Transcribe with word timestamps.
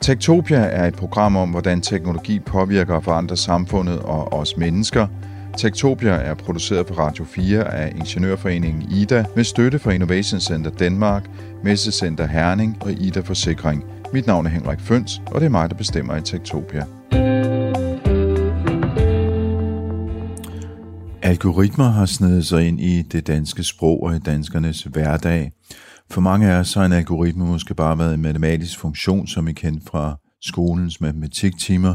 Tektopia 0.00 0.58
er 0.58 0.86
et 0.86 0.94
program 0.94 1.36
om, 1.36 1.50
hvordan 1.50 1.80
teknologi 1.80 2.38
påvirker 2.38 2.94
og 2.94 3.04
forandrer 3.04 3.36
samfundet 3.36 3.98
og 3.98 4.32
os 4.32 4.56
mennesker. 4.56 5.06
Tektopia 5.58 6.10
er 6.10 6.34
produceret 6.34 6.86
på 6.86 6.94
Radio 6.94 7.24
4 7.24 7.74
af 7.74 7.92
Ingeniørforeningen 7.96 8.92
IDA 8.92 9.24
med 9.36 9.44
støtte 9.44 9.78
fra 9.78 9.90
Innovation 9.90 10.40
Center 10.40 10.70
Danmark, 10.70 11.30
Messecenter 11.64 12.26
Herning 12.26 12.76
og 12.80 12.92
IDA 12.92 13.20
Forsikring. 13.20 13.84
Mit 14.12 14.26
navn 14.26 14.46
er 14.46 14.50
Henrik 14.50 14.80
Føns, 14.80 15.22
og 15.26 15.40
det 15.40 15.46
er 15.46 15.50
mig, 15.50 15.70
der 15.70 15.76
bestemmer 15.76 16.16
i 16.16 16.22
Tektopia. 16.22 16.84
Algoritmer 21.22 21.90
har 21.90 22.06
snedet 22.06 22.46
sig 22.46 22.68
ind 22.68 22.80
i 22.80 23.02
det 23.02 23.26
danske 23.26 23.64
sprog 23.64 24.02
og 24.02 24.16
i 24.16 24.18
danskernes 24.18 24.82
hverdag. 24.82 25.52
For 26.12 26.20
mange 26.20 26.52
af 26.52 26.58
os 26.60 26.74
har 26.74 26.84
en 26.84 26.92
algoritme 26.92 27.46
måske 27.46 27.74
bare 27.74 27.98
været 27.98 28.14
en 28.14 28.22
matematisk 28.22 28.78
funktion, 28.78 29.26
som 29.26 29.46
vi 29.46 29.52
kender 29.52 29.80
fra 29.90 30.16
skolens 30.42 31.00
matematiktimer, 31.00 31.94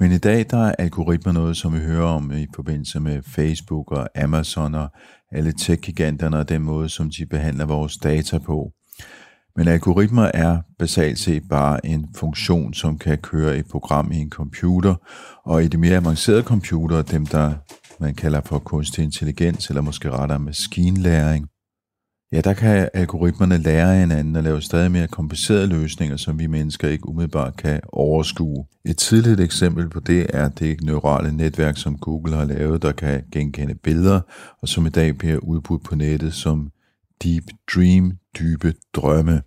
men 0.00 0.12
i 0.12 0.18
dag 0.18 0.46
der 0.50 0.58
er 0.58 0.74
algoritmer 0.78 1.32
noget, 1.32 1.56
som 1.56 1.74
vi 1.74 1.78
hører 1.78 2.06
om 2.06 2.32
i 2.32 2.46
forbindelse 2.54 3.00
med 3.00 3.22
Facebook 3.22 3.92
og 3.92 4.08
Amazon 4.22 4.74
og 4.74 4.88
alle 5.32 5.52
tech-giganterne 5.52 6.38
og 6.38 6.48
den 6.48 6.62
måde, 6.62 6.88
som 6.88 7.10
de 7.10 7.26
behandler 7.26 7.66
vores 7.66 7.96
data 7.96 8.38
på. 8.38 8.70
Men 9.56 9.68
algoritmer 9.68 10.30
er 10.34 10.58
basalt 10.78 11.18
set 11.18 11.42
bare 11.50 11.86
en 11.86 12.06
funktion, 12.16 12.74
som 12.74 12.98
kan 12.98 13.18
køre 13.18 13.56
et 13.56 13.66
program 13.70 14.12
i 14.12 14.16
en 14.16 14.30
computer, 14.30 14.94
og 15.46 15.64
i 15.64 15.68
de 15.68 15.78
mere 15.78 15.96
avancerede 15.96 16.42
computere, 16.42 17.02
dem 17.02 17.26
der 17.26 17.54
man 18.00 18.14
kalder 18.14 18.40
for 18.40 18.58
kunstig 18.58 19.04
intelligens, 19.04 19.68
eller 19.68 19.82
måske 19.82 20.10
rettere 20.10 20.38
maskinlæring, 20.38 21.46
ja, 22.36 22.40
der 22.40 22.54
kan 22.54 22.88
algoritmerne 22.94 23.58
lære 23.58 23.98
hinanden 23.98 24.36
og 24.36 24.42
lave 24.42 24.62
stadig 24.62 24.90
mere 24.90 25.06
komplicerede 25.06 25.66
løsninger, 25.66 26.16
som 26.16 26.38
vi 26.38 26.46
mennesker 26.46 26.88
ikke 26.88 27.08
umiddelbart 27.08 27.56
kan 27.56 27.80
overskue. 27.92 28.64
Et 28.84 28.96
tidligt 28.96 29.40
eksempel 29.40 29.88
på 29.88 30.00
det 30.00 30.26
er 30.28 30.48
det 30.48 30.80
neurale 30.82 31.36
netværk, 31.36 31.76
som 31.76 31.98
Google 31.98 32.34
har 32.34 32.44
lavet, 32.44 32.82
der 32.82 32.92
kan 32.92 33.22
genkende 33.32 33.74
billeder, 33.74 34.20
og 34.62 34.68
som 34.68 34.86
i 34.86 34.88
dag 34.88 35.18
bliver 35.18 35.38
udbudt 35.38 35.84
på 35.84 35.94
nettet 35.94 36.34
som 36.34 36.70
Deep 37.24 37.44
Dream, 37.74 38.12
dybe 38.38 38.74
drømme. 38.94 39.42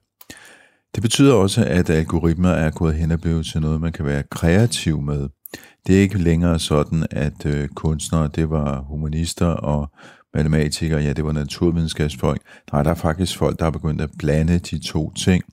Det 0.96 1.02
betyder 1.02 1.34
også, 1.34 1.66
at 1.66 1.90
algoritmer 1.90 2.50
er 2.50 2.72
gået 2.72 2.96
hen 2.96 3.12
og 3.12 3.22
blevet 3.22 3.46
til 3.46 3.62
noget, 3.62 3.82
man 3.82 3.92
kan 3.92 4.06
være 4.06 4.24
kreativ 4.32 5.02
med. 5.02 5.30
Det 5.88 5.98
er 5.98 6.02
ikke 6.02 6.18
længere 6.18 6.60
sådan, 6.60 7.06
at 7.12 7.46
øh, 7.46 7.68
kunstnere, 7.68 8.30
det 8.36 8.50
var 8.50 8.82
humanister, 8.82 9.46
og 9.46 9.92
matematikere, 10.34 11.02
ja, 11.02 11.14
det 11.14 11.26
var 11.26 11.32
naturvidenskabsfolk. 11.32 12.42
Nej, 12.72 12.84
der 12.84 12.90
er 12.90 12.96
faktisk 12.96 13.38
folk, 13.38 13.60
der 13.60 13.66
har 13.66 13.72
begyndt 13.72 14.02
at 14.02 14.10
blande 14.18 14.60
de 14.60 14.80
to 14.80 15.14
ting. 15.14 15.44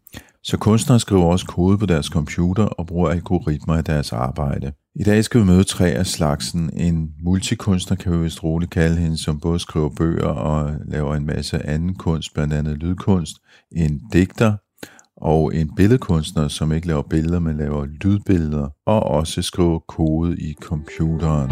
Så 0.45 0.57
kunstnere 0.57 1.01
skriver 1.01 1.25
også 1.25 1.47
kode 1.47 1.79
på 1.79 1.87
deres 1.87 2.07
computer 2.07 2.65
og 2.65 2.87
bruger 2.87 3.11
algoritmer 3.11 3.79
i 3.79 3.83
deres 3.83 4.13
arbejde. 4.13 4.73
I 4.95 5.03
dag 5.03 5.25
skal 5.25 5.41
vi 5.41 5.47
møde 5.47 5.65
tre 5.65 5.89
af 5.89 6.07
slagsen. 6.07 6.71
En 6.75 7.11
multikunstner 7.25 7.97
kan 7.97 8.13
vi 8.13 8.19
vist 8.19 8.45
roligt 8.45 8.71
kalde 8.71 8.97
hende, 8.97 9.17
som 9.17 9.41
både 9.41 9.59
skriver 9.59 9.89
bøger 9.89 10.27
og 10.27 10.75
laver 10.87 11.15
en 11.15 11.27
masse 11.27 11.67
anden 11.67 11.95
kunst, 11.95 12.35
blandt 12.35 12.53
andet 12.53 12.79
lydkunst. 12.79 13.37
En 13.73 14.01
digter, 14.13 14.53
og 15.17 15.55
en 15.55 15.75
billedkunstner, 15.77 16.49
som 16.49 16.73
ikke 16.73 16.87
laver 16.87 17.03
billeder, 17.03 17.39
men 17.39 17.57
laver 17.57 17.87
lydbilleder, 18.05 18.69
og 18.87 19.03
også 19.03 19.43
skriver 19.43 19.79
kode 19.79 20.37
i 20.39 20.55
computeren. 20.63 21.51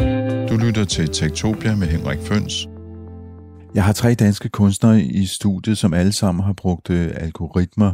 Du 0.48 0.56
lytter 0.66 0.84
til 0.84 1.08
Tektopia 1.08 1.76
med 1.76 1.86
Henrik 1.86 2.18
Føns. 2.18 2.68
Jeg 3.74 3.84
har 3.84 3.92
tre 3.92 4.14
danske 4.14 4.48
kunstnere 4.48 5.02
i 5.02 5.26
studiet, 5.26 5.78
som 5.78 5.94
alle 5.94 6.12
sammen 6.12 6.44
har 6.44 6.52
brugt 6.52 6.90
øh, 6.90 7.10
algoritmer 7.14 7.92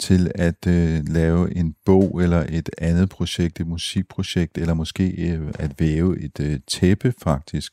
til 0.00 0.30
at 0.34 0.66
øh, 0.66 1.00
lave 1.08 1.56
en 1.56 1.74
bog 1.84 2.22
eller 2.22 2.46
et 2.48 2.70
andet 2.78 3.08
projekt, 3.08 3.60
et 3.60 3.66
musikprojekt, 3.66 4.58
eller 4.58 4.74
måske 4.74 5.28
øh, 5.28 5.52
at 5.58 5.80
væve 5.80 6.20
et 6.20 6.40
øh, 6.40 6.60
tæppe 6.68 7.14
faktisk. 7.22 7.72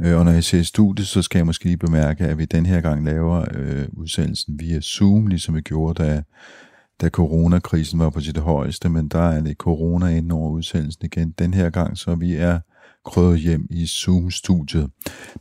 Øh, 0.00 0.18
og 0.18 0.24
når 0.24 0.32
jeg 0.32 0.44
ser 0.44 0.62
studiet, 0.62 1.08
så 1.08 1.22
skal 1.22 1.38
jeg 1.38 1.46
måske 1.46 1.64
lige 1.64 1.76
bemærke, 1.76 2.24
at 2.24 2.38
vi 2.38 2.44
den 2.44 2.66
her 2.66 2.80
gang 2.80 3.04
laver 3.04 3.44
øh, 3.54 3.86
udsendelsen 3.92 4.60
via 4.60 4.80
Zoom, 4.80 5.26
ligesom 5.26 5.54
vi 5.54 5.60
gjorde, 5.60 6.04
da 6.04 6.22
da 7.00 7.08
coronakrisen 7.08 7.98
var 7.98 8.10
på 8.10 8.20
sit 8.20 8.38
højeste, 8.38 8.88
men 8.88 9.08
der 9.08 9.28
er 9.30 9.40
lidt 9.40 9.58
corona 9.58 10.06
inden 10.06 10.32
over 10.32 10.50
udsendelsen 10.50 11.04
igen 11.04 11.34
den 11.38 11.54
her 11.54 11.70
gang, 11.70 11.98
så 11.98 12.14
vi 12.14 12.34
er 12.34 12.54
øh, 12.54 12.60
hjem 13.36 13.66
i 13.70 13.86
Zoom-studiet. 13.86 14.90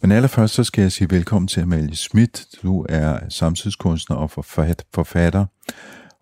Men 0.01 0.11
allerførst 0.11 0.53
så 0.53 0.63
skal 0.63 0.81
jeg 0.81 0.91
sige 0.91 1.11
velkommen 1.11 1.47
til 1.47 1.61
Amalie 1.61 1.95
Schmidt. 1.95 2.45
Du 2.63 2.85
er 2.89 3.19
samtidskunstner 3.29 4.17
og 4.17 4.31
forfatter. 4.93 5.45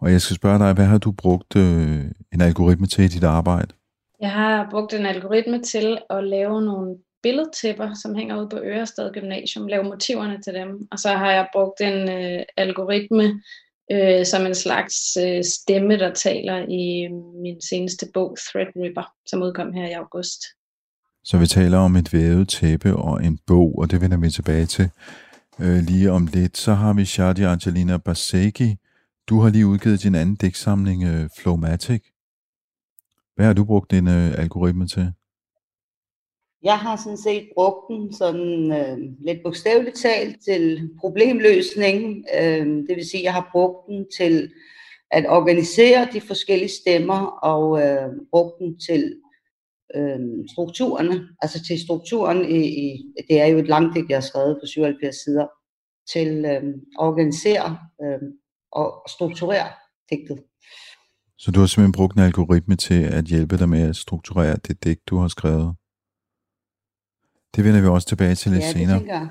Og 0.02 0.12
jeg 0.12 0.22
skal 0.22 0.36
spørge 0.36 0.60
dig, 0.60 0.74
hvad 0.74 0.86
har 0.86 0.98
du 0.98 1.12
brugt 1.12 1.56
øh, 1.56 2.06
en 2.34 2.42
algoritme 2.42 2.88
til 2.88 3.04
i 3.04 3.08
dit 3.08 3.24
arbejde? 3.24 3.74
Jeg 4.22 4.32
har 4.32 4.68
brugt 4.72 4.94
en 4.94 5.06
algoritme 5.06 5.62
til 5.62 5.98
at 6.10 6.24
lave 6.24 6.62
nogle 6.62 6.96
billedtæpper, 7.24 7.94
som 7.94 8.16
hænger 8.16 8.42
ud 8.42 8.50
på 8.50 8.58
Ørestad 8.58 9.14
Gymnasium, 9.14 9.68
lave 9.68 9.84
motiverne 9.84 10.42
til 10.42 10.54
dem. 10.54 10.88
Og 10.92 11.00
så 11.00 11.10
har 11.10 11.32
jeg 11.32 11.48
brugt 11.54 11.82
en 11.82 12.10
øh, 12.10 12.44
algoritme 12.58 13.42
øh, 13.92 14.26
som 14.26 14.46
en 14.46 14.56
slags 14.56 15.18
øh, 15.18 15.44
stemme, 15.44 15.98
der 15.98 16.14
taler 16.14 16.58
i 16.70 17.06
øh, 17.06 17.12
min 17.42 17.62
seneste 17.62 18.06
bog, 18.14 18.38
Threadripper, 18.50 19.14
som 19.26 19.42
udkom 19.42 19.74
her 19.74 19.88
i 19.88 19.94
august. 19.94 20.42
Så 21.26 21.38
vi 21.38 21.48
taler 21.48 21.78
om 21.78 21.96
et 21.96 22.14
vævet 22.14 22.50
tæppe 22.50 22.96
og 22.96 23.26
en 23.26 23.40
bog, 23.48 23.80
og 23.80 23.92
det 23.92 24.02
vender 24.02 24.18
vi 24.18 24.30
tilbage 24.30 24.66
til 24.66 24.90
øh, 25.60 25.78
lige 25.78 26.12
om 26.12 26.28
lidt. 26.34 26.58
Så 26.58 26.74
har 26.74 26.94
vi 26.94 27.06
Shadi 27.06 27.44
Angelina 27.44 27.98
Basegi. 27.98 28.76
Du 29.30 29.40
har 29.40 29.50
lige 29.50 29.68
udgivet 29.68 30.04
din 30.04 30.16
anden 30.16 30.36
digtsamling, 30.36 31.04
øh, 31.04 31.30
Flowmatic. 31.38 32.04
Hvad 33.36 33.46
har 33.46 33.54
du 33.54 33.66
brugt 33.66 33.92
din 33.92 34.08
øh, 34.08 34.40
algoritme 34.40 34.88
til? 34.88 35.14
Jeg 36.64 36.80
har 36.80 36.96
sådan 36.96 37.18
set 37.18 37.50
brugt 37.56 37.88
den 37.90 38.14
sådan 38.14 38.72
øh, 38.72 38.98
lidt 39.20 39.44
bogstaveligt 39.44 39.96
talt 39.96 40.38
til 40.46 40.90
problemløsning. 41.00 42.26
Øh, 42.40 42.66
det 42.68 42.96
vil 42.96 43.10
sige, 43.10 43.22
at 43.22 43.24
jeg 43.24 43.34
har 43.34 43.50
brugt 43.52 43.88
den 43.88 44.06
til 44.18 44.52
at 45.12 45.26
organisere 45.30 46.08
de 46.14 46.22
forskellige 46.22 46.70
stemmer 46.82 47.26
og 47.26 47.82
øh, 47.82 48.10
brugt 48.32 48.60
den 48.60 48.80
til 48.80 49.16
øh, 49.96 50.20
strukturerne, 50.54 51.28
altså 51.42 51.64
til 51.68 51.80
strukturen 51.80 52.40
i, 52.50 52.62
i, 52.86 53.14
det 53.30 53.42
er 53.42 53.46
jo 53.46 53.58
et 53.58 53.68
langdigt, 53.68 54.10
jeg 54.10 54.18
har 54.18 54.22
skrevet 54.32 54.58
på 54.62 54.66
77 54.68 55.16
sider, 55.24 55.48
til 56.14 56.46
øh, 56.46 56.64
at 57.00 57.06
organisere 57.08 57.78
øh, 58.04 58.22
og 58.72 58.88
strukturere 59.10 59.70
digtet. 60.10 60.40
Så 61.38 61.52
du 61.52 61.60
har 61.60 61.68
simpelthen 61.68 61.92
brugt 61.92 62.16
en 62.16 62.24
algoritme 62.24 62.76
til 62.76 63.04
at 63.04 63.26
hjælpe 63.26 63.58
dig 63.58 63.70
med 63.70 63.82
at 63.90 63.96
strukturere 63.96 64.56
det 64.68 64.84
digt, 64.84 65.08
du 65.10 65.18
har 65.18 65.28
skrevet? 65.28 65.76
Det 67.56 67.64
vender 67.64 67.82
vi 67.82 67.88
også 67.88 68.08
tilbage 68.08 68.36
til 68.36 68.52
lidt 68.52 68.64
ja, 68.64 68.72
senere. 68.72 69.00
Det. 69.00 69.30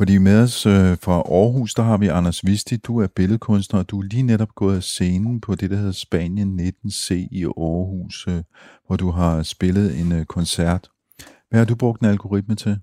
Fordi 0.00 0.18
med 0.18 0.42
os 0.42 0.66
øh, 0.66 0.96
fra 1.04 1.12
Aarhus, 1.12 1.74
der 1.74 1.82
har 1.82 1.96
vi 1.96 2.08
Anders 2.08 2.46
Visti. 2.46 2.76
Du 2.76 3.00
er 3.00 3.06
billedkunstner, 3.06 3.80
og 3.80 3.90
du 3.90 3.98
er 4.00 4.02
lige 4.02 4.22
netop 4.22 4.54
gået 4.54 4.76
af 4.76 4.82
scenen 4.82 5.40
på 5.40 5.54
det, 5.54 5.70
der 5.70 5.76
hedder 5.76 5.92
Spanien 5.92 6.60
19C 6.60 7.14
i 7.30 7.44
Aarhus, 7.44 8.26
øh, 8.28 8.42
hvor 8.86 8.96
du 8.96 9.10
har 9.10 9.42
spillet 9.42 10.00
en 10.00 10.12
øh, 10.12 10.24
koncert. 10.24 10.88
Hvad 11.50 11.58
har 11.60 11.66
du 11.66 11.74
brugt 11.74 12.00
en 12.00 12.06
algoritme 12.06 12.54
til? 12.54 12.78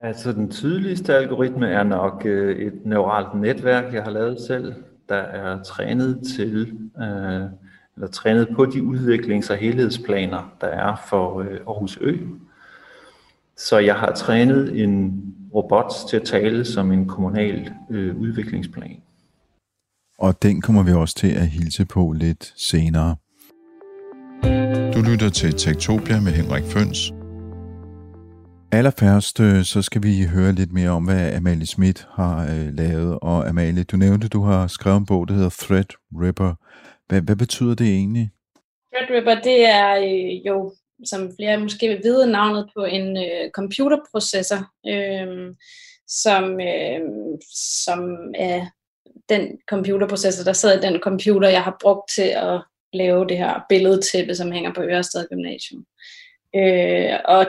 Altså 0.00 0.32
den 0.32 0.50
tydeligste 0.50 1.14
algoritme 1.14 1.68
er 1.68 1.82
nok 1.82 2.22
øh, 2.24 2.56
et 2.56 2.86
neuralt 2.86 3.40
netværk, 3.40 3.94
jeg 3.94 4.02
har 4.02 4.10
lavet 4.10 4.40
selv, 4.40 4.74
der 5.08 5.16
er 5.16 5.62
trænet 5.62 6.20
til, 6.36 6.60
øh, 7.02 7.42
eller 7.96 8.08
trænet 8.12 8.48
på 8.56 8.66
de 8.66 8.82
udviklings- 8.82 9.50
og 9.50 9.56
helhedsplaner, 9.56 10.52
der 10.60 10.66
er 10.66 10.96
for 11.08 11.40
øh, 11.40 11.58
Aarhus 11.66 11.98
Ø. 12.00 12.16
Så 13.60 13.78
jeg 13.78 13.94
har 13.94 14.12
trænet 14.14 14.84
en 14.84 15.22
robot 15.54 15.92
til 16.08 16.16
at 16.16 16.22
tale 16.22 16.64
som 16.64 16.92
en 16.92 17.08
kommunal 17.08 17.72
øh, 17.90 18.16
udviklingsplan. 18.16 19.02
Og 20.18 20.42
den 20.42 20.60
kommer 20.60 20.82
vi 20.82 20.92
også 20.92 21.14
til 21.14 21.28
at 21.28 21.46
hilse 21.46 21.86
på 21.86 22.12
lidt 22.12 22.52
senere. 22.56 23.16
Du 24.94 25.00
lytter 25.10 25.30
til 25.34 25.52
Tektopia 25.52 26.20
med 26.20 26.32
Henrik 26.32 26.64
Føns. 26.64 27.12
Allerførst 28.72 29.40
øh, 29.40 29.62
så 29.62 29.82
skal 29.82 30.02
vi 30.02 30.26
høre 30.34 30.52
lidt 30.52 30.72
mere 30.72 30.90
om, 30.90 31.04
hvad 31.04 31.34
Amalie 31.34 31.66
Schmidt 31.66 32.08
har 32.10 32.42
øh, 32.42 32.74
lavet. 32.74 33.18
Og 33.22 33.48
Amalie, 33.48 33.84
du 33.84 33.96
nævnte, 33.96 34.28
du 34.28 34.42
har 34.42 34.66
skrevet 34.66 34.96
en 34.96 35.06
bog, 35.06 35.28
der 35.28 35.34
hedder 35.34 35.56
Threadripper. 35.62 36.54
Hvad, 37.08 37.20
hvad 37.20 37.36
betyder 37.36 37.74
det 37.74 37.86
egentlig? 37.86 38.30
Threadripper, 38.92 39.34
det 39.34 39.68
er 39.68 39.90
øh, 39.96 40.46
jo 40.46 40.72
som 41.04 41.30
flere 41.36 41.60
måske 41.60 41.88
vil 41.88 42.00
vide, 42.02 42.26
navnet 42.26 42.70
på 42.76 42.84
en 42.84 43.16
øh, 43.16 43.50
computerprocessor, 43.50 44.70
øh, 44.86 45.54
som, 46.06 46.60
øh, 46.60 47.00
som 47.78 48.30
er 48.34 48.66
den 49.28 49.58
computerprocessor, 49.68 50.44
der 50.44 50.52
sidder 50.52 50.78
i 50.78 50.92
den 50.92 51.00
computer, 51.00 51.48
jeg 51.48 51.62
har 51.62 51.76
brugt 51.80 52.10
til 52.14 52.30
at 52.36 52.62
lave 52.92 53.28
det 53.28 53.38
her 53.38 53.60
billedtæppe, 53.68 54.34
som 54.34 54.52
hænger 54.52 54.74
på 54.74 54.82
Ørestad 54.82 55.26
Gymnasium. 55.28 55.84
Øh, 56.56 57.18
og 57.24 57.46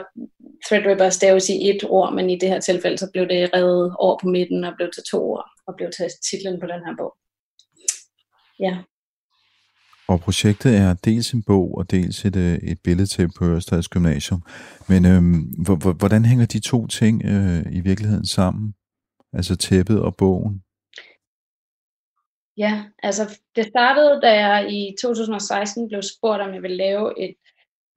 Threadripper 0.66 1.10
staves 1.10 1.48
i 1.48 1.70
et 1.70 1.84
ord, 1.88 2.14
men 2.14 2.30
i 2.30 2.38
det 2.38 2.48
her 2.48 2.60
tilfælde, 2.60 2.98
så 2.98 3.10
blev 3.12 3.28
det 3.28 3.50
reddet 3.54 3.94
over 3.98 4.18
på 4.22 4.28
midten 4.28 4.64
og 4.64 4.72
blev 4.76 4.90
til 4.94 5.02
to 5.10 5.30
ord, 5.30 5.50
og 5.66 5.74
blev 5.76 5.90
til 5.96 6.06
titlen 6.30 6.60
på 6.60 6.66
den 6.66 6.80
her 6.86 6.94
bog. 6.98 7.16
Ja. 8.60 8.78
Og 10.12 10.20
projektet 10.20 10.76
er 10.76 10.94
dels 11.04 11.32
en 11.32 11.42
bog 11.42 11.78
og 11.78 11.90
dels 11.90 12.24
et, 12.24 12.36
øh, 12.36 12.54
et 12.54 12.78
billede 12.84 13.06
til 13.06 13.28
på 13.38 13.44
Ørestads 13.44 13.88
Gymnasium. 13.88 14.42
Men 14.88 15.06
øhm, 15.12 15.40
hvordan 15.98 16.24
hænger 16.24 16.46
de 16.46 16.60
to 16.60 16.86
ting 16.86 17.22
øh, 17.24 17.62
i 17.78 17.80
virkeligheden 17.80 18.26
sammen? 18.26 18.74
Altså 19.32 19.56
tæppet 19.56 20.00
og 20.00 20.16
bogen? 20.16 20.62
Ja, 22.56 22.84
altså 23.02 23.38
det 23.56 23.64
startede, 23.66 24.20
da 24.22 24.30
jeg 24.46 24.72
i 24.72 24.94
2016 25.02 25.88
blev 25.88 26.02
spurgt, 26.02 26.42
om 26.42 26.54
jeg 26.54 26.62
ville 26.62 26.76
lave 26.76 27.04
et 27.24 27.34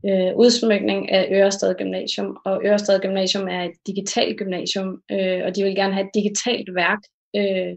øh, 0.05 0.31
udsmykning 0.35 1.11
af 1.11 1.27
Ørestad 1.31 1.75
Gymnasium. 1.75 2.37
Og 2.45 2.61
Ørestad 2.65 2.99
Gymnasium 2.99 3.47
er 3.47 3.63
et 3.63 3.77
digitalt 3.87 4.37
gymnasium, 4.37 5.01
øh, 5.11 5.41
og 5.45 5.55
de 5.55 5.63
vil 5.63 5.75
gerne 5.75 5.93
have 5.93 6.05
et 6.05 6.15
digitalt 6.19 6.75
værk. 6.75 6.99
Øh, 7.35 7.73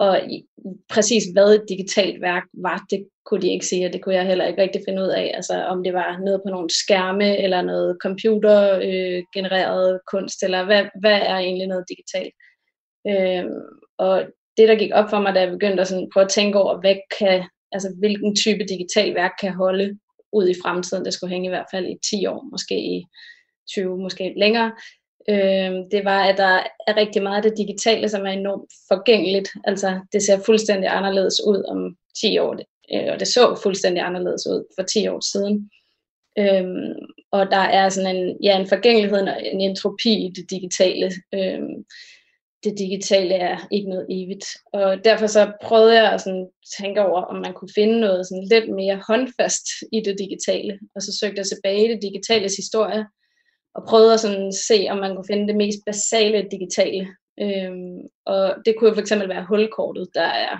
og 0.00 0.30
i, 0.30 0.44
præcis 0.88 1.24
hvad 1.32 1.54
et 1.54 1.64
digitalt 1.68 2.22
værk 2.22 2.44
var, 2.52 2.86
det 2.90 3.08
kunne 3.26 3.42
de 3.42 3.52
ikke 3.52 3.66
sige, 3.66 3.86
og 3.86 3.92
det 3.92 4.02
kunne 4.02 4.14
jeg 4.14 4.26
heller 4.26 4.46
ikke 4.46 4.62
rigtig 4.62 4.82
finde 4.88 5.02
ud 5.02 5.08
af. 5.08 5.32
Altså 5.34 5.64
om 5.64 5.84
det 5.84 5.92
var 5.92 6.18
noget 6.18 6.40
på 6.44 6.50
nogle 6.50 6.70
skærme, 6.70 7.38
eller 7.38 7.62
noget 7.62 7.96
computergenereret 8.02 9.94
øh, 9.94 10.00
kunst, 10.10 10.42
eller 10.42 10.64
hvad, 10.64 10.84
hvad 11.00 11.20
er 11.20 11.36
egentlig 11.36 11.66
noget 11.66 11.84
digitalt. 11.88 12.34
Øh, 13.08 13.44
og 13.98 14.24
det, 14.56 14.68
der 14.68 14.74
gik 14.74 14.90
op 14.94 15.10
for 15.10 15.20
mig, 15.20 15.34
da 15.34 15.40
jeg 15.40 15.50
begyndte 15.50 15.80
at 15.80 15.88
sådan 15.88 16.10
prøve 16.12 16.24
at 16.24 16.30
tænke 16.30 16.58
over, 16.58 16.80
hvad 16.80 16.96
kan, 17.18 17.44
altså, 17.72 17.94
hvilken 17.98 18.36
type 18.36 18.64
digital 18.68 19.14
værk 19.14 19.32
kan 19.40 19.52
holde 19.52 19.98
ud 20.32 20.48
i 20.48 20.60
fremtiden. 20.62 21.04
Det 21.04 21.12
skulle 21.12 21.32
hænge 21.32 21.46
i 21.46 21.54
hvert 21.54 21.70
fald 21.72 21.86
i 21.86 21.96
10 22.10 22.26
år, 22.26 22.48
måske 22.50 22.76
i 22.78 23.04
20, 23.74 23.98
måske 23.98 24.34
længere. 24.36 24.72
Øh, 25.30 25.72
det 25.90 26.04
var, 26.04 26.24
at 26.24 26.36
der 26.36 26.62
er 26.86 26.96
rigtig 26.96 27.22
meget 27.22 27.44
af 27.44 27.50
det 27.50 27.58
digitale, 27.58 28.08
som 28.08 28.26
er 28.26 28.30
enormt 28.30 28.72
forgængeligt. 28.88 29.48
Altså, 29.64 30.00
det 30.12 30.22
ser 30.22 30.42
fuldstændig 30.46 30.96
anderledes 30.96 31.40
ud 31.46 31.64
om 31.68 31.96
10 32.20 32.38
år, 32.38 32.56
øh, 32.94 33.12
og 33.12 33.20
det 33.20 33.28
så 33.28 33.60
fuldstændig 33.62 34.02
anderledes 34.02 34.46
ud 34.46 34.64
for 34.78 34.82
10 34.82 35.08
år 35.08 35.20
siden. 35.32 35.70
Øhm, 36.38 36.94
og 37.30 37.46
der 37.50 37.64
er 37.78 37.88
sådan 37.88 38.16
en, 38.16 38.36
ja, 38.42 38.60
en 38.60 38.68
forgængelighed 38.68 39.18
og 39.18 39.46
en 39.46 39.60
entropi 39.60 40.12
i 40.26 40.32
det 40.36 40.50
digitale. 40.50 41.12
Øhm, 41.34 41.84
det 42.64 42.78
digitale 42.78 43.34
er 43.34 43.68
ikke 43.70 43.88
noget 43.88 44.06
evigt. 44.10 44.46
Og 44.72 45.04
derfor 45.04 45.26
så 45.26 45.52
prøvede 45.62 45.94
jeg 46.02 46.12
at 46.12 46.20
sådan 46.20 46.48
tænke 46.78 47.06
over, 47.06 47.22
om 47.22 47.36
man 47.36 47.54
kunne 47.54 47.70
finde 47.74 48.00
noget 48.00 48.26
sådan 48.26 48.48
lidt 48.52 48.74
mere 48.74 49.02
håndfast 49.08 49.66
i 49.92 50.00
det 50.00 50.16
digitale. 50.18 50.78
Og 50.94 51.02
så 51.02 51.18
søgte 51.20 51.38
jeg 51.38 51.46
tilbage 51.46 51.84
i 51.84 51.92
det 51.92 52.02
digitales 52.02 52.56
historie, 52.56 53.06
og 53.78 53.84
prøvede 53.88 54.14
at 54.14 54.20
sådan 54.20 54.52
se, 54.52 54.86
om 54.90 54.98
man 54.98 55.14
kunne 55.14 55.30
finde 55.30 55.48
det 55.48 55.56
mest 55.56 55.78
basale 55.86 56.48
digitale. 56.50 57.06
Øhm, 57.40 57.98
og 58.26 58.54
det 58.64 58.74
kunne 58.74 58.88
jo 58.88 58.94
for 58.94 59.00
eksempel 59.00 59.28
være 59.28 59.46
hulkortet, 59.48 60.08
der 60.14 60.28
er, 60.46 60.54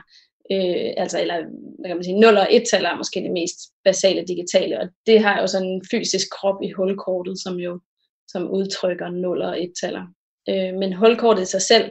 øh, 0.52 0.90
altså, 1.02 1.20
eller 1.20 1.36
hvad 1.78 1.88
kan 1.88 1.96
man 1.96 2.04
sige, 2.04 2.20
0 2.20 2.36
og 2.36 2.48
1 2.50 2.62
er 2.72 2.96
måske 2.96 3.20
det 3.20 3.30
mest 3.30 3.58
basale 3.84 4.24
digitale, 4.28 4.80
og 4.80 4.88
det 5.06 5.20
har 5.20 5.40
jo 5.40 5.46
sådan 5.46 5.68
en 5.68 5.82
fysisk 5.90 6.26
krop 6.30 6.62
i 6.62 6.70
hulkortet, 6.70 7.36
som 7.42 7.54
jo 7.56 7.80
som 8.28 8.50
udtrykker 8.50 9.08
0 9.08 9.42
og 9.42 9.62
1 9.62 9.72
taler. 9.82 10.04
Øh, 10.48 10.74
men 10.80 10.92
hulkortet 10.92 11.42
i 11.42 11.46
sig 11.46 11.62
selv 11.62 11.90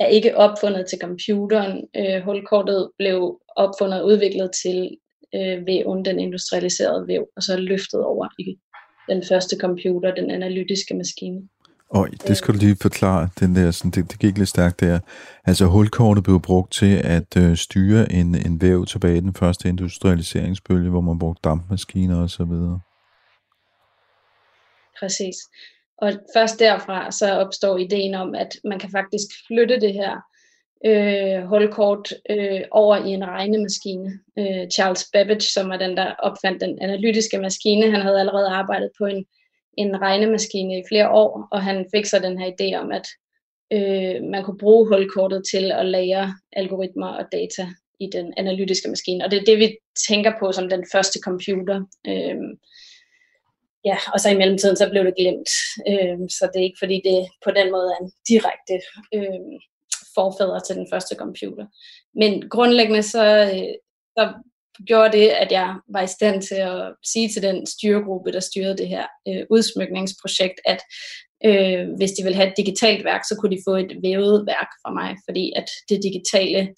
er 0.00 0.06
ikke 0.06 0.36
opfundet 0.36 0.86
til 0.86 0.98
computeren. 0.98 1.88
Øh, 1.96 2.22
hulkortet 2.22 2.90
blev 2.98 3.40
opfundet 3.56 4.00
og 4.00 4.06
udviklet 4.06 4.50
til 4.62 4.98
øh, 5.34 5.66
væven, 5.66 6.04
den 6.04 6.20
industrialiserede 6.20 7.08
væv, 7.08 7.26
og 7.36 7.42
så 7.42 7.56
løftet 7.56 8.04
over 8.04 8.28
i 8.38 8.58
den 9.08 9.22
første 9.28 9.56
computer, 9.60 10.14
den 10.14 10.30
analytiske 10.30 10.94
maskine. 10.94 11.48
Og 11.90 12.08
det 12.28 12.36
skal 12.36 12.54
du 12.54 12.58
lige 12.58 12.76
forklare, 12.82 13.28
den 13.40 13.56
der, 13.56 13.70
sådan, 13.70 13.90
det, 13.90 14.10
det 14.10 14.18
gik 14.18 14.38
lidt 14.38 14.48
stærkt 14.48 14.80
der. 14.80 14.98
Altså 15.44 15.66
hulkortet 15.66 16.24
blev 16.24 16.40
brugt 16.42 16.72
til 16.72 16.96
at 17.04 17.36
øh, 17.36 17.56
styre 17.56 18.12
en, 18.12 18.34
en 18.46 18.60
væv 18.60 18.86
tilbage 18.86 19.16
i 19.16 19.20
den 19.20 19.34
første 19.34 19.68
industrialiseringsbølge, 19.68 20.90
hvor 20.90 21.00
man 21.00 21.18
brugte 21.18 21.40
dampmaskiner 21.44 22.22
og 22.22 22.30
så 22.30 22.44
videre. 22.44 22.80
Præcis. 25.00 25.36
Og 25.98 26.12
først 26.36 26.58
derfra 26.58 27.10
så 27.10 27.32
opstår 27.32 27.76
ideen 27.78 28.14
om, 28.14 28.34
at 28.34 28.48
man 28.64 28.78
kan 28.78 28.90
faktisk 28.90 29.26
flytte 29.46 29.80
det 29.80 29.92
her 29.92 30.20
øh, 30.84 31.42
holdkort 31.42 32.12
øh, 32.30 32.60
over 32.70 32.96
i 32.96 33.08
en 33.08 33.24
regnemaskine. 33.24 34.18
Øh, 34.38 34.68
Charles 34.72 35.08
Babbage, 35.12 35.40
som 35.40 35.70
er 35.70 35.76
den, 35.76 35.96
der 35.96 36.14
opfandt 36.18 36.60
den 36.60 36.78
analytiske 36.82 37.38
maskine, 37.38 37.90
han 37.90 38.00
havde 38.00 38.20
allerede 38.20 38.48
arbejdet 38.48 38.90
på 38.98 39.06
en, 39.06 39.26
en 39.78 40.00
regnemaskine 40.00 40.78
i 40.78 40.82
flere 40.88 41.10
år, 41.10 41.48
og 41.52 41.62
han 41.62 41.86
fik 41.94 42.06
så 42.06 42.18
den 42.18 42.38
her 42.38 42.50
idé 42.50 42.76
om, 42.76 42.92
at 42.92 43.06
øh, 43.72 44.22
man 44.30 44.44
kunne 44.44 44.58
bruge 44.58 44.88
hulkortet 44.88 45.42
til 45.50 45.72
at 45.72 45.86
lære 45.86 46.34
algoritmer 46.52 47.08
og 47.08 47.24
data 47.32 47.66
i 48.00 48.08
den 48.12 48.34
analytiske 48.36 48.88
maskine. 48.88 49.24
Og 49.24 49.30
det 49.30 49.38
er 49.40 49.44
det, 49.44 49.58
vi 49.58 49.76
tænker 50.08 50.32
på 50.40 50.52
som 50.52 50.68
den 50.68 50.84
første 50.92 51.18
computer. 51.24 51.84
Øh, 52.06 52.36
ja, 53.84 53.96
og 54.12 54.20
så 54.20 54.30
i 54.30 54.36
mellemtiden, 54.36 54.76
så 54.76 54.90
blev 54.90 55.04
det 55.04 55.14
glemt. 55.18 55.50
Øh, 55.88 56.18
så 56.28 56.50
det 56.52 56.60
er 56.60 56.64
ikke 56.64 56.82
fordi, 56.84 57.00
det 57.04 57.28
på 57.44 57.50
den 57.50 57.70
måde 57.70 57.88
er 57.94 58.04
en 58.04 58.12
direkte 58.28 58.76
øh, 59.14 59.60
forfædre 60.18 60.60
til 60.60 60.76
den 60.76 60.86
første 60.92 61.14
computer. 61.14 61.66
Men 62.14 62.48
grundlæggende 62.48 63.02
så, 63.02 63.24
øh, 63.54 63.74
så 64.18 64.32
gjorde 64.86 65.18
det, 65.18 65.28
at 65.28 65.52
jeg 65.52 65.76
var 65.88 66.02
i 66.02 66.06
stand 66.06 66.42
til 66.42 66.54
at 66.54 66.94
sige 67.04 67.28
til 67.28 67.42
den 67.42 67.66
styregruppe, 67.66 68.32
der 68.32 68.40
styrede 68.40 68.76
det 68.76 68.88
her 68.88 69.06
øh, 69.28 69.42
udsmykningsprojekt, 69.50 70.60
at 70.64 70.80
øh, 71.44 71.88
hvis 71.96 72.12
de 72.12 72.22
ville 72.22 72.36
have 72.36 72.48
et 72.48 72.56
digitalt 72.56 73.04
værk, 73.04 73.22
så 73.24 73.36
kunne 73.40 73.56
de 73.56 73.62
få 73.68 73.74
et 73.74 73.92
vævet 74.02 74.46
værk 74.46 74.68
fra 74.82 74.92
mig, 74.92 75.16
fordi 75.28 75.52
at 75.56 75.68
det 75.88 76.02
digitale 76.02 76.74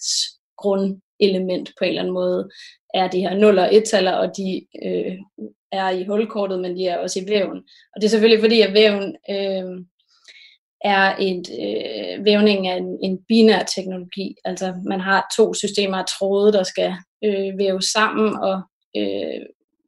grundelement 0.56 1.72
på 1.78 1.84
en 1.84 1.88
eller 1.88 2.02
anden 2.02 2.14
måde 2.14 2.48
er 2.94 3.08
de 3.08 3.20
her 3.20 3.34
0 3.34 3.58
og 3.58 3.68
1-taller, 3.68 4.12
og 4.12 4.36
de 4.36 4.66
øh, 4.84 5.16
er 5.72 5.90
i 5.90 6.04
hulkortet, 6.04 6.60
men 6.60 6.76
de 6.76 6.86
er 6.86 6.98
også 6.98 7.20
i 7.20 7.28
væven. 7.28 7.58
Og 7.94 8.00
det 8.00 8.04
er 8.04 8.10
selvfølgelig 8.10 8.42
fordi, 8.42 8.60
at 8.60 8.74
væven 8.74 9.16
øh, 9.30 9.84
er 10.84 11.16
en 11.16 11.44
øh, 11.62 12.24
vævning 12.24 12.68
af 12.68 12.76
en, 12.76 12.98
en 13.02 13.18
binær 13.28 13.62
teknologi. 13.62 14.34
Altså 14.44 14.74
man 14.86 15.00
har 15.00 15.32
to 15.36 15.54
systemer 15.54 15.96
af 15.96 16.04
tråde, 16.18 16.52
der 16.52 16.62
skal 16.62 16.94
øh, 17.24 17.58
væves 17.58 17.84
sammen, 17.84 18.36
og 18.36 18.62
øh, 18.96 19.40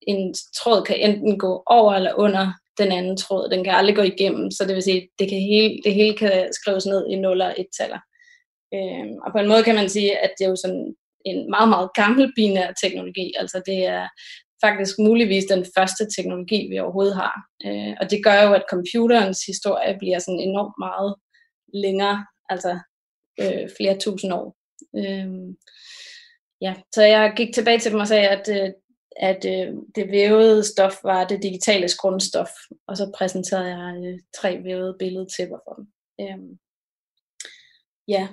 en 0.07 0.35
tråd 0.57 0.83
kan 0.83 0.97
enten 1.01 1.39
gå 1.39 1.63
over 1.67 1.95
eller 1.95 2.13
under 2.15 2.53
den 2.79 2.93
anden 2.93 3.17
tråd. 3.17 3.51
Den 3.51 3.65
kan 3.65 3.75
aldrig 3.75 3.97
gå 3.97 4.03
igennem, 4.03 4.51
så 4.51 4.65
det 4.65 4.75
vil 4.75 4.83
sige, 4.83 5.09
det, 5.19 5.29
kan 5.29 5.41
hele, 5.41 5.79
det 5.85 5.95
hele 5.95 6.17
kan 6.17 6.49
skrives 6.53 6.87
ned 6.87 7.07
i 7.11 7.17
0 7.17 7.41
og 7.41 7.55
1-taller. 7.59 8.01
Øh, 8.75 9.07
og 9.25 9.33
på 9.33 9.39
en 9.39 9.49
måde 9.49 9.63
kan 9.63 9.75
man 9.75 9.89
sige, 9.89 10.19
at 10.19 10.31
det 10.39 10.45
er 10.45 10.49
jo 10.49 10.57
sådan 10.57 10.95
en 11.25 11.51
meget, 11.51 11.69
meget 11.69 11.91
gammel 11.95 12.33
binær 12.37 12.73
teknologi. 12.83 13.33
Altså 13.39 13.63
det 13.67 13.87
er 13.87 14.09
faktisk 14.65 14.99
muligvis 14.99 15.45
den 15.45 15.67
første 15.77 16.09
teknologi, 16.17 16.69
vi 16.71 16.79
overhovedet 16.79 17.17
har. 17.17 17.35
Øh, 17.67 17.97
og 18.01 18.11
det 18.11 18.25
gør 18.25 18.43
jo, 18.43 18.53
at 18.53 18.65
computerens 18.71 19.47
historie 19.47 19.99
bliver 19.99 20.19
sådan 20.19 20.41
enormt 20.41 20.75
meget 20.79 21.15
længere, 21.75 22.27
altså 22.49 22.79
øh, 23.41 23.69
flere 23.77 23.99
tusind 23.99 24.33
år. 24.33 24.57
Øh, 24.97 25.29
ja, 26.61 26.75
så 26.95 27.03
jeg 27.03 27.33
gik 27.37 27.55
tilbage 27.55 27.79
til 27.79 27.93
dem 27.93 28.01
og 28.01 28.09
sagde, 28.09 28.29
at, 28.29 28.49
øh, 28.49 28.71
at 29.17 29.45
øh, 29.45 29.75
det 29.95 30.11
vævede 30.11 30.65
stof 30.65 30.95
var 31.05 31.25
det 31.27 31.43
digitale 31.43 31.89
grundstof, 31.99 32.51
og 32.89 32.97
så 32.97 33.13
præsenterede 33.17 33.77
jeg 33.77 34.05
øh, 34.07 34.19
tre 34.41 34.65
vævede 34.65 34.97
billedtæpper 34.99 35.59
for 35.67 35.75
dem. 35.75 35.87
Øh, 36.21 36.57
ja, 38.09 38.29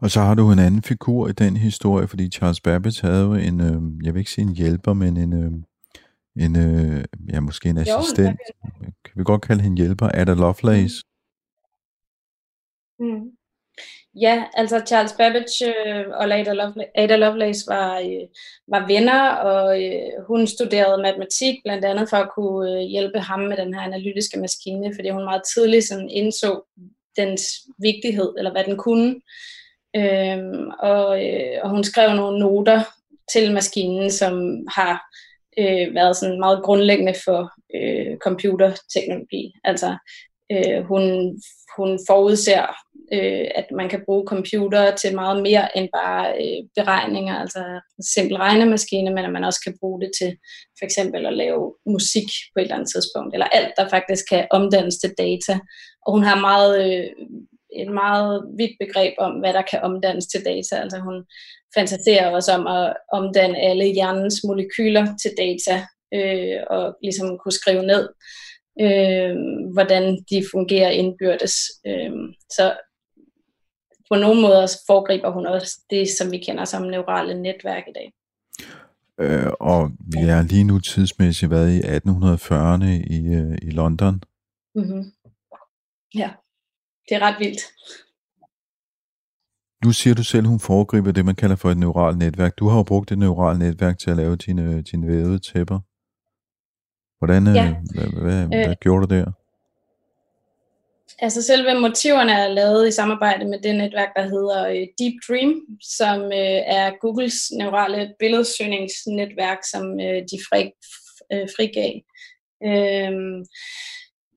og 0.00 0.10
så 0.10 0.20
har 0.20 0.34
du 0.34 0.52
en 0.52 0.58
anden 0.58 0.82
figur 0.82 1.28
i 1.28 1.32
den 1.32 1.56
historie, 1.56 2.08
fordi 2.08 2.30
Charles 2.30 2.60
Babbage 2.60 3.06
havde 3.06 3.22
jo 3.22 3.34
en, 3.34 3.60
øh, 3.60 4.04
jeg 4.04 4.14
vil 4.14 4.18
ikke 4.18 4.30
sige 4.30 4.46
en 4.48 4.56
hjælper, 4.56 4.92
men 4.92 5.16
en, 5.16 5.32
øh, 5.32 5.52
en 6.44 6.56
øh, 6.56 7.04
ja, 7.32 7.40
måske 7.40 7.68
en 7.68 7.78
assistent. 7.78 8.38
Jo, 8.64 8.90
kan 9.04 9.12
vi 9.16 9.24
godt 9.24 9.42
kalde 9.42 9.62
hende 9.62 9.76
hjælper? 9.76 10.08
Ada 10.14 10.34
Lovelace? 10.34 10.96
Mm. 12.98 13.06
Mm. 13.06 13.30
Ja, 14.20 14.44
altså 14.54 14.82
Charles 14.86 15.12
Babbage 15.12 15.66
øh, 15.66 16.08
og 16.08 16.24
Ada, 16.24 16.52
Lovelace, 16.52 16.90
Ada 16.94 17.16
Lovelace 17.16 17.64
var, 17.68 17.98
øh, 17.98 18.26
var 18.68 18.86
venner, 18.86 19.28
og 19.30 19.84
øh, 19.84 20.26
hun 20.26 20.46
studerede 20.46 21.02
matematik 21.02 21.54
blandt 21.64 21.84
andet 21.84 22.08
for 22.10 22.16
at 22.16 22.30
kunne 22.34 22.72
øh, 22.72 22.78
hjælpe 22.78 23.18
ham 23.18 23.40
med 23.40 23.56
den 23.56 23.74
her 23.74 23.80
analytiske 23.80 24.38
maskine, 24.38 24.94
fordi 24.94 25.10
hun 25.10 25.24
meget 25.24 25.42
tidligt 25.54 25.84
sådan 25.84 26.10
indså 26.10 26.64
dens 27.18 27.42
vigtighed, 27.78 28.34
eller 28.38 28.52
hvad 28.52 28.64
den 28.64 28.76
kunne. 28.76 29.20
Øhm, 29.96 30.68
og, 30.80 31.26
øh, 31.26 31.58
og 31.62 31.70
hun 31.70 31.84
skrev 31.84 32.14
nogle 32.14 32.38
noter 32.38 32.82
til 33.32 33.52
maskinen, 33.52 34.10
som 34.10 34.34
har 34.76 34.94
øh, 35.58 35.94
været 35.94 36.16
sådan 36.16 36.40
meget 36.40 36.62
grundlæggende 36.62 37.14
for 37.24 37.52
øh, 37.74 38.16
computerteknologi. 38.18 39.52
Altså 39.64 39.96
øh, 40.52 40.84
hun, 40.84 41.02
hun 41.76 41.98
forudser, 42.08 42.66
øh, 43.12 43.46
at 43.54 43.66
man 43.70 43.88
kan 43.88 44.02
bruge 44.06 44.26
computer 44.26 44.96
til 44.96 45.14
meget 45.14 45.42
mere 45.42 45.78
end 45.78 45.88
bare 45.92 46.24
øh, 46.42 46.60
beregninger, 46.76 47.34
altså 47.34 47.58
en 47.98 48.04
simpel 48.04 48.36
regnemaskine, 48.36 49.10
men 49.10 49.24
at 49.24 49.32
man 49.32 49.44
også 49.44 49.60
kan 49.64 49.76
bruge 49.80 50.00
det 50.00 50.10
til 50.20 50.36
for 50.78 50.84
eksempel 50.84 51.26
at 51.26 51.36
lave 51.36 51.74
musik 51.86 52.28
på 52.52 52.58
et 52.58 52.62
eller 52.62 52.74
andet 52.74 52.90
tidspunkt, 52.94 53.34
eller 53.34 53.46
alt, 53.46 53.72
der 53.76 53.88
faktisk 53.88 54.24
kan 54.30 54.46
omdannes 54.50 54.96
til 54.96 55.14
data. 55.18 55.58
Og 56.08 56.12
hun 56.14 56.22
har 56.22 56.40
meget 56.40 56.72
øh, 56.84 57.06
et 57.82 57.92
meget 57.92 58.44
vidt 58.58 58.76
begreb 58.80 59.14
om, 59.18 59.32
hvad 59.32 59.52
der 59.52 59.62
kan 59.70 59.80
omdannes 59.82 60.26
til 60.26 60.44
data. 60.44 60.74
Altså 60.82 60.98
hun 60.98 61.24
fantaserer 61.74 62.30
også 62.30 62.52
om 62.52 62.66
at 62.66 62.96
omdanne 63.12 63.58
alle 63.58 63.84
hjernens 63.84 64.44
molekyler 64.44 65.06
til 65.22 65.32
data, 65.38 65.76
øh, 66.14 66.60
og 66.70 66.96
ligesom 67.02 67.38
kunne 67.38 67.52
skrive 67.52 67.82
ned, 67.82 68.08
øh, 68.80 69.36
hvordan 69.72 70.04
de 70.30 70.44
fungerer 70.52 70.90
indbyrdes. 70.90 71.56
Øh, 71.86 72.12
så 72.50 72.76
på 74.10 74.14
nogle 74.14 74.40
måder 74.40 74.66
foregriber 74.86 75.30
hun 75.30 75.46
også 75.46 75.80
det, 75.90 76.08
som 76.18 76.32
vi 76.32 76.38
kender 76.38 76.64
som 76.64 76.82
neurale 76.82 77.42
netværk 77.42 77.84
i 77.88 77.92
dag. 77.98 78.12
Øh, 79.20 79.52
og 79.60 79.90
vi 80.12 80.18
er 80.28 80.42
lige 80.42 80.64
nu 80.64 80.78
tidsmæssigt 80.78 81.50
været 81.50 81.70
i 81.76 81.80
1840'erne 81.80 82.90
i, 83.16 83.34
øh, 83.34 83.58
i 83.62 83.70
London. 83.70 84.22
Mm-hmm. 84.74 85.12
Ja, 86.14 86.30
det 87.08 87.14
er 87.16 87.20
ret 87.20 87.36
vildt. 87.38 87.60
Nu 89.84 89.92
siger 89.92 90.14
du 90.14 90.24
selv, 90.24 90.46
hun 90.46 90.60
foregriber 90.60 91.12
det, 91.12 91.24
man 91.24 91.34
kalder 91.34 91.56
for 91.56 91.70
et 91.70 91.76
neuralt 91.76 92.18
netværk. 92.18 92.58
Du 92.58 92.68
har 92.68 92.76
jo 92.76 92.82
brugt 92.82 93.12
et 93.12 93.18
neuralt 93.18 93.58
netværk 93.58 93.98
til 93.98 94.10
at 94.10 94.16
lave 94.16 94.36
dine, 94.36 94.82
dine 94.82 95.06
vævede 95.06 95.38
tæpper. 95.38 95.78
Hvordan, 97.18 97.48
øh, 97.48 97.54
ja. 97.54 97.74
hvad, 97.94 98.22
hvad, 98.22 98.42
øh, 98.42 98.66
hvad 98.66 98.76
gjorde 98.80 99.06
du 99.06 99.14
der? 99.14 99.32
Altså 101.18 101.42
selve 101.42 101.80
motiverne 101.80 102.32
er 102.32 102.48
lavet 102.48 102.88
i 102.88 102.92
samarbejde 102.92 103.44
med 103.44 103.58
det 103.62 103.74
netværk, 103.74 104.08
der 104.16 104.22
hedder 104.22 104.68
øh, 104.68 104.86
Deep 104.98 105.14
Dream, 105.28 105.60
som 105.82 106.20
øh, 106.20 106.60
er 106.78 106.98
Googles 107.00 107.50
neurale 107.50 108.14
billedsøgningsnetværk, 108.18 109.58
som 109.70 110.00
øh, 110.00 110.22
de 110.30 110.38
fri, 110.48 110.62
øh, 111.32 111.48
frigav. 111.56 111.94
Øh, 112.68 113.12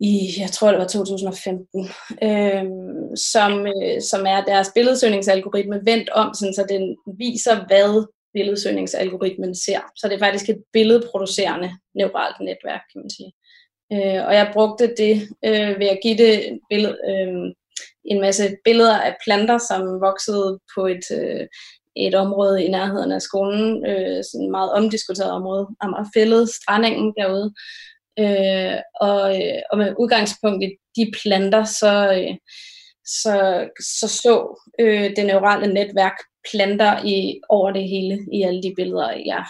i, 0.02 0.30
jeg 0.40 0.52
tror 0.52 0.70
det 0.70 0.80
var 0.80 0.88
2015, 0.88 1.90
øh, 2.24 2.64
som, 3.16 3.68
øh, 3.68 4.02
som 4.02 4.26
er 4.26 4.44
deres 4.44 4.72
billedsøgningsalgoritme 4.76 5.82
vendt 5.86 6.10
om, 6.10 6.34
sådan, 6.34 6.54
så 6.54 6.66
den 6.70 6.98
viser, 7.18 7.66
hvad 7.68 8.08
billedsøgningsalgoritmen 8.34 9.56
ser. 9.56 9.80
Så 9.96 10.08
det 10.08 10.16
er 10.16 10.26
faktisk 10.26 10.50
et 10.50 10.64
billedproducerende 10.74 11.72
neuralt 11.96 12.40
netværk, 12.40 12.82
kan 12.92 13.02
man 13.02 13.10
sige. 13.10 13.32
Øh, 13.94 14.26
og 14.28 14.34
jeg 14.36 14.52
brugte 14.54 14.94
det 14.98 15.16
øh, 15.46 15.80
ved 15.80 15.88
at 15.88 16.00
give 16.04 16.18
det 16.18 16.60
billed, 16.70 16.96
øh, 17.10 17.54
en 18.06 18.22
masse 18.22 18.56
billeder 18.66 18.98
af 18.98 19.16
planter, 19.24 19.58
som 19.58 19.82
voksede 20.02 20.60
på 20.76 20.88
et, 20.88 21.06
øh, 21.20 21.48
et 21.96 22.16
område 22.16 22.64
i 22.66 22.72
nærheden 22.72 23.12
af 23.12 23.22
skolen, 23.22 23.86
øh, 23.86 24.24
sådan 24.24 24.46
et 24.46 24.52
meget 24.52 24.72
omdiskuteret 24.72 25.32
område, 25.32 25.68
Amagerfællet, 25.82 26.50
Strandingen 26.50 27.14
derude. 27.18 27.54
Øh, 28.22 28.78
og, 29.02 29.24
øh, 29.36 29.62
og 29.72 29.78
med 29.78 29.96
udgangspunkt 30.00 30.64
i 30.64 30.70
de 30.96 31.12
planter, 31.22 31.64
så, 31.64 31.94
øh, 32.18 32.38
så 33.06 33.68
så, 34.00 34.08
så 34.08 34.64
øh, 34.80 35.16
det 35.16 35.26
neurale 35.26 35.74
netværk 35.74 36.18
planter 36.52 37.06
i, 37.06 37.40
over 37.50 37.72
det 37.72 37.90
hele 37.90 38.28
i 38.34 38.42
alle 38.42 38.64
de 38.64 38.74
billeder, 38.76 39.12
jeg 39.26 39.46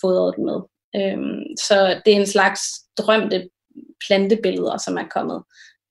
fodrede 0.00 0.32
dem 0.36 0.44
med. 0.44 0.60
Øh, 0.96 1.18
så 1.66 2.00
det 2.04 2.12
er 2.12 2.20
en 2.20 2.26
slags 2.26 2.60
drømte 2.98 3.48
plantebilleder, 4.06 4.76
som 4.78 4.96
er 4.96 5.08
kommet 5.10 5.42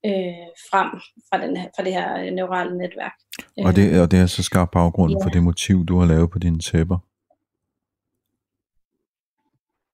øh, 0.05 0.47
frem 0.69 0.89
fra, 1.29 1.41
den 1.41 1.57
fra 1.75 1.83
det 1.83 1.93
her 1.93 2.31
neurale 2.31 2.77
netværk. 2.77 3.13
Og 3.57 3.75
det, 3.75 4.01
og 4.01 4.11
det 4.11 4.19
er 4.19 4.25
så 4.25 4.43
skarp 4.43 4.69
baggrund 4.71 5.11
ja. 5.11 5.25
for 5.25 5.29
det 5.29 5.43
motiv, 5.43 5.85
du 5.85 5.99
har 5.99 6.07
lavet 6.07 6.31
på 6.31 6.39
dine 6.39 6.59
tæpper? 6.59 6.97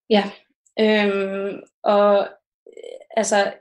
Ja, 0.09 0.23
øhm, 0.79 1.59
og 1.83 2.27
øh, 2.67 3.17
altså 3.17 3.53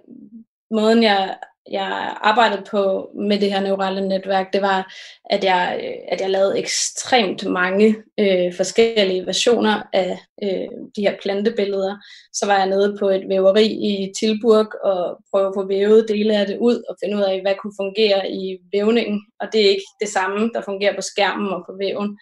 måden 0.70 1.02
jeg 1.02 1.38
jeg 1.70 2.16
arbejdede 2.20 2.62
på 2.70 3.10
med 3.14 3.40
det 3.40 3.52
her 3.52 3.60
neurale 3.60 4.08
netværk, 4.08 4.52
det 4.52 4.62
var, 4.62 4.92
at 5.30 5.44
jeg, 5.44 5.80
øh, 5.84 5.94
at 6.08 6.20
jeg 6.20 6.30
lavede 6.30 6.58
ekstremt 6.58 7.46
mange 7.46 7.96
øh, 8.20 8.54
forskellige 8.56 9.26
versioner 9.26 9.82
af 9.92 10.18
øh, 10.42 10.68
de 10.96 11.00
her 11.00 11.16
plantebilleder. 11.22 11.96
Så 12.32 12.46
var 12.46 12.56
jeg 12.56 12.68
nede 12.68 12.96
på 12.98 13.08
et 13.08 13.28
væveri 13.28 13.66
i 13.66 14.12
Tilburg 14.20 14.84
og 14.84 15.18
prøvede 15.30 15.48
at 15.48 15.54
få 15.56 15.66
vævet 15.66 16.08
dele 16.08 16.36
af 16.36 16.46
det 16.46 16.58
ud 16.58 16.82
og 16.88 16.96
finde 17.04 17.16
ud 17.16 17.22
af, 17.22 17.40
hvad 17.40 17.54
kunne 17.62 17.80
fungere 17.80 18.30
i 18.30 18.58
vævningen. 18.72 19.20
Og 19.40 19.46
det 19.52 19.60
er 19.64 19.70
ikke 19.70 19.90
det 20.00 20.08
samme, 20.08 20.50
der 20.54 20.60
fungerer 20.60 20.94
på 20.94 21.02
skærmen 21.02 21.52
og 21.52 21.62
på 21.68 21.72
væven. 21.78 22.18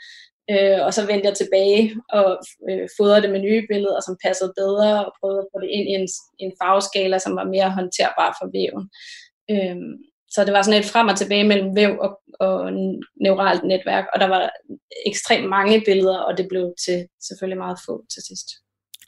Øh, 0.53 0.79
og 0.87 0.95
så 0.95 1.07
vendte 1.07 1.29
jeg 1.29 1.37
tilbage 1.37 1.83
og 2.19 2.29
øh, 2.71 2.89
fodrede 2.97 3.23
det 3.23 3.31
med 3.31 3.41
nye 3.41 3.63
billeder, 3.71 4.01
som 4.07 4.21
passede 4.25 4.53
bedre, 4.61 5.07
og 5.07 5.13
prøvede 5.21 5.41
at 5.43 5.51
få 5.53 5.57
det 5.63 5.71
ind 5.77 5.87
i 5.89 5.95
en, 6.01 6.09
en 6.45 6.53
farveskala, 6.61 7.19
som 7.19 7.37
var 7.37 7.53
mere 7.55 7.71
håndterbar 7.77 8.31
for 8.39 8.47
væven. 8.57 8.85
Øh, 9.53 9.77
så 10.35 10.45
det 10.45 10.53
var 10.53 10.63
sådan 10.63 10.81
et 10.81 10.91
frem 10.93 11.09
og 11.09 11.17
tilbage 11.19 11.49
mellem 11.51 11.77
væv 11.77 11.93
og, 12.05 12.11
og 12.41 12.73
neuralt 13.25 13.65
netværk, 13.65 14.07
og 14.15 14.21
der 14.21 14.29
var 14.29 14.51
ekstremt 15.07 15.49
mange 15.49 15.83
billeder, 15.87 16.19
og 16.19 16.39
det 16.39 16.47
blev 16.49 16.65
til 16.85 17.07
selvfølgelig 17.29 17.59
meget 17.59 17.79
få 17.87 18.05
til 18.15 18.23
sidst. 18.29 18.49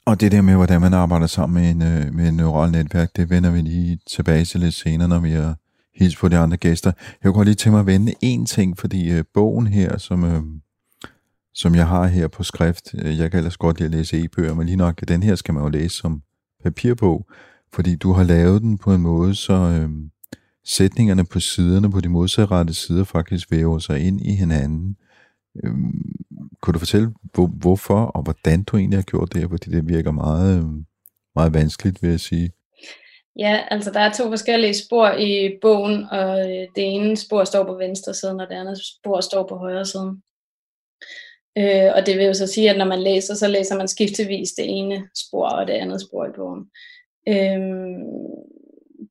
Og 0.05 0.21
det 0.21 0.31
der 0.31 0.41
med, 0.41 0.55
hvordan 0.55 0.81
man 0.81 0.93
arbejder 0.93 1.27
sammen 1.27 1.61
med 1.61 1.71
en, 1.71 1.81
øh, 1.81 2.13
med 2.13 2.27
en 2.27 2.37
neuralt 2.37 2.71
netværk, 2.71 3.15
det 3.15 3.29
vender 3.29 3.51
vi 3.51 3.61
lige 3.61 3.99
tilbage 4.07 4.45
til 4.45 4.59
lidt 4.59 4.73
senere, 4.73 5.09
når 5.09 5.19
vi 5.19 5.31
har 5.31 5.55
hilst 5.99 6.17
på 6.17 6.27
de 6.27 6.37
andre 6.37 6.57
gæster. 6.57 6.91
Jeg 6.97 7.23
kunne 7.23 7.33
godt 7.33 7.47
lige 7.47 7.55
tænke 7.55 7.71
mig 7.71 7.79
at 7.79 7.85
vende 7.85 8.13
en 8.21 8.45
ting, 8.45 8.77
fordi 8.77 9.11
øh, 9.11 9.23
bogen 9.33 9.67
her, 9.67 9.97
som, 9.97 10.23
øh, 10.23 10.41
som 11.53 11.75
jeg 11.75 11.87
har 11.87 12.07
her 12.07 12.27
på 12.27 12.43
skrift, 12.43 12.93
øh, 12.93 13.19
jeg 13.19 13.31
kan 13.31 13.37
ellers 13.37 13.57
godt 13.57 13.79
lide 13.79 13.87
at 13.87 13.95
læse 13.95 14.23
e-bøger, 14.23 14.53
men 14.53 14.65
lige 14.65 14.75
nok, 14.75 15.01
den 15.07 15.23
her 15.23 15.35
skal 15.35 15.53
man 15.53 15.63
jo 15.63 15.69
læse 15.69 15.95
som 15.95 16.21
papirbog, 16.63 17.25
fordi 17.73 17.95
du 17.95 18.11
har 18.11 18.23
lavet 18.23 18.61
den 18.61 18.77
på 18.77 18.93
en 18.93 19.01
måde, 19.01 19.35
så, 19.35 19.53
øh, 19.53 19.89
sætningerne 20.65 21.25
på 21.25 21.39
siderne 21.39 21.91
på 21.91 21.99
de 21.99 22.09
modsatte 22.09 22.73
sider 22.73 23.03
faktisk 23.03 23.51
væver 23.51 23.79
sig 23.79 24.07
ind 24.07 24.21
i 24.21 24.35
hinanden. 24.35 24.97
Øh, 25.63 25.73
kunne 26.61 26.73
du 26.73 26.79
fortælle, 26.79 27.13
hvor, 27.33 27.47
hvorfor 27.47 28.05
og 28.05 28.23
hvordan 28.23 28.63
du 28.63 28.77
egentlig 28.77 28.97
har 28.97 29.03
gjort 29.03 29.33
det, 29.33 29.49
fordi 29.49 29.71
det 29.71 29.89
virker 29.89 30.11
meget, 30.11 30.57
øhm, 30.57 30.85
meget 31.35 31.53
vanskeligt, 31.53 32.01
vil 32.01 32.09
jeg 32.09 32.19
sige. 32.19 32.51
Ja, 33.39 33.59
altså 33.71 33.91
der 33.91 33.99
er 33.99 34.13
to 34.13 34.29
forskellige 34.29 34.73
spor 34.73 35.11
i 35.11 35.57
bogen, 35.61 36.03
og 36.11 36.39
øh, 36.39 36.67
det 36.75 36.95
ene 36.95 37.17
spor 37.17 37.43
står 37.43 37.63
på 37.63 37.75
venstre 37.75 38.13
side, 38.13 38.31
og 38.31 38.47
det 38.49 38.55
andet 38.55 38.77
spor 38.77 39.21
står 39.21 39.47
på 39.47 39.55
højre 39.55 39.85
side. 39.85 40.17
Øh, 41.57 41.91
og 41.95 42.05
det 42.05 42.17
vil 42.17 42.25
jo 42.25 42.33
så 42.33 42.47
sige, 42.47 42.69
at 42.69 42.77
når 42.77 42.85
man 42.85 43.03
læser, 43.03 43.33
så 43.35 43.47
læser 43.47 43.77
man 43.77 43.87
skiftevis 43.87 44.51
det 44.51 44.65
ene 44.69 45.07
spor 45.27 45.49
og 45.49 45.67
det 45.67 45.73
andet 45.73 46.01
spor 46.01 46.25
i 46.25 46.35
bogen. 46.35 46.65
Øh, 47.27 47.59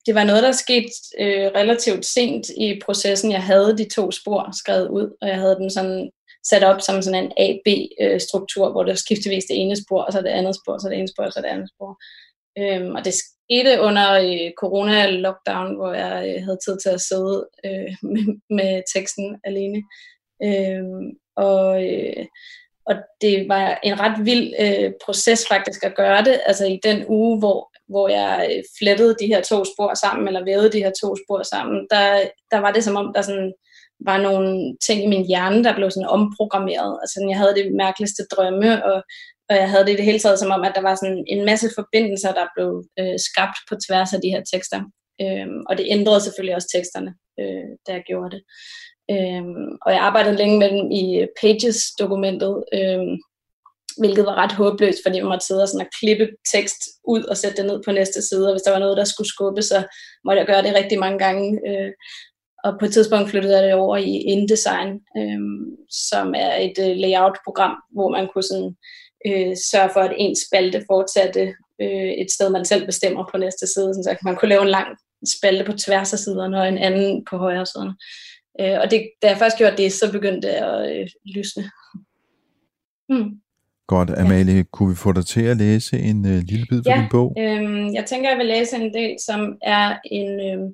det 0.07 0.15
var 0.15 0.25
noget, 0.25 0.43
der 0.43 0.53
skete 0.53 0.91
øh, 1.19 1.47
relativt 1.47 2.07
sent 2.07 2.49
i 2.49 2.81
processen. 2.85 3.33
Jeg 3.33 3.43
havde 3.43 3.79
de 3.79 3.89
to 3.89 4.11
spor 4.11 4.49
skrevet 4.59 4.89
ud, 4.89 5.17
og 5.21 5.29
jeg 5.29 5.37
havde 5.37 5.57
dem 5.57 5.71
sådan 5.71 6.11
sat 6.47 6.65
op 6.65 6.81
som 6.81 7.03
sådan 7.03 7.25
en 7.25 7.33
A-B-struktur, 7.37 8.67
øh, 8.67 8.73
hvor 8.73 8.83
der 8.85 8.95
skiftevis 8.95 9.45
det 9.45 9.57
ene 9.57 9.77
spor, 9.77 10.03
og 10.03 10.13
så 10.13 10.23
det 10.23 10.29
andet 10.29 10.55
spor, 10.55 10.79
så 10.79 10.89
det 10.89 10.99
ene 10.99 11.09
spor, 11.09 11.25
og 11.25 11.33
så 11.33 11.41
det 11.41 11.49
andet 11.49 11.71
spor. 11.75 11.93
Øhm, 12.59 12.95
og 12.97 13.05
det 13.05 13.15
skete 13.15 13.81
under 13.81 14.09
øh, 14.27 14.51
corona-lockdown, 14.63 15.71
hvor 15.79 15.93
jeg 15.93 16.15
øh, 16.29 16.43
havde 16.45 16.59
tid 16.67 16.77
til 16.83 16.91
at 16.97 17.01
sidde 17.01 17.49
øh, 17.67 17.93
med, 18.13 18.25
med 18.59 18.83
teksten 18.95 19.29
alene. 19.45 19.81
Øhm, 20.47 21.07
og, 21.47 21.65
øh, 21.85 22.25
og 22.87 22.95
det 23.21 23.49
var 23.49 23.79
en 23.83 24.01
ret 24.01 24.25
vild 24.25 24.55
øh, 24.61 24.93
proces 25.05 25.49
faktisk 25.49 25.85
at 25.85 25.97
gøre 25.97 26.25
det, 26.25 26.41
altså 26.47 26.67
i 26.67 26.79
den 26.83 27.05
uge, 27.09 27.39
hvor 27.39 27.71
hvor 27.91 28.09
jeg 28.09 28.49
øh, 28.51 28.63
flettede 28.79 29.17
de 29.21 29.27
her 29.27 29.41
to 29.43 29.65
spor 29.65 29.95
sammen, 29.95 30.29
eller 30.29 30.45
vævede 30.45 30.73
de 30.73 30.83
her 30.85 30.93
to 31.03 31.09
spor 31.23 31.43
sammen, 31.43 31.87
der, 31.91 32.05
der 32.51 32.59
var 32.59 32.73
det 32.73 32.85
som 32.85 32.97
om, 32.97 33.13
der 33.15 33.23
sådan 33.23 33.53
var 34.05 34.19
nogle 34.27 34.77
ting 34.87 35.05
i 35.05 35.07
min 35.07 35.27
hjerne, 35.27 35.65
der 35.65 35.75
blev 35.75 35.91
sådan 35.91 36.15
omprogrammeret. 36.19 36.99
Altså 37.03 37.27
jeg 37.31 37.39
havde 37.39 37.55
det 37.55 37.75
mærkeligste 37.85 38.23
drømme, 38.33 38.85
og, 38.85 39.03
og 39.49 39.55
jeg 39.57 39.71
havde 39.71 39.85
det 39.85 39.93
i 39.93 39.97
det 39.97 40.05
hele 40.05 40.19
taget 40.19 40.39
som 40.39 40.51
om, 40.51 40.63
at 40.65 40.73
der 40.75 40.81
var 40.89 40.95
sådan 40.95 41.25
en 41.27 41.45
masse 41.45 41.69
forbindelser, 41.79 42.33
der 42.33 42.47
blev 42.57 42.71
øh, 43.01 43.19
skabt 43.29 43.59
på 43.69 43.75
tværs 43.87 44.15
af 44.15 44.21
de 44.21 44.33
her 44.35 44.43
tekster. 44.53 44.81
Øhm, 45.23 45.61
og 45.69 45.79
det 45.79 45.87
ændrede 45.97 46.21
selvfølgelig 46.21 46.57
også 46.57 46.71
teksterne, 46.75 47.11
øh, 47.41 47.71
da 47.87 47.91
jeg 47.93 48.03
gjorde 48.11 48.31
det. 48.35 48.43
Øhm, 49.11 49.71
og 49.87 49.93
jeg 49.93 50.01
arbejdede 50.01 50.37
længe 50.37 50.59
med 50.59 50.71
dem 50.71 50.91
i 50.91 51.27
Pages-dokumentet, 51.41 52.65
øhm, 52.75 53.19
hvilket 53.99 54.27
var 54.27 54.35
ret 54.35 54.53
håbløst, 54.53 54.99
fordi 55.05 55.21
man 55.21 55.29
måtte 55.29 55.47
sidde 55.47 55.63
og, 55.63 55.69
sådan 55.69 55.87
og 55.87 55.93
klippe 56.01 56.29
tekst 56.53 56.81
ud 57.05 57.23
og 57.23 57.37
sætte 57.37 57.57
det 57.57 57.67
ned 57.67 57.83
på 57.85 57.93
næste 57.93 58.23
side, 58.23 58.49
og 58.49 58.53
hvis 58.53 58.63
der 58.63 58.73
var 58.73 58.79
noget, 58.79 58.97
der 58.97 59.05
skulle 59.05 59.29
skubbe, 59.29 59.63
så 59.63 59.79
måtte 60.25 60.39
jeg 60.39 60.47
gøre 60.47 60.63
det 60.63 60.75
rigtig 60.75 60.99
mange 60.99 61.19
gange. 61.19 61.61
Øh, 61.69 61.93
og 62.65 62.77
på 62.79 62.85
et 62.85 62.93
tidspunkt 62.93 63.31
flyttede 63.31 63.57
jeg 63.57 63.65
det 63.65 63.75
over 63.75 63.97
i 63.97 64.13
InDesign, 64.33 65.01
øh, 65.19 65.41
som 65.91 66.35
er 66.37 66.55
et 66.57 66.79
øh, 66.81 66.97
layout-program, 66.97 67.77
hvor 67.93 68.09
man 68.09 68.29
kunne 68.29 68.43
sådan, 68.43 68.77
øh, 69.27 69.57
sørge 69.71 69.91
for, 69.93 70.01
at 70.01 70.15
ens 70.17 70.39
spalte 70.49 70.85
fortsatte 70.91 71.55
øh, 71.83 72.13
et 72.23 72.31
sted, 72.31 72.51
man 72.51 72.65
selv 72.65 72.87
bestemmer 72.87 73.25
på 73.31 73.39
næste 73.39 73.67
side, 73.67 73.95
så 73.95 74.17
man 74.25 74.37
kunne 74.37 74.49
lave 74.49 74.63
en 74.63 74.69
lang 74.69 74.89
spalte 75.37 75.65
på 75.65 75.73
tværs 75.73 76.13
af 76.13 76.19
siderne 76.19 76.61
og 76.61 76.69
en 76.69 76.79
anden 76.79 77.25
på 77.31 77.37
højre 77.37 77.67
side. 77.67 77.95
Øh, 78.61 78.81
og 78.81 78.91
det, 78.91 79.11
da 79.23 79.29
jeg 79.29 79.39
først 79.39 79.59
gjorde 79.59 79.77
det, 79.77 79.93
så 79.93 80.13
begyndte 80.13 80.49
det 80.49 80.55
at 80.55 81.01
øh, 81.01 81.09
lysne. 81.25 81.65
Hmm. 83.09 83.31
Godt, 83.87 84.11
Amalie, 84.11 84.57
ja. 84.57 84.63
kunne 84.73 84.89
vi 84.89 84.97
få 84.97 85.13
dig 85.13 85.27
til 85.27 85.43
at 85.43 85.57
læse 85.57 85.99
en 85.99 86.27
øh, 86.27 86.39
lille 86.51 86.67
bid 86.71 86.83
fra 86.83 86.91
ja, 86.91 87.01
din 87.01 87.11
bog? 87.11 87.35
Øhm, 87.39 87.95
jeg 87.95 88.05
tænker, 88.07 88.31
jeg 88.31 88.39
vil 88.39 88.47
læse 88.47 88.77
en 88.77 88.95
del, 88.95 89.17
som 89.27 89.59
er 89.63 89.97
en, 90.05 90.31
øhm, 90.49 90.69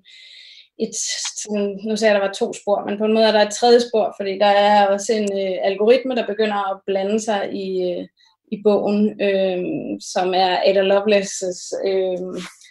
et, 0.78 0.94
sådan, 1.42 1.80
nu 1.88 1.96
sagde 1.96 2.10
jeg, 2.10 2.16
at 2.16 2.20
der 2.20 2.26
var 2.28 2.34
to 2.34 2.52
spor, 2.52 2.84
men 2.86 2.98
på 2.98 3.04
en 3.04 3.14
måde 3.14 3.26
er 3.26 3.32
der 3.32 3.46
et 3.46 3.54
tredje 3.54 3.80
spor, 3.80 4.14
fordi 4.18 4.38
der 4.38 4.52
er 4.66 4.86
også 4.86 5.12
en 5.12 5.28
øh, 5.42 5.56
algoritme, 5.62 6.14
der 6.14 6.26
begynder 6.26 6.70
at 6.70 6.80
blande 6.86 7.20
sig 7.20 7.40
i, 7.64 7.68
øh, 7.90 8.04
i 8.52 8.56
bogen, 8.64 9.00
øh, 9.26 9.60
som 10.00 10.34
er 10.34 10.52
Ada 10.66 10.82
Lovelace's 10.92 11.62
øh, 11.88 12.18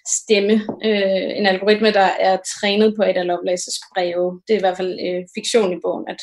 stemme. 0.07 0.53
Øh, 0.83 1.37
en 1.39 1.45
algoritme, 1.45 1.91
der 1.91 2.09
er 2.19 2.37
trænet 2.37 2.95
på 2.95 3.03
Ada 3.03 3.23
Lovelace's 3.23 3.79
breve. 3.93 4.41
Det 4.47 4.53
er 4.53 4.57
i 4.57 4.65
hvert 4.65 4.77
fald 4.77 4.99
øh, 5.07 5.27
fiktion 5.35 5.77
i 5.77 5.81
bogen, 5.81 6.07
at 6.07 6.21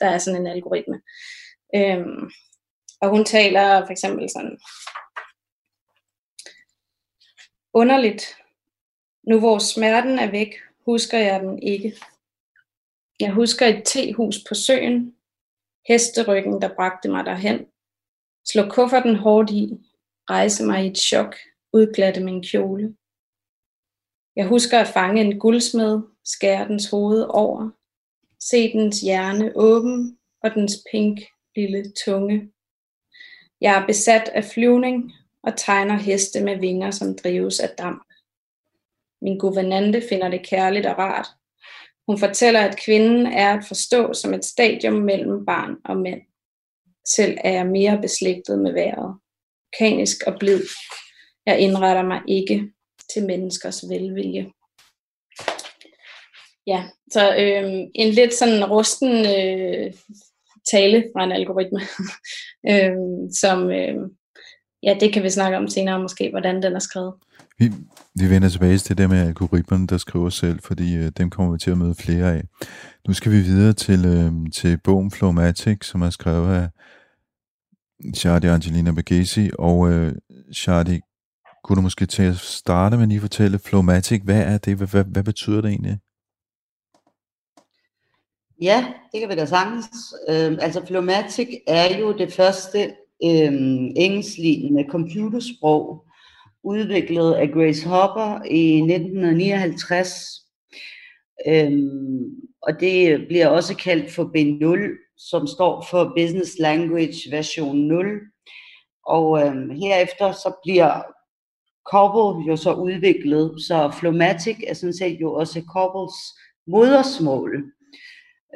der 0.00 0.06
er 0.06 0.18
sådan 0.18 0.40
en 0.40 0.46
algoritme. 0.46 1.00
Øh, 1.74 2.06
og 3.00 3.08
hun 3.10 3.24
taler 3.24 3.86
for 3.86 3.92
eksempel 3.92 4.30
sådan, 4.30 4.58
underligt, 7.74 8.36
nu 9.28 9.38
hvor 9.38 9.58
smerten 9.58 10.18
er 10.18 10.30
væk, 10.30 10.54
husker 10.86 11.18
jeg 11.18 11.40
den 11.40 11.62
ikke. 11.62 11.96
Jeg 13.20 13.32
husker 13.32 13.66
et 13.66 13.82
tehus 13.84 14.36
på 14.48 14.54
søen, 14.54 15.14
hesteryggen, 15.88 16.62
der 16.62 16.74
bragte 16.74 17.08
mig 17.08 17.24
derhen, 17.24 17.66
slå 18.46 18.68
kufferten 18.68 19.16
hårdt 19.16 19.50
i, 19.50 19.68
rejse 20.30 20.64
mig 20.64 20.84
i 20.84 20.90
et 20.90 20.98
chok, 20.98 21.36
udglatte 21.72 22.24
min 22.24 22.42
kjole. 22.42 22.96
Jeg 24.36 24.46
husker 24.46 24.78
at 24.78 24.88
fange 24.88 25.20
en 25.20 25.38
guldsmed, 25.38 26.00
skære 26.24 26.68
dens 26.68 26.90
hoved 26.90 27.26
over, 27.28 27.70
se 28.40 28.72
dens 28.72 29.00
hjerne 29.00 29.52
åben 29.56 30.18
og 30.42 30.54
dens 30.54 30.72
pink 30.90 31.20
lille 31.56 31.92
tunge. 32.04 32.50
Jeg 33.60 33.82
er 33.82 33.86
besat 33.86 34.28
af 34.28 34.44
flyvning 34.44 35.12
og 35.42 35.52
tegner 35.56 35.96
heste 35.96 36.44
med 36.44 36.56
vinger, 36.56 36.90
som 36.90 37.16
drives 37.16 37.60
af 37.60 37.68
damp. 37.68 38.06
Min 39.22 39.38
guvernante 39.38 40.02
finder 40.08 40.28
det 40.28 40.46
kærligt 40.46 40.86
og 40.86 40.98
rart. 40.98 41.26
Hun 42.06 42.18
fortæller, 42.18 42.60
at 42.60 42.78
kvinden 42.84 43.26
er 43.26 43.58
at 43.58 43.64
forstå 43.68 44.12
som 44.12 44.34
et 44.34 44.44
stadium 44.44 44.94
mellem 44.94 45.46
barn 45.46 45.76
og 45.84 45.96
mænd. 45.96 46.20
Selv 47.06 47.38
er 47.44 47.52
jeg 47.52 47.66
mere 47.66 47.98
beslægtet 48.02 48.58
med 48.58 48.72
vejret. 48.72 49.18
Kanisk 49.78 50.22
og 50.26 50.38
blid. 50.38 50.62
Jeg 51.46 51.58
indretter 51.58 52.02
mig 52.02 52.22
ikke 52.28 52.72
til 53.12 53.26
menneskers 53.26 53.84
velvilje. 53.88 54.46
Ja, 56.66 56.84
så 57.12 57.36
øh, 57.36 57.70
en 57.94 58.14
lidt 58.14 58.34
sådan 58.34 58.64
rusten 58.64 59.10
øh, 59.10 59.92
tale 60.70 61.04
fra 61.12 61.24
en 61.24 61.32
algoritme, 61.32 61.80
øh, 62.70 62.96
som, 63.40 63.70
øh, 63.70 63.94
ja, 64.82 64.96
det 65.00 65.12
kan 65.12 65.22
vi 65.22 65.30
snakke 65.30 65.56
om 65.58 65.68
senere 65.68 66.02
måske, 66.02 66.30
hvordan 66.30 66.62
den 66.62 66.74
er 66.74 66.78
skrevet. 66.78 67.14
Vi, 67.58 67.72
vi 68.14 68.30
vender 68.30 68.48
tilbage 68.48 68.78
til 68.78 68.98
det 68.98 69.10
med 69.10 69.26
algoritmerne, 69.26 69.86
der 69.86 69.98
skriver 69.98 70.30
selv, 70.30 70.60
fordi 70.62 70.94
øh, 70.94 71.12
dem 71.18 71.30
kommer 71.30 71.52
vi 71.52 71.58
til 71.58 71.70
at 71.70 71.78
møde 71.78 71.94
flere 71.94 72.34
af. 72.34 72.42
Nu 73.08 73.14
skal 73.14 73.32
vi 73.32 73.40
videre 73.40 73.72
til, 73.72 74.04
øh, 74.06 74.52
til 74.52 74.78
bogen 74.84 75.10
Flowmatic, 75.10 75.86
som 75.86 76.02
er 76.02 76.10
skrevet 76.10 76.54
af 76.54 76.68
Shadi 78.14 78.46
Angelina 78.46 78.92
Bagesi. 78.92 79.50
Og 79.58 79.92
øh, 79.92 80.12
Shadi, 80.52 81.00
kunne 81.64 81.76
du 81.76 81.82
måske 81.82 82.06
til 82.06 82.22
at 82.22 82.36
starte 82.36 82.96
med 82.96 83.02
at 83.02 83.08
lige 83.08 83.20
fortælle 83.20 83.58
Flowmatic, 83.58 84.22
hvad 84.24 84.42
er 84.42 84.58
det? 84.58 84.76
Hvad, 84.76 84.86
hvad, 84.86 85.04
hvad 85.04 85.24
betyder 85.24 85.60
det 85.60 85.68
egentlig? 85.68 85.98
Ja, 88.62 88.86
det 89.12 89.20
kan 89.20 89.28
vi 89.28 89.34
da 89.34 89.46
sagtens. 89.46 89.86
Øh, 90.28 90.58
altså 90.60 90.86
Flowmatic 90.86 91.48
er 91.66 91.98
jo 91.98 92.18
det 92.18 92.32
første 92.32 92.84
øh, 93.24 93.52
engelsklignende 93.96 94.84
computersprog, 94.90 96.04
udviklet 96.64 97.34
af 97.34 97.50
Grace 97.50 97.88
Hopper 97.88 98.44
i 98.50 98.76
1959. 98.76 100.10
Øhm, 101.48 102.24
og 102.62 102.80
det 102.80 103.26
bliver 103.28 103.48
også 103.48 103.76
kaldt 103.76 104.12
for 104.12 104.24
B0, 104.24 104.80
som 105.16 105.46
står 105.46 105.86
for 105.90 106.12
Business 106.16 106.58
Language 106.58 107.30
version 107.30 107.76
0. 107.76 108.06
Og 109.06 109.46
øhm, 109.46 109.70
herefter 109.70 110.32
så 110.32 110.52
bliver 110.64 111.13
Corbel 111.90 112.46
jo 112.46 112.56
så 112.56 112.74
udviklet, 112.74 113.62
så 113.62 113.90
Flomatic 114.00 114.56
er 114.66 114.74
sådan 114.74 114.94
set 114.94 115.20
jo 115.20 115.32
også 115.32 115.62
Corbels 115.68 116.14
modersmål, 116.66 117.72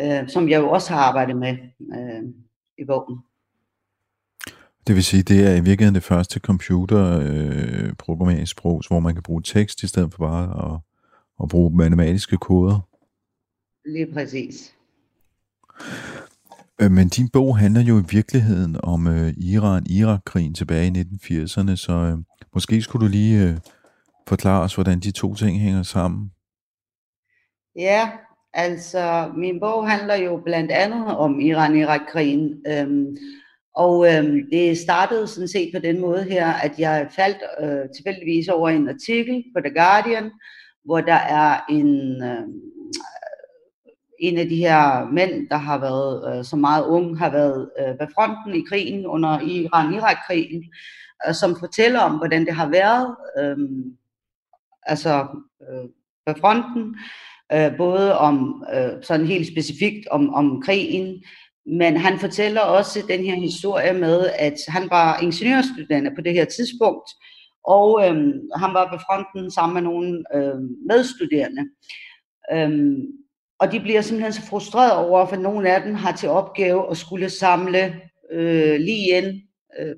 øh, 0.00 0.28
som 0.28 0.48
jeg 0.48 0.60
jo 0.60 0.70
også 0.70 0.92
har 0.92 1.00
arbejdet 1.00 1.36
med 1.36 1.56
øh, 1.98 2.22
i 2.78 2.84
bogen. 2.84 3.18
Det 4.86 4.94
vil 4.94 5.04
sige, 5.04 5.22
det 5.22 5.46
er 5.46 5.56
i 5.56 5.60
virkeligheden 5.60 5.94
det 5.94 6.02
første 6.02 6.40
computerprogrammeringssprog, 6.40 8.76
øh, 8.76 8.82
hvor 8.88 9.00
man 9.00 9.14
kan 9.14 9.22
bruge 9.22 9.42
tekst 9.42 9.82
i 9.82 9.86
stedet 9.86 10.14
for 10.14 10.18
bare 10.18 10.74
at, 10.74 10.80
at 11.42 11.48
bruge 11.48 11.76
matematiske 11.76 12.36
koder. 12.36 12.80
Lige 13.84 14.12
præcis. 14.12 14.74
Øh, 16.82 16.90
men 16.90 17.08
din 17.08 17.28
bog 17.32 17.58
handler 17.58 17.82
jo 17.82 17.98
i 17.98 18.04
virkeligheden 18.10 18.76
om 18.82 19.06
øh, 19.06 19.32
Iran-Irak-krigen 19.36 20.54
tilbage 20.54 20.86
i 20.86 20.90
1980'erne, 20.90 21.76
så 21.76 21.92
øh, 21.92 22.18
måske 22.54 22.82
skulle 22.82 23.06
du 23.06 23.10
lige 23.10 23.48
øh, 23.48 23.56
forklare 24.28 24.62
os, 24.62 24.74
hvordan 24.74 25.00
de 25.00 25.10
to 25.10 25.34
ting 25.34 25.60
hænger 25.60 25.82
sammen. 25.82 26.30
Ja, 27.76 28.10
altså 28.52 29.32
min 29.36 29.60
bog 29.60 29.90
handler 29.90 30.14
jo 30.14 30.42
blandt 30.44 30.70
andet 30.70 31.16
om 31.16 31.40
Iran-Irak-krigen, 31.40 32.62
øhm, 32.66 33.16
og 33.74 34.06
øh, 34.06 34.36
det 34.52 34.78
startede 34.78 35.26
sådan 35.26 35.48
set 35.48 35.70
på 35.74 35.80
den 35.80 36.00
måde 36.00 36.22
her, 36.24 36.46
at 36.46 36.78
jeg 36.78 37.08
faldt 37.16 37.42
øh, 37.60 37.90
tilfældigvis 37.96 38.48
over 38.48 38.68
en 38.68 38.88
artikel 38.88 39.44
på 39.56 39.60
The 39.60 39.74
Guardian, 39.74 40.30
hvor 40.84 41.00
der 41.00 41.20
er 41.40 41.60
en, 41.70 42.22
øh, 42.22 42.44
en 44.18 44.38
af 44.38 44.48
de 44.48 44.56
her 44.56 45.10
mænd, 45.12 45.48
der 45.48 45.56
har 45.56 45.78
været 45.78 46.38
øh, 46.38 46.44
så 46.44 46.56
meget 46.56 46.84
ung, 46.84 47.18
har 47.18 47.30
været 47.30 47.70
øh, 47.80 48.00
ved 48.00 48.06
fronten 48.14 48.54
i 48.54 48.64
krigen 48.68 49.06
under 49.06 49.40
Iran-Irak-krigen, 49.40 50.64
øh, 51.28 51.34
som 51.34 51.56
fortæller 51.58 52.00
om, 52.00 52.16
hvordan 52.16 52.46
det 52.46 52.54
har 52.54 52.68
været, 52.68 53.16
øh, 53.38 53.58
altså 54.82 55.26
øh, 55.68 55.88
ved 56.26 56.34
fronten, 56.40 56.96
øh, 57.52 57.76
både 57.76 58.18
om 58.18 58.64
øh, 58.74 59.02
sådan 59.02 59.26
helt 59.26 59.46
specifikt 59.46 60.08
om, 60.08 60.34
om 60.34 60.62
krigen, 60.62 61.22
men 61.66 61.96
han 61.96 62.18
fortæller 62.18 62.60
også 62.60 63.04
den 63.08 63.24
her 63.24 63.34
historie 63.34 63.92
med, 63.92 64.30
at 64.38 64.54
han 64.68 64.90
var 64.90 65.18
ingeniørstuderende 65.18 66.10
på 66.16 66.20
det 66.20 66.32
her 66.32 66.44
tidspunkt, 66.44 67.10
og 67.64 68.00
øh, 68.04 68.16
han 68.56 68.74
var 68.74 68.90
ved 68.92 68.98
fronten 69.06 69.50
sammen 69.50 69.74
med 69.74 69.82
nogle 69.82 70.24
øh, 70.34 70.60
medstuderende. 70.88 71.64
Øh, 72.52 72.98
og 73.60 73.72
de 73.72 73.80
bliver 73.80 74.00
simpelthen 74.00 74.32
så 74.32 74.48
frustreret 74.48 74.96
over, 74.96 75.26
for 75.26 75.36
nogle 75.36 75.70
af 75.70 75.82
dem 75.82 75.94
har 75.94 76.12
til 76.12 76.28
opgave 76.28 76.90
at 76.90 76.96
skulle 76.96 77.30
samle 77.30 78.00
øh, 78.32 78.80
lige 78.80 79.16
ind. 79.16 79.42
Øh, 79.80 79.96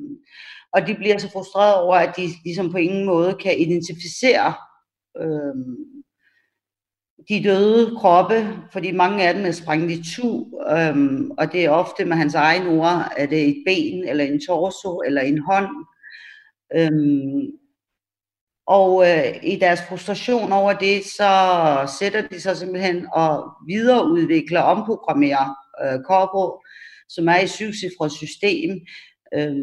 og 0.73 0.87
de 0.87 0.95
bliver 0.95 1.19
så 1.19 1.31
frustreret 1.31 1.75
over, 1.75 1.95
at 1.95 2.17
de 2.17 2.29
ligesom 2.45 2.71
på 2.71 2.77
ingen 2.77 3.07
måde 3.07 3.35
kan 3.35 3.59
identificere 3.59 4.55
øh, 5.21 5.55
de 7.29 7.45
døde 7.45 7.97
kroppe, 7.97 8.49
fordi 8.73 8.93
mange 8.93 9.29
af 9.29 9.35
dem 9.35 9.47
er 9.47 9.51
sprængt 9.51 9.91
i 9.91 10.15
tu, 10.15 10.47
øhm, 10.71 11.31
og 11.31 11.53
det 11.53 11.65
er 11.65 11.71
ofte 11.71 12.05
med 12.05 12.17
hans 12.17 12.35
egen 12.35 12.67
ord, 12.67 13.13
at 13.17 13.31
det 13.31 13.43
er 13.43 13.47
et 13.47 13.63
ben, 13.67 14.09
eller 14.09 14.25
en 14.25 14.41
torso, 14.47 15.01
eller 15.01 15.23
en 15.23 15.39
hånd. 15.39 15.69
Øhm, 16.75 17.51
og 18.71 19.09
øh, 19.09 19.35
i 19.43 19.57
deres 19.57 19.81
frustration 19.89 20.53
over 20.53 20.73
det, 20.73 21.05
så 21.05 21.33
sætter 21.99 22.29
de 22.29 22.41
sig 22.41 22.57
simpelthen 22.57 23.07
og 23.13 23.53
videreudvikler, 23.67 24.61
omprogrammerer 24.61 25.55
øh, 25.83 26.01
Corpo, 26.07 26.63
som 27.09 27.29
er 27.29 27.39
i 27.39 27.47
syvcifret 27.47 28.13
system, 28.13 28.81
øh, 29.35 29.57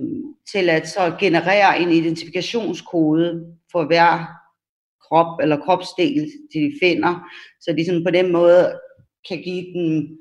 til 0.51 0.69
at 0.69 0.89
så 0.89 1.15
generere 1.19 1.79
en 1.79 1.91
identifikationskode 1.91 3.45
for 3.71 3.85
hver 3.85 4.25
krop 5.07 5.39
eller 5.41 5.57
kropsdel, 5.65 6.31
de 6.53 6.73
finder, 6.81 7.29
så 7.61 7.73
de 7.77 7.85
sådan 7.85 8.03
på 8.03 8.11
den 8.11 8.31
måde 8.31 8.79
kan 9.29 9.41
give 9.41 9.63
den 9.73 10.17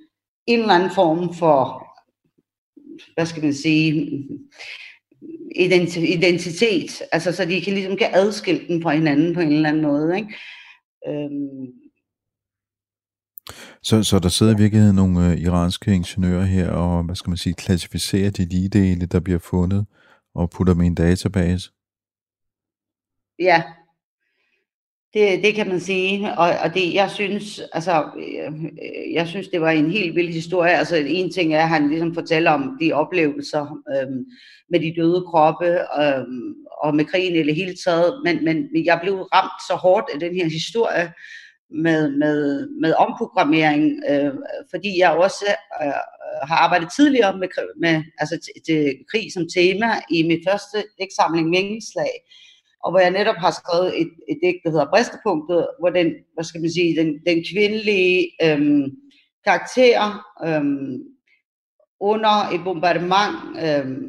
en 0.46 0.60
eller 0.60 0.74
anden 0.74 0.90
form 0.90 1.34
for, 1.34 1.86
hvad 3.14 3.26
skal 3.26 3.42
man 3.44 3.54
sige, 3.54 4.22
identitet, 6.04 7.02
altså 7.12 7.32
så 7.32 7.44
de 7.44 7.60
kan 7.60 7.74
ligesom 7.74 7.96
kan 7.96 8.10
adskille 8.12 8.68
den 8.68 8.82
fra 8.82 8.94
hinanden 8.94 9.34
på 9.34 9.40
en 9.40 9.52
eller 9.52 9.68
anden 9.68 9.82
måde. 9.82 10.16
Ikke? 10.16 10.34
Øhm. 11.08 11.66
Så, 13.82 14.02
så 14.02 14.18
der 14.18 14.28
sidder 14.28 14.54
i 14.54 14.58
virkeligheden 14.58 14.96
nogle 14.96 15.20
uh, 15.20 15.40
iranske 15.40 15.94
ingeniører 15.94 16.44
her 16.44 16.70
og, 16.70 17.04
hvad 17.04 17.14
skal 17.14 17.30
man 17.30 17.36
sige, 17.36 17.54
klassificerer 17.54 18.30
de 18.30 18.44
lige 18.44 19.06
der 19.06 19.20
bliver 19.20 19.38
fundet 19.38 19.86
og 20.34 20.50
putter 20.50 20.74
dem 20.74 20.82
i 20.82 20.86
en 20.86 20.94
database? 20.94 21.70
Ja, 23.38 23.62
det, 25.14 25.42
det 25.44 25.54
kan 25.54 25.68
man 25.68 25.80
sige, 25.80 26.38
og, 26.38 26.48
og 26.64 26.74
det, 26.74 26.94
jeg 26.94 27.10
synes, 27.10 27.60
altså, 27.72 28.04
øh, 28.18 28.52
jeg 29.12 29.28
synes, 29.28 29.48
det 29.48 29.60
var 29.60 29.70
en 29.70 29.90
helt 29.90 30.16
vild 30.16 30.32
historie. 30.32 30.72
Altså, 30.72 30.96
en 30.96 31.32
ting 31.32 31.54
er, 31.54 31.62
at 31.62 31.68
han 31.68 31.88
ligesom 31.88 32.14
fortæller 32.14 32.50
om 32.50 32.78
de 32.80 32.92
oplevelser 32.92 33.82
øhm, 33.96 34.24
med 34.70 34.80
de 34.80 34.94
døde 34.96 35.24
kroppe 35.30 35.66
øhm, 36.02 36.54
og 36.82 36.94
med 36.94 37.04
krigen 37.04 37.34
i 37.36 37.42
det 37.42 37.54
hele 37.54 37.74
taget, 37.84 38.20
men, 38.24 38.44
men 38.44 38.84
jeg 38.84 38.98
blev 39.02 39.14
ramt 39.14 39.62
så 39.68 39.74
hårdt 39.74 40.06
af 40.14 40.20
den 40.20 40.34
her 40.34 40.44
historie, 40.44 41.12
med, 41.70 42.10
med, 42.10 42.68
med 42.80 42.94
omprogrammering, 42.94 44.02
øh, 44.10 44.34
fordi 44.70 44.98
jeg 44.98 45.10
også 45.10 45.44
øh, 45.82 45.92
har 46.48 46.56
arbejdet 46.56 46.88
tidligere 46.96 47.38
med, 47.38 47.48
med 47.80 48.02
altså 48.18 48.50
til 48.66 48.96
krig 49.10 49.32
som 49.32 49.48
tema 49.54 49.86
i 50.10 50.22
mit 50.22 50.42
første 50.48 50.78
digtsamling 50.98 51.50
Vingeslag, 51.50 52.12
og 52.86 52.92
hvor 52.92 53.00
jeg 53.00 53.10
netop 53.10 53.36
har 53.36 53.50
skrevet 53.50 54.00
et, 54.00 54.12
et 54.30 54.38
digt, 54.42 54.60
der 54.64 54.70
hedder 54.70 54.92
Bristepunktet, 54.92 55.68
hvor 55.80 55.90
den, 55.90 56.08
hvad 56.34 56.44
skal 56.44 56.60
man 56.60 56.72
sige, 56.72 57.00
den, 57.00 57.08
den 57.28 57.38
kvindelige 57.50 58.30
øhm, 58.42 58.84
karakter 59.46 60.00
øhm, 60.46 60.92
under 62.00 62.34
et 62.54 62.60
bombardement 62.64 63.34
øhm, 63.64 64.04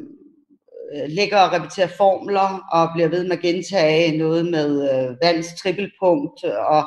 øh, 0.92 1.06
ligger 1.08 1.38
og 1.38 1.52
repeterer 1.52 1.96
formler 1.96 2.48
og 2.72 2.90
bliver 2.94 3.08
ved 3.08 3.22
med 3.24 3.36
at 3.36 3.42
gentage 3.42 4.18
noget 4.18 4.46
med 4.46 4.70
øh, 4.92 5.16
vands 5.22 5.48
trippelpunkt 5.60 6.44
og 6.44 6.82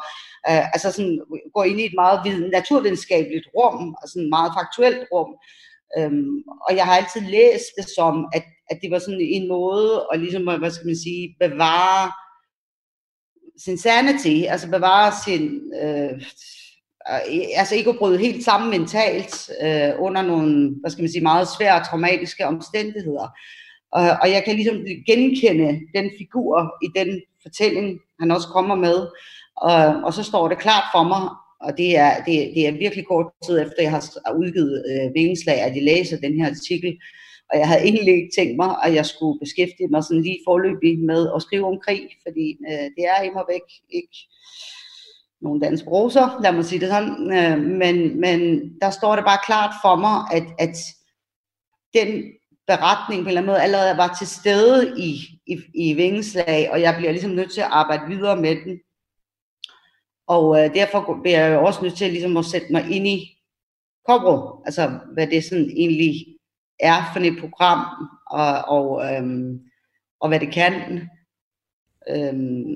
øh, 0.50 0.64
altså 0.74 0.92
sådan 0.92 1.20
går 1.54 1.64
ind 1.64 1.80
i 1.80 1.86
et 1.86 1.98
meget 2.04 2.20
naturvidenskabeligt 2.52 3.48
rum, 3.58 3.96
altså 4.02 4.20
et 4.20 4.30
meget 4.30 4.52
faktuelt 4.60 5.08
rum. 5.14 5.32
Øhm, 5.98 6.36
og 6.66 6.76
jeg 6.78 6.86
har 6.86 6.96
altid 6.98 7.22
læst 7.22 7.72
det 7.78 7.88
som, 7.98 8.16
at, 8.34 8.44
at 8.72 8.80
det 8.82 8.92
var 8.92 9.00
sådan 9.00 9.22
en 9.22 9.48
måde 9.48 10.08
at 10.14 10.20
ligesom, 10.20 10.44
hvad 10.60 10.72
skal 10.72 10.88
man 10.88 10.96
sige, 10.96 11.36
bevare 11.40 12.12
sin 13.58 13.78
sanity, 13.78 14.46
altså 14.48 14.70
bevare 14.70 15.14
sin, 15.26 15.62
øh, 15.82 16.22
altså 17.56 17.76
ikke 17.76 17.90
at 17.90 17.98
bryde 17.98 18.18
helt 18.18 18.44
sammen 18.44 18.70
mentalt 18.70 19.50
øh, 19.64 19.92
under 20.00 20.22
nogle, 20.22 20.76
hvad 20.82 20.92
skal 20.92 21.02
man 21.02 21.12
sige, 21.12 21.24
meget 21.24 21.48
svære 21.58 21.84
traumatiske 21.84 22.46
omstændigheder. 22.46 23.28
Og, 23.92 24.10
og 24.22 24.32
jeg 24.32 24.44
kan 24.46 24.56
ligesom 24.56 24.86
genkende 25.08 25.80
den 25.96 26.12
figur 26.18 26.74
i 26.84 26.88
den 27.00 27.22
fortælling, 27.42 28.00
han 28.20 28.32
også 28.32 28.48
kommer 28.48 28.76
med. 28.76 29.08
Og, 29.58 30.04
og 30.04 30.14
så 30.14 30.24
står 30.24 30.48
det 30.48 30.58
klart 30.58 30.84
for 30.94 31.04
mig, 31.04 31.30
og 31.62 31.78
det 31.78 31.98
er, 31.98 32.24
det, 32.24 32.36
det 32.56 32.68
er 32.68 32.72
virkelig 32.72 33.06
kort 33.08 33.26
tid 33.46 33.62
efter, 33.62 33.76
jeg 33.80 33.92
har 33.92 34.34
udgivet 34.40 34.86
øh, 34.92 35.14
Vingeslag, 35.14 35.62
at 35.62 35.76
jeg 35.76 35.84
læser 35.84 36.18
den 36.18 36.42
her 36.42 36.50
artikel. 36.50 36.98
Og 37.52 37.60
jeg 37.60 37.68
havde 37.68 37.84
egentlig 37.84 38.16
ikke 38.16 38.36
tænkt 38.38 38.56
mig, 38.56 38.76
at 38.84 38.94
jeg 38.94 39.06
skulle 39.06 39.40
beskæftige 39.40 39.88
mig 39.88 40.04
sådan 40.04 40.24
lige 40.24 40.40
forløbig 40.48 41.00
med 41.00 41.32
at 41.36 41.42
skrive 41.42 41.68
om 41.68 41.80
krig, 41.80 42.10
fordi 42.26 42.58
øh, 42.70 42.88
det 42.96 43.04
er 43.14 43.22
immer 43.22 43.44
væk 43.52 43.68
ikke 43.90 44.18
nogen 45.42 45.62
danske 45.62 45.90
roser, 45.90 46.42
lad 46.44 46.52
mig 46.52 46.66
sige 46.66 46.80
det 46.80 46.90
sådan. 46.90 47.34
Øh, 47.38 47.60
men, 47.82 48.20
men 48.20 48.40
der 48.82 48.90
står 48.90 49.16
det 49.16 49.26
bare 49.26 49.46
klart 49.46 49.74
for 49.84 49.96
mig, 49.96 50.18
at, 50.32 50.44
at 50.60 50.76
den 51.94 52.24
beretning 52.68 53.24
på 53.24 53.24
en 53.24 53.28
eller 53.28 53.42
anden 53.42 53.52
måde 53.52 53.62
allerede 53.62 53.98
var 53.98 54.16
til 54.20 54.28
stede 54.28 55.00
i, 55.00 55.10
i, 55.48 55.58
i 55.74 55.94
Vingeslag, 55.94 56.72
og 56.72 56.82
jeg 56.82 56.96
bliver 56.98 57.12
ligesom 57.12 57.32
nødt 57.32 57.52
til 57.52 57.62
at 57.62 57.72
arbejde 57.72 58.08
videre 58.08 58.42
med 58.42 58.56
den. 58.66 58.80
Og 60.28 60.60
øh, 60.60 60.74
derfor 60.74 61.20
bliver 61.22 61.40
jeg 61.40 61.54
jo 61.56 61.66
også 61.66 61.82
nødt 61.84 61.98
til 61.98 62.12
ligesom 62.12 62.38
at 62.38 62.46
sætte 62.46 62.68
mig 62.72 62.92
ind 62.92 63.08
i 63.08 63.38
Kobro, 64.08 64.64
altså 64.66 65.00
hvad 65.14 65.28
det 65.28 65.44
sådan 65.44 65.72
egentlig 65.76 66.26
er 66.82 67.12
for 67.14 67.20
et 67.20 67.40
program, 67.40 67.86
og, 68.28 68.62
og, 68.68 69.16
øhm, 69.16 69.60
og 70.20 70.28
hvad 70.28 70.40
det 70.40 70.54
kan. 70.54 70.74
Øhm, 72.10 72.76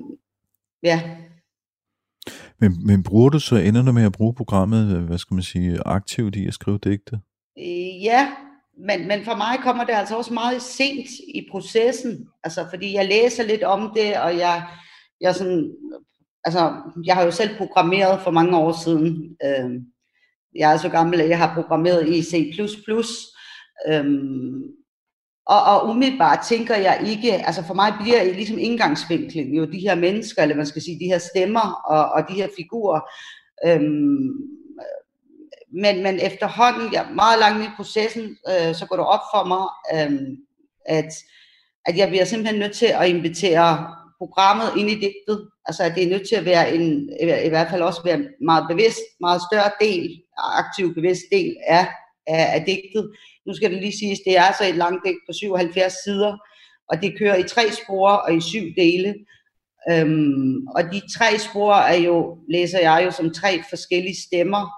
ja. 0.83 1.17
Men, 2.59 2.87
men 2.87 3.03
bruger 3.03 3.29
du 3.29 3.39
så, 3.39 3.55
ender 3.55 3.81
du 3.81 3.91
med 3.91 4.05
at 4.05 4.11
bruge 4.11 4.33
programmet, 4.33 5.01
hvad 5.01 5.17
skal 5.17 5.35
man 5.35 5.43
sige, 5.43 5.79
aktivt 5.85 6.35
i 6.35 6.47
at 6.47 6.53
skrive 6.53 6.77
digte? 6.77 7.19
Øh, 7.57 8.03
ja, 8.03 8.31
men, 8.77 9.07
men 9.07 9.25
for 9.25 9.35
mig 9.35 9.59
kommer 9.63 9.83
det 9.83 9.93
altså 9.93 10.17
også 10.17 10.33
meget 10.33 10.61
sent 10.61 11.09
i 11.09 11.47
processen, 11.51 12.27
altså 12.43 12.65
fordi 12.69 12.93
jeg 12.93 13.05
læser 13.05 13.43
lidt 13.43 13.63
om 13.63 13.91
det, 13.95 14.17
og 14.17 14.37
jeg, 14.37 14.67
jeg 15.21 15.35
sådan 15.35 15.71
altså, 16.45 16.73
jeg 17.05 17.15
har 17.15 17.23
jo 17.23 17.31
selv 17.31 17.57
programmeret 17.57 18.21
for 18.21 18.31
mange 18.31 18.57
år 18.57 18.83
siden. 18.83 19.37
Øh, 19.45 19.81
jeg 20.55 20.73
er 20.73 20.77
så 20.77 20.89
gammel, 20.89 21.21
at 21.21 21.29
jeg 21.29 21.37
har 21.37 21.53
programmeret 21.53 22.09
i 22.09 22.23
C++. 22.23 22.53
Øh, 23.87 24.05
og, 25.45 25.63
og 25.63 25.89
umiddelbart 25.89 26.39
tænker 26.47 26.75
jeg 26.75 27.03
ikke, 27.07 27.33
altså 27.33 27.63
for 27.63 27.73
mig 27.73 27.93
bliver 28.01 28.23
det 28.23 28.35
ligesom 28.35 28.57
indgangsvinklen 28.57 29.53
jo 29.53 29.65
de 29.65 29.79
her 29.79 29.95
mennesker, 29.95 30.41
eller 30.41 30.55
man 30.55 30.65
skal 30.65 30.81
sige, 30.81 30.99
de 30.99 31.05
her 31.05 31.17
stemmer 31.17 31.83
og, 31.87 32.11
og 32.11 32.29
de 32.29 32.33
her 32.33 32.47
figurer. 32.57 33.01
Øhm, 33.65 34.29
men, 35.73 36.03
men 36.03 36.19
efterhånden, 36.19 36.93
ja, 36.93 37.03
meget 37.15 37.39
langt 37.39 37.65
i 37.65 37.75
processen, 37.75 38.37
øh, 38.49 38.75
så 38.75 38.85
går 38.89 38.95
det 38.95 39.05
op 39.05 39.19
for 39.33 39.43
mig, 39.47 39.65
øh, 39.93 40.37
at, 40.85 41.13
at 41.85 41.97
jeg 41.97 42.07
bliver 42.07 42.25
simpelthen 42.25 42.59
nødt 42.59 42.73
til 42.73 42.85
at 42.85 43.09
invitere 43.09 43.87
programmet 44.17 44.67
ind 44.77 44.89
i 44.89 44.95
digtet. 44.95 45.49
Altså 45.65 45.83
at 45.83 45.95
det 45.95 46.03
er 46.03 46.09
nødt 46.09 46.27
til 46.27 46.35
at 46.35 46.45
være 46.45 46.75
en, 46.75 47.09
i 47.45 47.49
hvert 47.49 47.69
fald 47.69 47.81
også 47.81 48.01
være 48.03 48.23
meget 48.41 48.65
bevidst, 48.69 49.01
meget 49.19 49.41
større 49.51 49.71
del, 49.81 50.21
aktiv 50.37 50.93
bevidst 50.93 51.23
del 51.31 51.55
af, 51.67 51.87
af, 52.27 52.59
af 52.59 52.65
digtet. 52.65 53.11
Nu 53.45 53.53
skal 53.53 53.71
det 53.71 53.81
lige 53.81 53.97
siges, 53.99 54.19
det 54.25 54.37
er 54.37 54.41
altså 54.41 54.65
et 54.65 54.75
langt 54.75 55.01
digt 55.05 55.25
på 55.27 55.33
77 55.33 55.93
sider, 56.03 56.37
og 56.89 57.01
det 57.01 57.17
kører 57.17 57.35
i 57.35 57.43
tre 57.43 57.61
spor 57.71 58.09
og 58.09 58.35
i 58.35 58.41
syv 58.41 58.65
dele. 58.77 59.15
Øhm, 59.91 60.67
og 60.67 60.83
de 60.83 61.01
tre 61.17 61.39
spor 61.39 61.73
er 61.73 61.97
jo, 61.97 62.37
læser 62.49 62.79
jeg 62.79 63.01
jo 63.05 63.11
som 63.11 63.33
tre 63.33 63.63
forskellige 63.69 64.21
stemmer. 64.27 64.69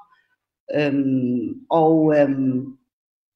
Øhm, 0.75 1.53
og, 1.69 2.17
øhm, 2.17 2.65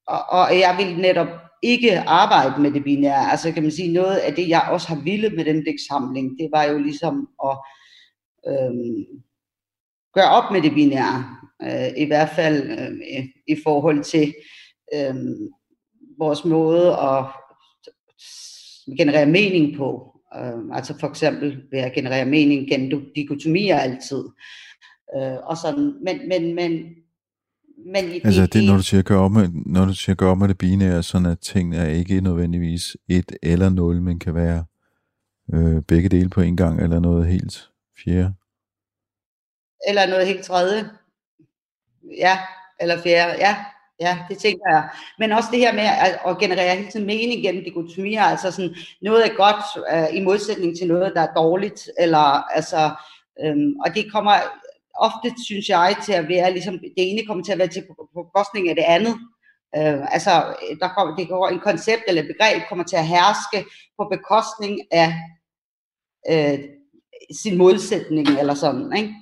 og, 0.07 0.21
og 0.29 0.59
jeg 0.59 0.75
vil 0.77 0.97
netop 0.97 1.27
ikke 1.63 1.99
arbejde 1.99 2.61
med 2.61 2.71
det 2.71 2.83
binære. 2.83 3.31
Altså 3.31 3.51
kan 3.51 3.63
man 3.63 3.71
sige, 3.71 3.93
noget 3.93 4.17
af 4.17 4.33
det, 4.33 4.49
jeg 4.49 4.67
også 4.71 4.87
har 4.87 5.01
ville 5.03 5.29
med 5.29 5.45
den 5.45 5.65
digtsamling, 5.65 6.39
det 6.39 6.49
var 6.51 6.63
jo 6.63 6.77
ligesom 6.77 7.29
at 7.45 7.57
øhm, 8.47 9.05
gøre 10.13 10.29
op 10.29 10.51
med 10.51 10.61
det 10.61 10.73
binære. 10.73 11.37
Øh, 11.63 11.87
I 11.97 12.05
hvert 12.05 12.29
fald 12.35 12.71
øh, 12.71 13.25
i 13.47 13.55
forhold 13.63 14.03
til 14.03 14.33
øh, 14.93 15.15
vores 16.17 16.45
måde 16.45 16.87
at 16.91 17.25
generere 18.97 19.25
mening 19.25 19.77
på. 19.77 20.19
Øh, 20.35 20.75
altså 20.77 20.99
for 20.99 21.07
eksempel 21.07 21.61
ved 21.71 21.79
at 21.79 21.93
generere 21.93 22.25
mening 22.25 22.69
gennem 22.69 23.05
dikotomier 23.15 23.77
altid. 23.77 24.23
Øh, 25.15 25.37
og 25.43 25.57
sådan. 25.57 25.95
Men, 26.03 26.27
men, 26.27 26.55
men 26.55 26.95
men 27.85 28.11
i, 28.11 28.21
altså 28.23 28.45
det, 28.45 28.65
når 28.65 28.75
du 28.75 28.83
siger 28.83 29.03
gør 29.03 29.17
op 29.17 29.31
med, 29.31 29.49
når 29.65 29.85
du 29.85 29.93
siger 29.93 30.15
gør 30.15 30.31
op 30.31 30.37
med 30.37 30.47
det 30.47 30.57
binære, 30.57 31.03
sådan 31.03 31.25
at 31.25 31.39
tingene 31.39 31.77
er 31.77 31.87
ikke 31.87 32.21
nødvendigvis 32.21 32.97
et 33.09 33.31
eller 33.43 33.69
nul, 33.69 34.01
men 34.01 34.19
kan 34.19 34.35
være 34.35 34.65
øh, 35.53 35.81
begge 35.81 36.09
dele 36.09 36.29
på 36.29 36.41
en 36.41 36.57
gang, 36.57 36.81
eller 36.83 36.99
noget 36.99 37.27
helt 37.27 37.69
fjerde. 38.03 38.33
Eller 39.87 40.07
noget 40.07 40.27
helt 40.27 40.43
tredje. 40.43 40.89
Ja, 42.17 42.39
eller 42.79 43.01
fjerde, 43.01 43.35
ja. 43.39 43.55
Ja, 43.99 44.17
det 44.29 44.37
tænker 44.37 44.65
jeg. 44.69 44.89
Men 45.19 45.31
også 45.31 45.49
det 45.51 45.59
her 45.59 45.73
med 45.73 45.83
at, 45.83 46.19
at 46.27 46.37
generere 46.37 46.75
hele 46.75 46.91
tiden 46.91 47.05
mening 47.05 47.43
gennem 47.43 47.63
dikotomier, 47.63 48.21
altså 48.21 48.51
sådan, 48.51 48.75
noget 49.01 49.25
er 49.25 49.35
godt 49.35 49.65
uh, 49.93 50.17
i 50.17 50.21
modsætning 50.21 50.77
til 50.77 50.87
noget, 50.87 51.13
der 51.15 51.21
er 51.21 51.33
dårligt, 51.33 51.89
eller 51.99 52.53
altså, 52.55 52.89
øhm, 53.43 53.75
og 53.85 53.95
det 53.95 54.11
kommer 54.11 54.33
ofte, 54.95 55.33
synes 55.45 55.69
jeg, 55.69 55.95
til 56.05 56.13
at 56.13 56.29
være, 56.29 56.51
ligesom, 56.51 56.79
det 56.79 56.93
ene 56.95 57.25
kommer 57.27 57.43
til 57.43 57.51
at 57.51 57.57
være 57.57 57.67
til 57.67 57.83
bekostning 58.15 58.69
af 58.69 58.75
det 58.75 58.83
andet. 58.87 59.15
Øh, 59.77 60.13
altså, 60.13 60.31
der 60.79 60.87
kommer, 60.87 61.15
det 61.15 61.27
går 61.27 61.47
en 61.47 61.59
koncept 61.59 62.03
eller 62.07 62.21
et 62.21 62.27
begreb 62.27 62.61
kommer 62.69 62.85
til 62.85 62.95
at 62.95 63.07
herske 63.07 63.65
på 63.97 64.07
bekostning 64.11 64.79
af 64.91 65.13
øh, 66.29 66.59
sin 67.43 67.57
modsætning, 67.57 68.27
eller 68.39 68.53
sådan, 68.53 68.97
ikke? 68.97 69.13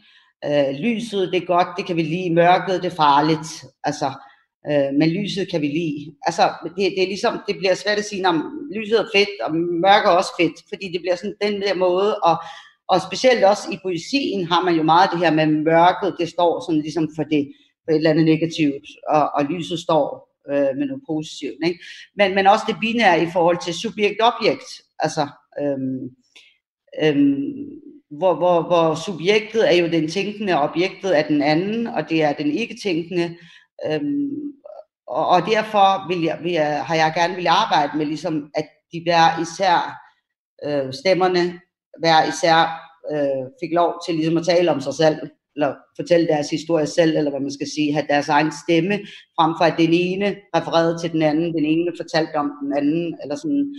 Øh, 0.46 0.72
lyset, 0.80 1.32
det 1.32 1.42
er 1.42 1.46
godt, 1.46 1.68
det 1.78 1.86
kan 1.86 1.96
vi 1.96 2.02
lide, 2.02 2.34
mørket, 2.34 2.84
det 2.84 2.92
er 2.92 2.96
farligt, 2.96 3.50
altså, 3.84 4.10
øh, 4.70 4.94
men 5.00 5.10
lyset 5.10 5.52
kan 5.52 5.62
vi 5.62 5.68
lide. 5.68 6.16
Altså, 6.28 6.44
det, 6.64 6.76
det 6.96 7.04
er 7.04 7.14
ligesom, 7.14 7.34
det 7.48 7.58
bliver 7.58 7.76
svært 7.76 7.98
at 7.98 8.06
sige, 8.06 8.28
om 8.28 8.38
lyset 8.76 9.00
er 9.00 9.06
fedt, 9.16 9.42
og 9.44 9.56
mørket 9.56 10.10
er 10.10 10.20
også 10.22 10.34
fedt, 10.40 10.58
fordi 10.70 10.86
det 10.94 11.02
bliver 11.02 11.16
sådan 11.16 11.42
den 11.42 11.62
der 11.62 11.74
måde 11.74 12.20
og, 12.20 12.36
og 12.88 13.02
specielt 13.02 13.44
også 13.44 13.66
i 13.72 13.78
poesien 13.84 14.46
har 14.46 14.62
man 14.64 14.76
jo 14.76 14.84
meget 14.84 15.10
det 15.12 15.20
her 15.20 15.32
med 15.32 15.48
mørket, 15.48 16.16
det 16.20 16.30
står 16.30 16.52
sådan 16.66 16.82
ligesom 16.82 17.10
for 17.16 17.24
det 17.24 17.44
for 17.84 17.92
et 17.92 17.96
eller 17.96 18.10
andet 18.10 18.26
negativt, 18.26 18.88
og, 19.10 19.24
og 19.36 19.46
lyset 19.46 19.80
står 19.80 20.30
øh, 20.52 20.72
med 20.78 20.86
noget 20.88 21.04
positivt. 21.12 21.60
Ikke? 21.66 21.80
Men, 22.16 22.36
men 22.36 22.48
også 22.48 22.66
det 22.68 22.78
binære 22.82 23.24
i 23.24 23.28
forhold 23.34 23.60
til 23.66 23.74
subjekt-objekt, 23.74 24.70
altså 25.00 25.28
øhm, 25.62 26.02
øhm, 27.04 27.89
hvor, 28.12 28.36
hvor, 28.36 28.62
hvor 28.62 28.96
subjektet 28.96 29.74
er 29.74 29.78
jo 29.82 29.88
den 29.88 30.08
tænkende, 30.08 30.54
og 30.54 30.70
objektet 30.70 31.18
er 31.20 31.28
den 31.28 31.42
anden, 31.42 31.88
og 31.88 32.10
det 32.10 32.24
er 32.24 32.34
den 32.34 32.52
ikke-tænkende. 32.52 33.36
Øhm, 33.86 34.30
og, 35.08 35.28
og 35.28 35.42
derfor 35.42 36.08
vil 36.08 36.24
jeg, 36.24 36.40
vil 36.44 36.52
jeg, 36.52 36.86
har 36.86 36.96
jeg 36.96 37.14
gerne 37.16 37.36
vil 37.36 37.48
arbejde 37.48 37.98
med, 37.98 38.06
ligesom, 38.06 38.52
at 38.56 38.68
de 38.94 39.02
hver 39.06 39.42
især 39.42 40.00
øh, 40.66 40.94
stemmerne 40.94 41.60
hver 42.00 42.20
især 42.32 42.60
øh, 43.12 43.46
fik 43.62 43.72
lov 43.74 43.92
til 44.06 44.16
ligesom 44.16 44.38
at 44.38 44.46
tale 44.46 44.72
om 44.72 44.82
sig 44.82 44.94
selv, 44.94 45.18
eller 45.56 45.76
fortælle 46.00 46.28
deres 46.28 46.50
historie 46.50 46.88
selv, 46.88 47.18
eller 47.18 47.32
hvad 47.32 47.40
man 47.40 47.58
skal 47.58 47.68
sige, 47.76 47.94
have 47.94 48.06
deres 48.10 48.30
egen 48.30 48.52
stemme, 48.64 48.96
frem 49.38 49.52
for 49.58 49.66
at 49.66 49.78
den 49.78 49.94
ene 49.94 50.36
refererede 50.56 51.00
til 51.02 51.12
den 51.12 51.22
anden, 51.22 51.54
den 51.54 51.66
ene 51.66 51.92
fortalte 51.98 52.36
om 52.36 52.52
den 52.62 52.78
anden, 52.78 53.18
eller 53.22 53.36
sådan. 53.36 53.76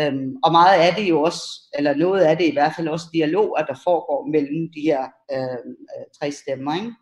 Øhm, 0.00 0.36
og 0.44 0.52
meget 0.52 0.80
af 0.80 0.94
det 0.94 1.08
jo 1.08 1.22
også, 1.22 1.42
eller 1.78 1.94
noget 1.94 2.20
af 2.20 2.36
det 2.36 2.46
i 2.48 2.52
hvert 2.52 2.72
fald 2.76 2.88
også 2.88 3.06
dialoger, 3.12 3.64
der 3.64 3.74
foregår 3.84 4.26
mellem 4.32 4.68
de 4.74 4.80
her 4.80 5.02
øhm, 5.32 5.74
øh, 5.92 6.04
tre 6.20 6.30
stemmer. 6.32 6.74
Ikke? 6.74 6.92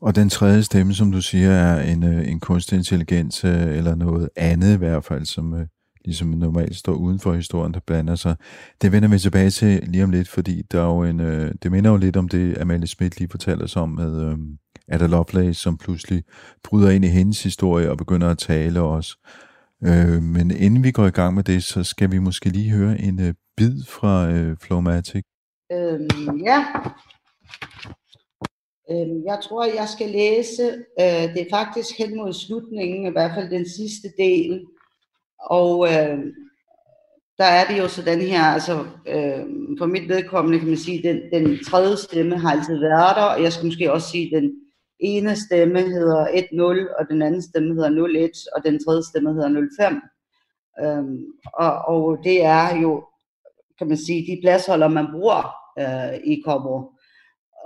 Og 0.00 0.16
den 0.16 0.28
tredje 0.28 0.62
stemme, 0.62 0.94
som 0.94 1.12
du 1.12 1.22
siger, 1.22 1.50
er 1.50 1.92
en, 1.92 2.02
øh, 2.04 2.28
en 2.28 2.40
kunstig 2.40 2.76
intelligens, 2.76 3.44
øh, 3.44 3.76
eller 3.78 3.94
noget 3.94 4.28
andet 4.36 4.74
i 4.74 4.78
hvert 4.78 5.04
fald, 5.04 5.24
som 5.24 5.54
øh, 5.54 5.66
ligesom 6.04 6.28
normalt 6.28 6.76
står 6.76 6.92
uden 6.92 7.20
for 7.20 7.32
historien, 7.34 7.74
der 7.74 7.80
blander 7.86 8.14
sig. 8.14 8.36
Det 8.82 8.92
vender 8.92 9.08
vi 9.08 9.18
tilbage 9.18 9.50
til 9.50 9.82
lige 9.86 10.04
om 10.04 10.10
lidt, 10.10 10.28
fordi 10.28 10.62
der 10.72 10.80
er 10.80 10.86
jo 10.86 11.02
en, 11.02 11.18
det 11.62 11.72
minder 11.72 11.90
jo 11.90 11.96
lidt 11.96 12.16
om 12.16 12.28
det, 12.28 12.58
Amalie 12.58 12.86
Schmidt 12.86 13.18
lige 13.18 13.30
fortalte 13.30 13.62
os 13.62 13.76
om 13.76 13.88
med 13.88 14.22
øh, 14.22 14.38
Ada 14.88 15.06
Lovelace, 15.06 15.60
som 15.60 15.78
pludselig 15.78 16.22
bryder 16.64 16.90
ind 16.90 17.04
i 17.04 17.08
hendes 17.08 17.42
historie 17.42 17.90
og 17.90 17.98
begynder 17.98 18.30
at 18.30 18.38
tale 18.38 18.80
også. 18.80 19.16
Øh, 19.84 20.22
men 20.22 20.50
inden 20.50 20.84
vi 20.84 20.90
går 20.90 21.06
i 21.06 21.10
gang 21.10 21.34
med 21.34 21.44
det, 21.44 21.64
så 21.64 21.84
skal 21.84 22.12
vi 22.12 22.18
måske 22.18 22.48
lige 22.48 22.70
høre 22.70 23.00
en 23.00 23.20
øh, 23.20 23.34
bid 23.56 23.84
fra 23.84 24.30
øh, 24.30 24.56
Flowmatic. 24.60 25.24
Øhm, 25.72 26.40
ja, 26.44 26.64
Øhm, 28.90 29.24
jeg 29.24 29.38
tror, 29.42 29.64
jeg 29.64 29.88
skal 29.88 30.08
læse, 30.10 30.62
øh, 31.00 31.34
det 31.34 31.40
er 31.40 31.50
faktisk 31.50 31.98
hen 31.98 32.16
mod 32.16 32.32
slutningen, 32.32 33.06
i 33.06 33.10
hvert 33.10 33.30
fald 33.34 33.50
den 33.50 33.68
sidste 33.68 34.08
del. 34.18 34.66
Og 35.40 35.86
øh, 35.86 36.18
der 37.38 37.44
er 37.44 37.64
det 37.68 37.78
jo 37.78 37.88
sådan 37.88 38.20
her, 38.20 38.42
altså 38.42 38.74
øh, 39.06 39.44
for 39.78 39.86
mit 39.86 40.08
vedkommende 40.08 40.58
kan 40.58 40.68
man 40.68 40.76
sige, 40.76 41.08
den, 41.08 41.20
den 41.32 41.64
tredje 41.64 41.96
stemme 41.96 42.38
har 42.38 42.50
altid 42.50 42.78
været 42.78 43.16
der, 43.16 43.22
og 43.22 43.42
jeg 43.42 43.52
skal 43.52 43.66
måske 43.66 43.92
også 43.92 44.08
sige, 44.08 44.36
den 44.36 44.52
ene 45.00 45.36
stemme 45.36 45.80
hedder 45.80 46.26
1-0, 46.26 46.98
og 46.98 47.08
den 47.10 47.22
anden 47.22 47.42
stemme 47.42 47.74
hedder 47.74 48.28
0-1, 48.28 48.56
og 48.56 48.64
den 48.64 48.84
tredje 48.84 49.02
stemme 49.02 49.32
hedder 49.32 49.48
0-5. 49.48 50.84
Øhm, 50.84 51.24
og, 51.54 51.72
og 51.72 52.18
det 52.24 52.44
er 52.44 52.76
jo, 52.82 53.04
kan 53.78 53.88
man 53.88 53.96
sige, 53.96 54.26
de 54.26 54.40
pladsholder, 54.42 54.88
man 54.88 55.06
bruger 55.12 55.54
øh, 55.78 56.20
i 56.24 56.42
Kobo. 56.44 56.92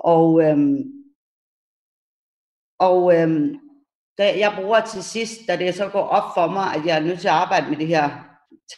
Og 0.04 0.42
øhm, 0.42 0.94
og 2.78 3.14
øhm, 3.16 3.58
da 4.18 4.38
jeg 4.38 4.52
bruger 4.60 4.80
til 4.80 5.02
sidst, 5.02 5.40
da 5.48 5.56
det 5.56 5.74
så 5.74 5.88
går 5.88 6.02
op 6.02 6.34
for 6.34 6.52
mig, 6.52 6.74
at 6.74 6.86
jeg 6.86 6.96
er 6.98 7.04
nødt 7.04 7.20
til 7.20 7.28
at 7.28 7.34
arbejde 7.34 7.70
med 7.70 7.76
det 7.76 7.86
her 7.86 8.10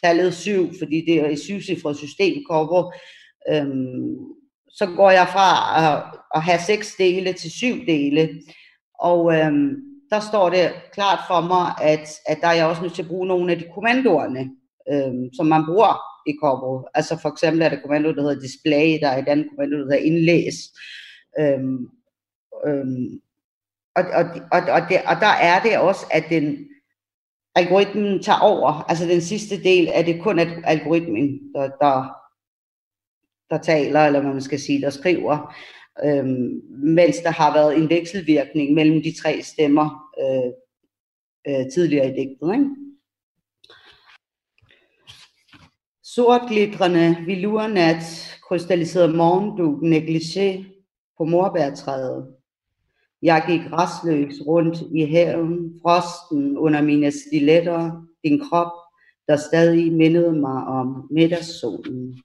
tallet 0.03 0.33
7, 0.33 0.69
fordi 0.79 1.05
det 1.07 1.15
er 1.19 1.29
et 1.29 1.39
syvcifret 1.39 1.97
system, 1.97 2.33
systemkorpo, 2.33 2.91
øhm, 3.51 4.36
så 4.69 4.85
går 4.95 5.11
jeg 5.11 5.27
fra 5.27 5.49
at, 5.81 6.03
at 6.35 6.41
have 6.41 6.59
seks 6.59 6.95
dele 6.95 7.33
til 7.33 7.51
syv 7.51 7.85
dele. 7.85 8.29
Og 8.99 9.35
øhm, 9.35 9.75
der 10.09 10.19
står 10.19 10.49
det 10.49 10.71
klart 10.93 11.19
for 11.27 11.41
mig, 11.41 11.73
at, 11.81 12.09
at 12.25 12.37
der 12.41 12.47
er 12.47 12.53
jeg 12.53 12.65
også 12.65 12.81
nødt 12.81 12.93
til 12.93 13.01
at 13.01 13.07
bruge 13.07 13.27
nogle 13.27 13.51
af 13.51 13.57
de 13.57 13.65
kommandoerne, 13.73 14.49
øhm, 14.91 15.29
som 15.33 15.45
man 15.45 15.65
bruger 15.65 16.01
i 16.29 16.33
Corpo. 16.41 16.87
Altså 16.93 17.17
for 17.21 17.29
eksempel 17.29 17.61
er 17.61 17.69
der 17.69 17.81
kommando, 17.81 18.13
der 18.13 18.21
hedder 18.21 18.39
display, 18.39 18.99
der 19.01 19.07
er 19.07 19.17
et 19.17 19.27
andet 19.27 19.47
kommando, 19.49 19.77
der 19.77 19.83
hedder 19.83 20.05
indlæs. 20.09 20.55
Øhm, 21.39 21.77
øhm, 22.67 23.21
og, 23.95 24.03
og, 24.19 24.25
og, 24.51 24.61
og, 24.75 24.81
det, 24.89 24.97
og 25.05 25.15
der 25.25 25.33
er 25.51 25.61
det 25.61 25.77
også, 25.77 26.05
at 26.11 26.23
den 26.29 26.57
algoritmen 27.55 28.23
tager 28.23 28.39
over. 28.39 28.85
Altså 28.89 29.05
den 29.05 29.21
sidste 29.21 29.63
del 29.63 29.89
er 29.93 30.03
det 30.03 30.21
kun 30.21 30.39
at 30.39 30.47
algoritmen, 30.63 31.39
der, 31.55 31.69
der, 31.81 32.13
der 33.49 33.57
taler, 33.57 33.99
eller 33.99 34.19
hvad 34.21 34.31
man 34.31 34.41
skal 34.41 34.59
sige, 34.59 34.81
der 34.81 34.89
skriver. 34.89 35.55
Øhm, 36.05 36.61
mens 36.69 37.17
der 37.17 37.31
har 37.31 37.53
været 37.53 37.77
en 37.77 37.89
vekselvirkning 37.89 38.73
mellem 38.73 39.03
de 39.03 39.21
tre 39.21 39.41
stemmer 39.41 40.09
øh, 40.21 40.51
øh, 41.47 41.71
tidligere 41.73 42.07
i 42.07 42.15
digtet. 42.19 42.53
Ikke? 42.53 42.65
Sortglitrende 46.03 47.17
vilurnat, 47.25 48.37
krystalliseret 48.47 49.15
morgendug, 49.15 49.83
negligé 49.83 50.63
på 51.17 51.23
morbærtræet, 51.23 52.37
jeg 53.21 53.43
gik 53.47 53.61
restløs 53.71 54.47
rundt 54.47 54.77
i 54.91 55.05
haven, 55.05 55.79
frosten 55.81 56.57
under 56.57 56.81
mine 56.81 57.11
stiletter, 57.11 58.07
din 58.23 58.39
krop, 58.39 58.71
der 59.27 59.35
stadig 59.35 59.93
mindede 59.93 60.33
mig 60.33 60.63
om 60.63 61.07
middagssolen. 61.11 62.19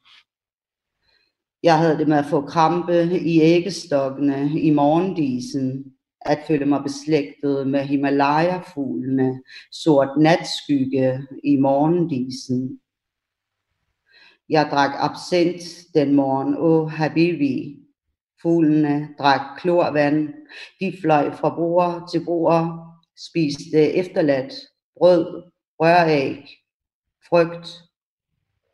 Jeg 1.62 1.78
havde 1.78 1.98
det 1.98 2.08
med 2.08 2.16
at 2.16 2.26
få 2.26 2.40
krampe 2.40 3.20
i 3.20 3.40
æggestokkene 3.40 4.60
i 4.60 4.70
morgendisen, 4.70 5.84
at 6.20 6.38
føle 6.46 6.64
mig 6.64 6.82
beslægtet 6.82 7.68
med 7.68 7.80
Himalaya-fuglene, 7.80 9.42
sort 9.72 10.08
natskygge 10.18 11.26
i 11.44 11.56
morgendisen. 11.56 12.80
Jeg 14.48 14.68
drak 14.70 14.90
absint 14.98 15.62
den 15.94 16.14
morgen, 16.14 16.56
åh 16.58 16.90
habibi, 16.90 17.82
Fuglene 18.42 19.08
drak 19.18 19.40
klorvand, 19.58 20.34
de 20.80 20.96
fløj 21.00 21.30
fra 21.30 21.54
bruger 21.54 22.06
til 22.12 22.24
bruger, 22.24 22.92
spiste 23.28 23.92
efterladt 23.92 24.52
brød, 24.96 25.42
røræg, 25.80 26.48
frygt. 27.28 27.68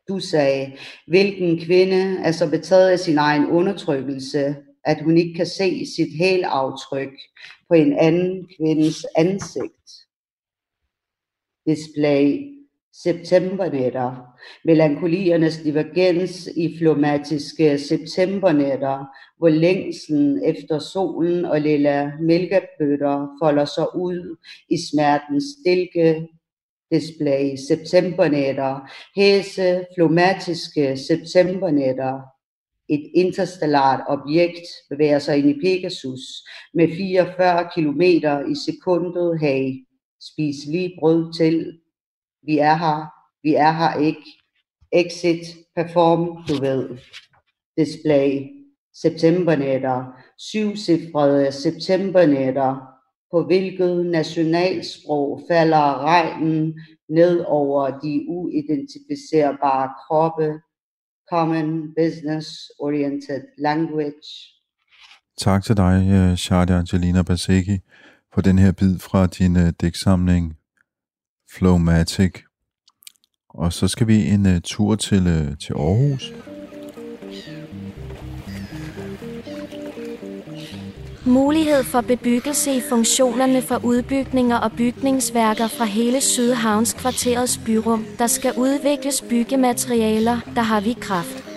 Du 0.09 0.19
sagde, 0.19 0.77
hvilken 1.07 1.59
kvinde 1.59 2.19
er 2.23 2.31
så 2.31 2.49
betaget 2.49 2.89
af 2.89 2.99
sin 2.99 3.17
egen 3.17 3.45
undertrykkelse, 3.45 4.55
at 4.85 5.01
hun 5.03 5.17
ikke 5.17 5.33
kan 5.33 5.45
se 5.45 5.85
sit 5.97 6.17
hælaftryk 6.19 7.13
på 7.67 7.73
en 7.73 7.93
anden 7.93 8.47
kvindes 8.57 9.05
ansigt. 9.17 9.89
Display 11.65 12.49
septembernetter, 13.03 14.15
melankoliernes 14.65 15.57
divergens 15.57 16.47
i 16.47 16.77
flomatiske 16.77 17.79
septembernetter, 17.79 19.05
hvor 19.37 19.49
længslen 19.49 20.43
efter 20.45 20.79
solen 20.79 21.45
og 21.45 21.61
lilla 21.61 22.11
mælkebøtter 22.21 23.27
folder 23.43 23.65
sig 23.65 23.95
ud 23.95 24.37
i 24.69 24.77
smertens 24.91 25.43
stilke 25.59 26.27
display 26.91 27.55
septembernetter, 27.67 28.89
hæse 29.15 29.85
flomatiske 29.95 30.97
septembernetter, 30.97 32.21
et 32.89 33.11
interstellart 33.13 33.99
objekt 34.07 34.67
bevæger 34.89 35.19
sig 35.19 35.37
ind 35.37 35.49
i 35.49 35.59
Pegasus 35.61 36.19
med 36.73 36.87
44 36.97 37.69
km 37.75 38.01
i 38.51 38.55
sekundet. 38.65 39.39
Hey, 39.39 39.85
spis 40.21 40.55
lige 40.67 40.95
brød 40.99 41.33
til. 41.33 41.79
Vi 42.43 42.57
er 42.57 42.75
her, 42.75 43.05
vi 43.43 43.55
er 43.55 43.71
her 43.71 43.99
ikke, 43.99 44.25
exit, 44.91 45.41
perform, 45.75 46.43
du 46.47 46.61
ved, 46.61 46.97
display, 47.77 48.47
septembernetter, 48.93 50.05
syvcifrede 50.37 51.51
septembernetter, 51.51 52.88
på 53.31 53.43
hvilket 53.43 54.05
nationalsprog 54.05 55.41
falder 55.49 56.05
regnen 56.05 56.79
ned 57.09 57.43
over 57.47 57.99
de 57.99 58.25
uidentificerbare 58.27 59.89
kroppe, 60.07 60.59
common 61.29 61.93
business 61.95 62.47
oriented 62.79 63.41
language. 63.57 64.29
Tak 65.37 65.63
til 65.63 65.77
dig, 65.77 65.95
øh, 66.51 66.77
Angelina 66.77 67.21
Baseki, 67.21 67.77
for 68.33 68.41
den 68.41 68.59
her 68.59 68.71
bid 68.71 68.99
fra 68.99 69.27
din 69.27 69.55
uh, 69.55 69.69
digtsamling 69.81 70.57
Flowmatic. 71.57 72.33
Og 73.49 73.73
så 73.73 73.87
skal 73.87 74.07
vi 74.07 74.27
en 74.27 74.45
uh, 74.45 74.61
tur 74.63 74.95
til, 74.95 75.21
uh, 75.21 75.57
til 75.57 75.73
Aarhus. 75.73 76.33
Mulighed 81.25 81.83
for 81.83 82.01
bebyggelse 82.01 82.75
i 82.75 82.81
funktionerne 82.89 83.61
for 83.61 83.79
udbygninger 83.83 84.57
og 84.57 84.71
bygningsværker 84.71 85.67
fra 85.67 85.85
hele 85.85 86.21
Sydhavnskvarterets 86.21 87.59
byrum. 87.65 88.05
Der 88.17 88.27
skal 88.27 88.53
udvikles 88.57 89.21
byggematerialer, 89.21 90.39
der 90.55 90.61
har 90.61 90.81
vi 90.81 90.97
kraft. 91.01 91.48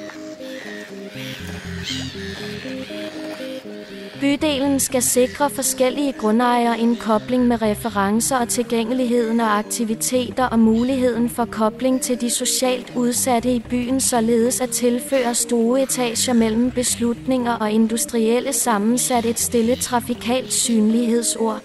Bydelen 4.23 4.81
skal 4.81 5.03
sikre 5.03 5.51
forskellige 5.51 6.13
grundejere 6.13 6.79
en 6.79 6.97
kobling 6.97 7.47
med 7.47 7.63
referencer 7.63 8.37
og 8.37 8.49
tilgængeligheden 8.49 9.41
og 9.41 9.59
aktiviteter 9.59 10.45
og 10.45 10.59
muligheden 10.59 11.31
for 11.31 11.45
kobling 11.45 12.01
til 12.01 12.21
de 12.21 12.31
socialt 12.31 12.93
udsatte 12.97 13.55
i 13.55 13.61
byen, 13.71 14.01
således 14.01 14.61
at 14.61 14.71
tilføre 14.71 15.35
store 15.35 15.83
etager 15.83 16.33
mellem 16.33 16.71
beslutninger 16.71 17.53
og 17.53 17.71
industrielle 17.71 18.53
sammensat 18.53 19.25
et 19.25 19.39
stille 19.39 19.77
trafikalt 19.77 20.53
synlighedsord. 20.53 21.61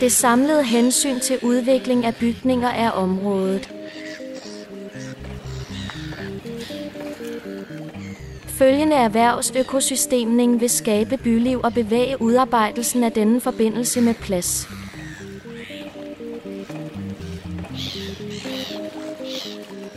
Det 0.00 0.12
samlede 0.12 0.64
hensyn 0.64 1.20
til 1.20 1.38
udvikling 1.42 2.04
af 2.04 2.16
bygninger 2.16 2.68
er 2.68 2.90
området. 2.90 3.81
følgende 8.62 8.96
erhvervsøkosystemning 8.96 10.60
vil 10.60 10.70
skabe 10.70 11.16
byliv 11.16 11.60
og 11.64 11.72
bevæge 11.74 12.22
udarbejdelsen 12.22 13.04
af 13.04 13.12
denne 13.12 13.40
forbindelse 13.40 14.00
med 14.00 14.14
plads. 14.14 14.68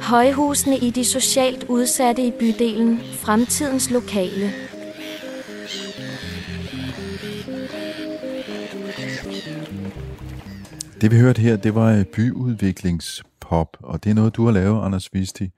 Højhusene 0.02 0.78
i 0.78 0.90
de 0.90 1.06
socialt 1.06 1.64
udsatte 1.64 2.28
i 2.28 2.32
bydelen, 2.40 3.00
fremtidens 3.14 3.92
lokale. 3.92 4.52
Det 11.02 11.12
vi 11.12 11.20
hørte 11.20 11.42
her, 11.42 11.58
det 11.58 11.76
var 11.76 11.92
øh, 11.92 12.06
byudviklingspop, 12.06 13.78
og 13.80 14.04
det 14.04 14.10
er 14.10 14.14
noget, 14.14 14.36
du 14.36 14.46
har 14.46 14.52
lavet, 14.52 14.86
Anders 14.86 15.14
Visti. 15.14 15.52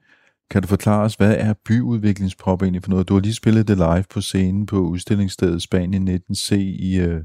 Kan 0.50 0.62
du 0.62 0.68
forklare 0.68 1.04
os, 1.04 1.14
hvad 1.14 1.36
er 1.38 1.54
byudviklingspop 1.68 2.62
egentlig 2.62 2.82
for 2.82 2.90
noget? 2.90 3.08
Du 3.08 3.14
har 3.14 3.20
lige 3.20 3.34
spillet 3.42 3.68
det 3.68 3.76
live 3.76 4.04
på 4.14 4.20
scenen 4.20 4.66
på 4.66 4.76
udstillingsstedet 4.76 5.62
Spanien 5.62 6.08
19C 6.08 6.54
i, 6.88 7.00
øh, 7.00 7.22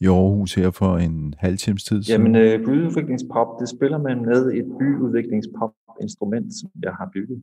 i 0.00 0.06
Aarhus 0.06 0.54
her 0.54 0.70
for 0.70 0.96
en 0.96 1.34
halv 1.38 1.58
times 1.58 1.84
tid 1.84 2.02
siden. 2.02 2.20
Jamen, 2.20 2.36
øh, 2.42 2.64
byudviklingspop, 2.64 3.60
det 3.60 3.68
spiller 3.68 3.98
man 3.98 4.18
med 4.30 4.52
et 4.52 4.66
byudviklingspop-instrument, 4.78 6.54
som 6.60 6.70
jeg 6.82 6.92
har 6.92 7.10
bygget. 7.14 7.42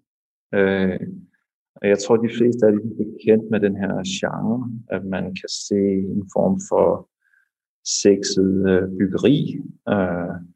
Øh, 0.53 0.99
og 1.75 1.87
jeg 1.87 1.97
tror, 1.99 2.15
de 2.15 2.29
fleste 2.37 2.65
er 2.65 2.71
lidt 2.71 2.97
bekendt 2.97 3.45
med 3.51 3.59
den 3.59 3.75
her 3.75 3.93
genre, 4.19 4.71
at 4.89 5.05
man 5.05 5.23
kan 5.23 5.49
se 5.67 5.81
en 6.15 6.23
form 6.35 6.55
for 6.69 7.09
sexet 8.01 8.53
øh, 8.71 8.89
byggeri. 8.99 9.37
øh, 9.89 10.52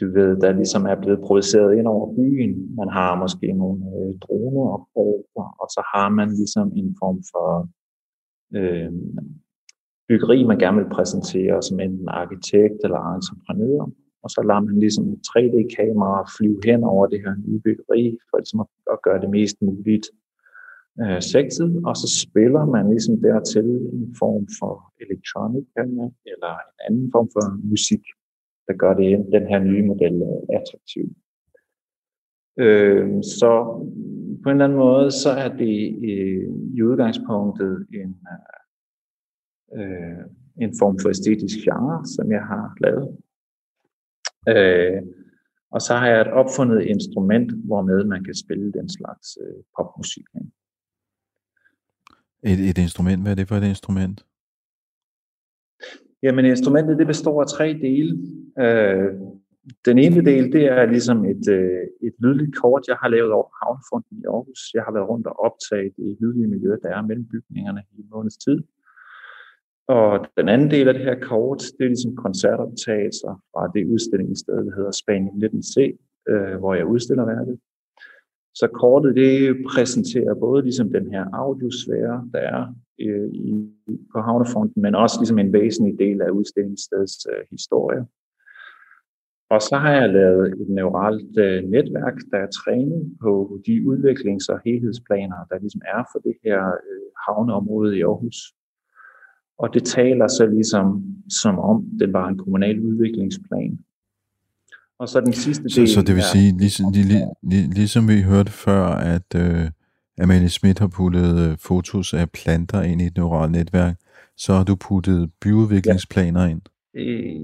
du 0.00 0.06
ved, 0.16 0.36
der 0.40 0.52
ligesom 0.52 0.84
er 0.86 0.94
blevet 1.02 1.20
produceret 1.20 1.78
ind 1.78 1.86
over 1.86 2.14
byen. 2.14 2.76
Man 2.76 2.88
har 2.88 3.18
måske 3.22 3.52
nogle 3.52 3.80
øh, 3.96 4.18
droneopgaver, 4.24 5.46
og 5.62 5.68
så 5.74 5.82
har 5.94 6.08
man 6.08 6.28
ligesom 6.28 6.72
en 6.76 6.96
form 7.00 7.18
for 7.32 7.48
øh, 8.58 8.92
byggeri, 10.08 10.44
man 10.44 10.58
gerne 10.58 10.78
vil 10.80 10.94
præsentere 10.96 11.62
som 11.62 11.80
enten 11.80 12.08
arkitekt 12.08 12.78
eller 12.84 13.00
entreprenør. 13.16 13.82
Og 14.22 14.30
så 14.34 14.40
lader 14.48 14.60
man 14.68 14.78
ligesom 14.84 15.04
et 15.12 15.20
3D-kamera 15.30 16.16
flyve 16.36 16.60
hen 16.64 16.84
over 16.84 17.06
det 17.06 17.20
her 17.24 17.34
nye 17.46 17.60
byggeri, 17.66 18.18
for 18.28 18.36
ligesom 18.38 18.60
at 18.94 18.98
gøre 19.06 19.20
det 19.20 19.30
mest 19.30 19.56
muligt 19.62 20.06
øh, 21.02 21.22
sexet, 21.32 21.70
og 21.88 21.94
så 21.96 22.08
spiller 22.24 22.64
man 22.74 22.84
ligesom 22.94 23.14
dertil 23.28 23.68
en 23.98 24.14
form 24.22 24.44
for 24.58 24.74
elektronik 25.04 25.66
eller 26.32 26.52
en 26.66 26.76
anden 26.86 27.06
form 27.14 27.28
for 27.34 27.44
musik 27.72 28.04
der 28.70 28.76
gør 28.76 28.94
det, 28.94 29.32
den 29.32 29.46
her 29.50 29.58
nye 29.58 29.84
model 29.90 30.14
øh, 30.28 30.42
attraktiv. 30.58 31.06
Øh, 32.64 33.22
så 33.38 33.50
på 34.42 34.46
en 34.48 34.54
eller 34.54 34.64
anden 34.64 34.78
måde, 34.78 35.10
så 35.22 35.30
er 35.44 35.48
det 35.62 35.78
øh, 36.10 36.48
i 36.76 36.82
udgangspunktet 36.82 37.86
en, 38.00 38.12
øh, 39.78 40.22
en 40.64 40.72
form 40.80 40.98
for 41.00 41.08
æstetisk 41.08 41.56
genre, 41.64 42.06
som 42.16 42.32
jeg 42.36 42.42
har 42.52 42.66
lavet. 42.84 43.08
Øh, 44.52 45.02
og 45.74 45.80
så 45.80 45.94
har 45.94 46.06
jeg 46.08 46.20
et 46.20 46.32
opfundet 46.40 46.80
instrument, 46.82 47.52
hvormed 47.66 48.04
man 48.04 48.24
kan 48.24 48.34
spille 48.34 48.72
den 48.72 48.88
slags 48.88 49.38
øh, 49.42 49.62
popmusik. 49.76 50.26
Et, 52.42 52.60
et 52.70 52.78
instrument, 52.78 53.22
hvad 53.22 53.32
er 53.32 53.36
det 53.36 53.48
for 53.48 53.56
et 53.56 53.68
instrument? 53.74 54.26
Jamen 56.22 56.44
instrumentet 56.44 56.98
det 56.98 57.06
består 57.06 57.40
af 57.40 57.48
tre 57.48 57.68
dele. 57.86 58.12
Øh, 58.64 59.12
den 59.84 59.98
ene 59.98 60.24
del, 60.30 60.52
det 60.52 60.64
er 60.64 60.86
ligesom 60.86 61.24
et, 61.24 61.48
øh, 61.48 61.84
et 62.02 62.14
lydligt 62.18 62.56
kort, 62.56 62.88
jeg 62.88 62.96
har 63.02 63.08
lavet 63.08 63.32
over 63.32 63.48
Havnefonden 63.60 64.18
i 64.22 64.24
Aarhus. 64.26 64.60
Jeg 64.74 64.82
har 64.82 64.92
været 64.92 65.08
rundt 65.08 65.26
og 65.26 65.36
optaget 65.46 65.92
det 65.96 66.16
lydlige 66.20 66.46
miljø, 66.46 66.76
der 66.82 66.88
er 66.96 67.02
mellem 67.02 67.26
bygningerne 67.32 67.82
i 67.98 68.02
måneds 68.10 68.36
tid. 68.36 68.58
Og 69.88 70.26
den 70.36 70.48
anden 70.48 70.70
del 70.70 70.88
af 70.88 70.94
det 70.94 71.02
her 71.02 71.20
kort, 71.20 71.62
det 71.78 71.84
er 71.84 71.94
ligesom 71.94 72.16
koncertoptagelser 72.16 73.42
fra 73.52 73.70
det 73.74 73.92
udstillingssted, 73.92 74.56
der 74.66 74.74
hedder 74.76 74.90
Spanien 75.02 75.44
19C, 75.44 75.74
øh, 76.30 76.56
hvor 76.58 76.74
jeg 76.74 76.86
udstiller 76.86 77.24
værket. 77.26 77.58
Så 78.54 78.66
kortet 78.82 79.16
det 79.16 79.56
præsenterer 79.72 80.34
både 80.34 80.62
ligesom 80.62 80.92
den 80.92 81.06
her 81.12 81.24
audiosfære, 81.32 82.28
der 82.32 82.38
er 82.38 82.74
øh, 83.08 83.30
i, 83.34 83.52
på 84.12 84.20
Havnefonden, 84.20 84.82
men 84.82 84.94
også 84.94 85.16
ligesom 85.20 85.38
en 85.38 85.52
væsentlig 85.52 85.94
del 85.98 86.22
af 86.22 86.30
udstillingsstedets 86.30 87.26
øh, 87.32 87.44
historie. 87.50 88.02
Og 89.50 89.60
så 89.62 89.76
har 89.82 89.92
jeg 90.00 90.08
lavet 90.08 90.46
et 90.60 90.68
neuralt 90.68 91.38
øh, 91.38 91.62
netværk, 91.74 92.16
der 92.30 92.38
er 92.38 92.50
trænet 92.60 93.02
på 93.22 93.60
de 93.66 93.74
udviklings- 93.90 94.48
og 94.54 94.60
helhedsplaner, 94.64 95.36
der 95.50 95.58
ligesom 95.58 95.82
er 95.96 96.02
for 96.12 96.18
det 96.18 96.36
her 96.44 96.60
øh, 96.66 97.06
havneområde 97.24 97.98
i 97.98 98.02
Aarhus. 98.02 98.38
Og 99.58 99.74
det 99.74 99.84
taler 99.84 100.26
så 100.28 100.46
ligesom 100.46 101.04
som 101.42 101.58
om 101.58 101.84
den 102.00 102.12
var 102.12 102.28
en 102.28 102.38
kommunal 102.38 102.80
udviklingsplan. 102.80 103.78
Og 104.98 105.08
så 105.08 105.20
den 105.20 105.32
sidste 105.32 105.64
del... 105.64 105.88
Så, 105.88 105.94
så 105.94 106.02
det 106.02 106.14
vil 106.14 106.22
sige, 106.32 106.58
ligesom, 106.58 106.86
lige, 106.92 107.26
lige, 107.42 107.74
ligesom 107.74 108.08
vi 108.08 108.22
hørte 108.22 108.52
før, 108.52 108.84
at 109.14 109.28
øh, 109.36 109.70
Amalie 110.22 110.48
Schmidt 110.48 110.78
har 110.78 110.92
puttet 110.96 111.50
øh, 111.50 111.58
fotos 111.58 112.14
af 112.14 112.30
planter 112.30 112.82
ind 112.82 113.02
i 113.02 113.06
et 113.06 113.16
neuralt 113.16 113.52
netværk, 113.52 113.96
så 114.36 114.52
har 114.52 114.64
du 114.64 114.76
puttet 114.88 115.30
byudviklingsplaner 115.42 116.46
ind? 116.46 116.62
Øh, 116.94 117.40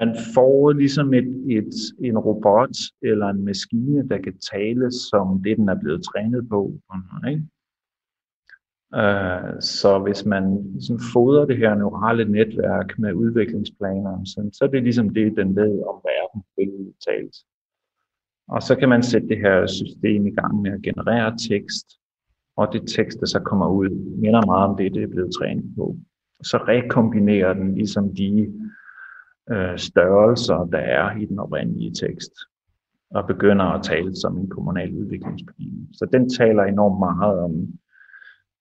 man 0.00 0.16
får 0.34 0.72
ligesom 0.72 1.14
et, 1.14 1.28
et, 1.50 1.74
en 2.00 2.18
robot 2.18 2.76
eller 3.02 3.26
en 3.26 3.44
maskine, 3.44 4.08
der 4.08 4.18
kan 4.18 4.38
tale 4.52 4.92
som 5.10 5.42
det, 5.42 5.56
den 5.56 5.68
er 5.68 5.80
blevet 5.82 6.02
trænet 6.02 6.48
på. 6.48 6.72
Ikke? 7.28 7.42
Uh, 8.96 9.60
så 9.60 9.98
hvis 10.04 10.24
man 10.24 10.44
ligesom 10.72 10.98
fodrer 11.12 11.44
det 11.46 11.56
her 11.56 11.74
neurale 11.74 12.24
netværk 12.24 12.98
med 12.98 13.12
udviklingsplaner, 13.12 14.24
så, 14.24 14.50
så 14.52 14.64
er 14.64 14.68
det 14.68 14.82
ligesom 14.82 15.08
det, 15.08 15.36
den 15.36 15.56
ved 15.56 15.72
om 15.90 15.96
verden, 16.10 16.42
billedligt 16.56 17.00
talt. 17.08 17.36
Og 18.48 18.62
så 18.62 18.76
kan 18.76 18.88
man 18.88 19.02
sætte 19.02 19.28
det 19.28 19.38
her 19.38 19.66
system 19.66 20.26
i 20.26 20.30
gang 20.30 20.62
med 20.62 20.70
at 20.70 20.82
generere 20.82 21.36
tekst, 21.48 21.86
og 22.58 22.72
det 22.72 22.82
tekst, 22.96 23.20
der 23.20 23.26
så 23.26 23.40
kommer 23.40 23.68
ud, 23.68 23.90
minder 24.24 24.46
meget 24.46 24.68
om 24.68 24.76
det, 24.76 24.94
det 24.94 25.02
er 25.02 25.14
blevet 25.14 25.34
trænet 25.38 25.72
på. 25.76 25.96
Så 26.42 26.56
rekombinerer 26.56 27.54
den 27.54 27.74
ligesom 27.74 28.14
de 28.14 28.54
øh, 29.50 29.78
størrelser, 29.78 30.68
der 30.72 30.78
er 30.78 31.16
i 31.16 31.24
den 31.24 31.38
oprindelige 31.38 31.94
tekst, 31.94 32.32
og 33.10 33.26
begynder 33.26 33.64
at 33.64 33.82
tale 33.82 34.16
som 34.16 34.38
en 34.38 34.50
kommunal 34.50 34.94
udviklingsplan. 34.94 35.88
Så 35.92 36.06
den 36.12 36.30
taler 36.30 36.62
enormt 36.62 36.98
meget 36.98 37.38
om 37.38 37.54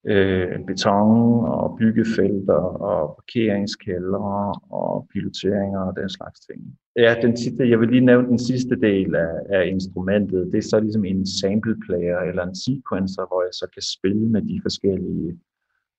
øh, 0.07 0.65
beton 0.65 1.45
og 1.45 1.77
byggefelter 1.79 2.63
og 2.91 3.15
parkeringskældre 3.15 4.53
og 4.69 5.07
piloteringer 5.13 5.79
og 5.79 5.95
den 5.95 6.10
slags 6.10 6.39
ting. 6.39 6.62
Ja, 6.97 7.15
den 7.21 7.38
sidste, 7.38 7.69
jeg 7.69 7.79
vil 7.79 7.89
lige 7.89 8.05
nævne 8.05 8.27
den 8.27 8.39
sidste 8.39 8.75
del 8.75 9.15
af, 9.15 9.33
af 9.49 9.67
instrumentet. 9.67 10.49
Det 10.51 10.57
er 10.57 10.69
så 10.69 10.79
ligesom 10.79 11.05
en 11.05 11.25
sample 11.25 11.75
player 11.86 12.19
eller 12.19 12.43
en 12.43 12.55
sequencer, 12.55 13.25
hvor 13.27 13.41
jeg 13.43 13.53
så 13.53 13.67
kan 13.73 13.83
spille 13.95 14.29
med 14.29 14.41
de 14.41 14.60
forskellige 14.62 15.39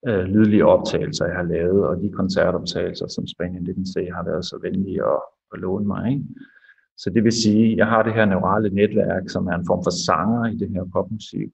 øh, 0.08 0.24
lydlige 0.24 0.66
optagelser, 0.66 1.26
jeg 1.26 1.36
har 1.36 1.42
lavet, 1.42 1.86
og 1.86 2.00
de 2.02 2.10
koncertoptagelser, 2.10 3.06
som 3.06 3.26
Spanien 3.26 3.68
19C 3.68 4.14
har 4.14 4.24
været 4.24 4.44
så 4.44 4.58
venlige 4.62 5.02
at, 5.04 5.20
at 5.52 5.60
låne 5.60 5.86
mig. 5.86 6.12
Ikke? 6.12 6.24
Så 6.96 7.10
det 7.10 7.24
vil 7.24 7.32
sige, 7.32 7.72
at 7.72 7.76
jeg 7.76 7.86
har 7.86 8.02
det 8.02 8.14
her 8.14 8.24
neurale 8.24 8.70
netværk, 8.70 9.28
som 9.28 9.46
er 9.46 9.54
en 9.54 9.66
form 9.66 9.82
for 9.84 9.94
sanger 10.06 10.46
i 10.52 10.56
det 10.56 10.70
her 10.70 10.84
popmusik. 10.92 11.52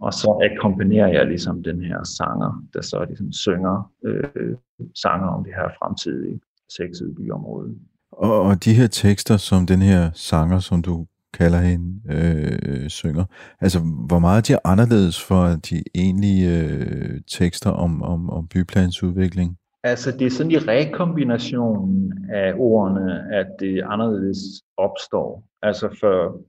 Og 0.00 0.12
så 0.12 0.48
akkompagnerer 0.50 1.08
jeg 1.08 1.26
ligesom 1.26 1.62
den 1.62 1.82
her 1.82 2.02
sanger, 2.18 2.66
der 2.74 2.82
så 2.82 3.04
ligesom 3.04 3.32
synger 3.32 3.92
øh, 4.04 4.56
sanger 4.94 5.28
om 5.28 5.44
det 5.44 5.54
her 5.54 5.68
fremtidige 5.78 6.40
sexede 6.76 7.14
byområde. 7.14 7.78
Og, 8.16 8.42
og 8.42 8.64
de 8.64 8.74
her 8.74 8.86
tekster, 8.86 9.36
som 9.36 9.66
den 9.66 9.82
her 9.82 10.10
sanger, 10.14 10.58
som 10.58 10.82
du 10.82 11.06
kalder 11.38 11.58
hende, 11.58 12.00
øh, 12.10 12.88
synger. 12.88 13.24
Altså, 13.60 13.78
hvor 14.08 14.18
meget 14.18 14.48
de 14.48 14.52
er 14.52 14.58
anderledes 14.64 15.22
for 15.22 15.44
de 15.46 15.82
egentlige 15.94 16.58
øh, 16.58 17.20
tekster 17.38 17.70
om, 17.70 18.02
om, 18.02 18.30
om 18.30 18.48
byplansudvikling? 18.48 19.56
Altså, 19.84 20.12
det 20.12 20.26
er 20.26 20.30
sådan 20.30 20.52
i 20.52 20.58
rekombinationen 20.58 22.12
af 22.32 22.52
ordene, 22.56 23.34
at 23.34 23.46
det 23.60 23.82
anderledes 23.82 24.38
opstår. 24.76 25.44
Altså, 25.62 25.96
for 26.00 26.40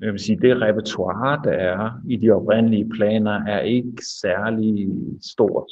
jeg 0.00 0.12
vil 0.12 0.20
sige, 0.20 0.40
det 0.40 0.60
repertoire, 0.60 1.40
der 1.44 1.52
er 1.52 1.90
i 2.08 2.16
de 2.16 2.30
oprindelige 2.30 2.88
planer, 2.88 3.44
er 3.44 3.60
ikke 3.60 4.02
særlig 4.20 4.88
stort, 5.34 5.70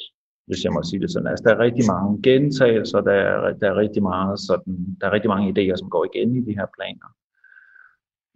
hvis 0.50 0.64
jeg 0.64 0.72
må 0.72 0.80
sige 0.82 1.00
det 1.00 1.10
sådan. 1.10 1.30
Altså, 1.32 1.44
der 1.46 1.54
er 1.54 1.64
rigtig 1.66 1.84
mange 1.94 2.22
gentagelser, 2.22 3.00
der 3.00 3.12
er, 3.12 3.52
der 3.60 3.66
er 3.70 3.76
rigtig 3.76 4.02
meget 4.02 4.40
sådan, 4.48 4.74
der 5.00 5.06
er 5.06 5.12
rigtig 5.12 5.30
mange 5.34 5.48
idéer, 5.52 5.76
som 5.76 5.90
går 5.90 6.04
igen 6.10 6.36
i 6.36 6.40
de 6.48 6.56
her 6.58 6.66
planer. 6.76 7.08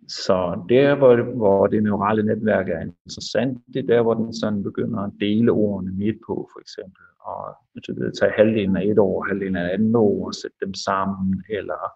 Så 0.08 0.64
der, 0.68 0.94
hvor, 0.94 1.36
hvor 1.36 1.66
det 1.66 1.82
neurale 1.82 2.22
netværk 2.22 2.68
er 2.68 2.80
interessant, 2.80 3.58
det 3.74 3.78
er 3.82 3.86
der, 3.86 4.02
hvor 4.02 4.14
den 4.14 4.34
sådan 4.34 4.62
begynder 4.62 5.00
at 5.00 5.12
dele 5.20 5.52
ordene 5.52 5.92
midt 5.92 6.16
på, 6.26 6.48
for 6.52 6.60
eksempel. 6.60 7.04
Og 7.20 7.40
du 7.86 8.10
tage 8.20 8.32
halvdelen 8.36 8.76
af 8.76 8.84
et 8.84 8.98
år, 8.98 9.24
halvdelen 9.28 9.56
af 9.56 9.64
et 9.64 9.70
andet 9.70 9.96
ord, 9.96 10.26
og 10.26 10.34
sætte 10.34 10.56
dem 10.64 10.74
sammen, 10.74 11.44
eller 11.48 11.92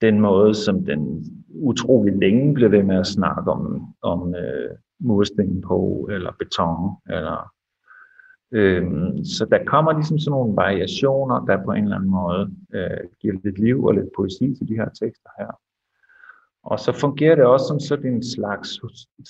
den 0.00 0.20
måde, 0.20 0.54
som 0.54 0.84
den 0.84 1.24
utrolig 1.50 2.14
længe 2.16 2.54
blev 2.54 2.72
ved 2.72 2.82
med 2.82 2.98
at 2.98 3.06
snakke 3.06 3.50
om, 3.50 3.94
om 4.02 4.34
øh, 4.34 4.70
mursten 5.00 5.60
på, 5.60 6.08
eller 6.12 6.32
beton, 6.38 6.96
eller 7.08 7.52
Øhm, 8.52 9.24
så 9.24 9.46
der 9.50 9.64
kommer 9.64 9.92
ligesom 9.92 10.18
sådan 10.18 10.30
nogle 10.30 10.56
variationer, 10.56 11.44
der 11.44 11.64
på 11.64 11.72
en 11.72 11.84
eller 11.84 11.96
anden 11.96 12.10
måde 12.10 12.50
øh, 12.74 13.04
giver 13.20 13.34
lidt 13.44 13.58
liv 13.58 13.84
og 13.84 13.94
lidt 13.94 14.10
poesi 14.16 14.54
til 14.54 14.68
de 14.68 14.74
her 14.74 14.88
tekster 14.88 15.30
her. 15.38 15.60
Og 16.62 16.78
så 16.78 16.92
fungerer 16.92 17.34
det 17.34 17.44
også 17.44 17.66
som 17.66 17.80
sådan 17.80 18.14
en 18.14 18.22
slags 18.22 18.80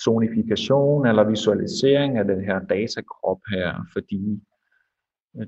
zonifikation 0.03 1.07
eller 1.07 1.23
visualisering 1.23 2.17
af 2.17 2.25
den 2.25 2.43
her 2.43 2.59
datakrop 2.59 3.39
her, 3.51 3.85
fordi 3.93 4.41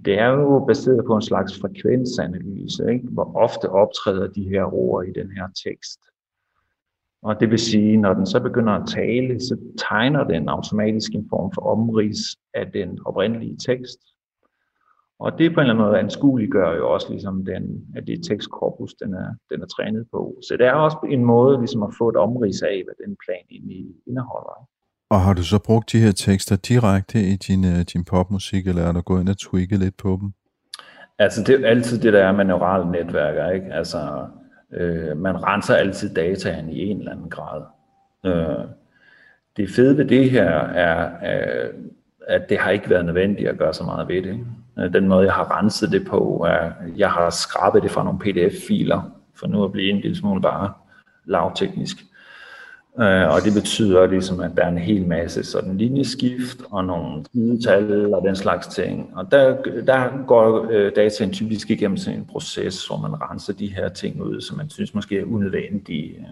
det 0.05 0.19
er 0.19 0.27
jo 0.27 0.65
baseret 0.67 1.05
på 1.05 1.15
en 1.15 1.21
slags 1.21 1.59
frekvensanalyse, 1.59 2.91
ikke? 2.91 3.07
hvor 3.07 3.35
ofte 3.35 3.69
optræder 3.69 4.27
de 4.27 4.49
her 4.49 4.73
ord 4.73 5.05
i 5.07 5.11
den 5.11 5.31
her 5.31 5.47
tekst. 5.65 5.99
Og 7.23 7.39
det 7.39 7.49
vil 7.49 7.59
sige, 7.59 7.97
når 7.97 8.13
den 8.13 8.25
så 8.25 8.39
begynder 8.39 8.73
at 8.73 8.87
tale, 8.87 9.39
så 9.39 9.57
tegner 9.89 10.23
den 10.23 10.49
automatisk 10.49 11.11
en 11.11 11.27
form 11.29 11.51
for 11.53 11.61
omrids 11.61 12.21
af 12.53 12.71
den 12.73 12.99
oprindelige 13.05 13.57
tekst. 13.57 13.99
Og 15.19 15.31
det 15.37 15.53
på 15.53 15.59
en 15.59 15.63
eller 15.63 15.73
anden 15.73 15.85
måde 15.85 15.99
anskueliggør 15.99 16.75
jo 16.75 16.93
også 16.93 17.07
ligesom 17.09 17.45
den, 17.45 17.63
at 17.95 18.07
det 18.07 18.25
tekstkorpus, 18.29 18.93
den 18.93 19.13
er, 19.13 19.29
den 19.51 19.61
er 19.61 19.65
trænet 19.65 20.05
på. 20.11 20.35
Så 20.47 20.57
det 20.57 20.65
er 20.65 20.71
også 20.73 20.97
en 21.09 21.23
måde 21.25 21.57
ligesom 21.57 21.83
at 21.83 21.93
få 21.97 22.09
et 22.09 22.15
omrids 22.15 22.61
af, 22.61 22.81
hvad 22.85 23.07
den 23.07 23.15
plan 23.25 23.45
egentlig 23.51 23.85
indeholder. 24.07 24.67
Og 25.09 25.21
har 25.21 25.33
du 25.33 25.43
så 25.43 25.59
brugt 25.65 25.91
de 25.91 25.99
her 25.99 26.11
tekster 26.11 26.55
direkte 26.55 27.19
i 27.19 27.35
din, 27.35 27.63
uh, 27.63 27.81
din 27.93 28.03
popmusik, 28.03 28.67
eller 28.67 28.81
er 28.81 28.91
du 28.91 29.01
gået 29.01 29.21
ind 29.21 29.29
og 29.29 29.37
tweaket 29.37 29.79
lidt 29.79 29.97
på 29.97 30.17
dem? 30.21 30.33
Altså 31.19 31.43
det 31.43 31.61
er 31.61 31.67
altid 31.67 31.99
det, 31.99 32.13
der 32.13 32.23
er 32.23 32.31
med 32.31 32.45
neurale 32.45 32.91
netværker, 32.91 33.49
ikke? 33.49 33.73
Altså 33.73 34.27
øh, 34.73 35.17
man 35.17 35.43
renser 35.43 35.75
altid 35.75 36.13
dataen 36.13 36.69
i 36.69 36.85
en 36.85 36.99
eller 36.99 37.11
anden 37.11 37.29
grad. 37.29 37.61
Øh, 38.25 38.65
det 39.57 39.69
fede 39.69 39.97
ved 39.97 40.05
det 40.05 40.29
her 40.29 40.49
er, 40.59 41.11
øh, 41.33 41.73
at 42.27 42.49
det 42.49 42.57
har 42.57 42.71
ikke 42.71 42.89
været 42.89 43.05
nødvendigt 43.05 43.49
at 43.49 43.57
gøre 43.57 43.73
så 43.73 43.83
meget 43.83 44.07
ved 44.07 44.21
det. 44.21 44.39
Øh, 44.79 44.93
den 44.93 45.07
måde, 45.07 45.25
jeg 45.25 45.33
har 45.33 45.57
renset 45.57 45.91
det 45.91 46.07
på, 46.07 46.45
er, 46.49 46.51
at 46.51 46.97
jeg 46.97 47.11
har 47.11 47.29
skrabet 47.29 47.83
det 47.83 47.91
fra 47.91 48.03
nogle 48.03 48.19
pdf-filer, 48.19 49.01
for 49.35 49.47
nu 49.47 49.63
at 49.63 49.71
blive 49.71 49.89
en 49.89 49.99
lille 49.99 50.17
smule 50.17 50.41
bare 50.41 50.73
lavteknisk. 51.25 51.97
Øh, 52.99 53.33
og 53.33 53.41
det 53.45 53.53
betyder 53.53 54.07
ligesom, 54.07 54.39
at 54.39 54.51
der 54.57 54.63
er 54.63 54.69
en 54.69 54.77
hel 54.77 55.07
masse 55.07 55.43
sådan 55.43 55.77
linjeskift 55.77 56.57
og 56.71 56.85
nogle 56.85 57.25
sidetal 57.31 58.13
og 58.13 58.23
den 58.27 58.35
slags 58.35 58.67
ting. 58.67 59.11
Og 59.15 59.31
der, 59.31 59.61
der 59.87 60.25
går 60.27 60.67
øh, 60.71 60.91
dataen 60.95 61.33
typisk 61.33 61.69
igennem 61.69 61.97
sådan 61.97 62.19
en 62.19 62.25
proces, 62.25 62.87
hvor 62.87 62.97
man 62.97 63.21
renser 63.21 63.53
de 63.53 63.67
her 63.67 63.89
ting 63.89 64.21
ud, 64.21 64.41
som 64.41 64.57
man 64.57 64.69
synes 64.69 64.93
måske 64.93 65.19
er 65.19 65.25
unødvendige. 65.25 66.27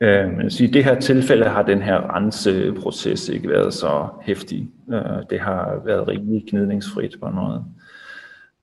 Øh, 0.00 0.50
så 0.50 0.64
I 0.64 0.66
det 0.66 0.84
her 0.84 1.00
tilfælde 1.00 1.44
har 1.44 1.62
den 1.62 1.82
her 1.82 2.16
renseproces 2.16 3.28
ikke 3.28 3.48
været 3.48 3.74
så 3.74 4.08
hæftig. 4.22 4.70
Øh, 4.92 5.00
det 5.30 5.40
har 5.40 5.82
været 5.84 6.08
rimelig 6.08 6.44
gnidningsfrit 6.50 7.16
på 7.22 7.28
noget. 7.28 7.64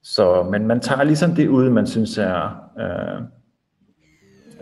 Så, 0.04 0.44
men 0.52 0.68
man 0.68 0.80
tager 0.80 1.04
ligesom 1.04 1.36
det 1.36 1.48
ud, 1.48 1.70
man 1.70 1.88
synes 1.88 2.18
er, 2.18 2.64
øh, 2.80 3.22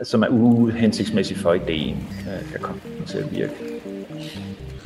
som 0.04 0.24
er 0.24 0.28
uhensigtsmæssigt 0.28 1.40
for 1.40 1.54
ideen, 1.54 1.98
kan 2.52 2.60
komme 2.62 2.82
til 3.08 3.18
at 3.18 3.36
virke. 3.36 3.54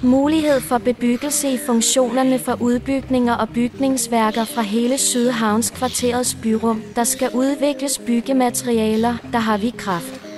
Mulighed 0.03 0.59
for 0.62 0.78
bebyggelse 0.78 1.53
i 1.53 1.57
funktionerne 1.57 2.39
for 2.39 2.62
udbygninger 2.62 3.34
og 3.34 3.49
bygningsværker 3.49 4.45
fra 4.45 4.62
hele 4.62 4.97
Sydhavnskvarterets 4.97 6.38
byrum, 6.43 6.84
der 6.95 7.03
skal 7.03 7.30
udvikles 7.34 7.99
byggematerialer, 7.99 9.18
der 9.32 9.39
har 9.39 9.57
vi 9.57 9.74
kraft. 9.78 10.30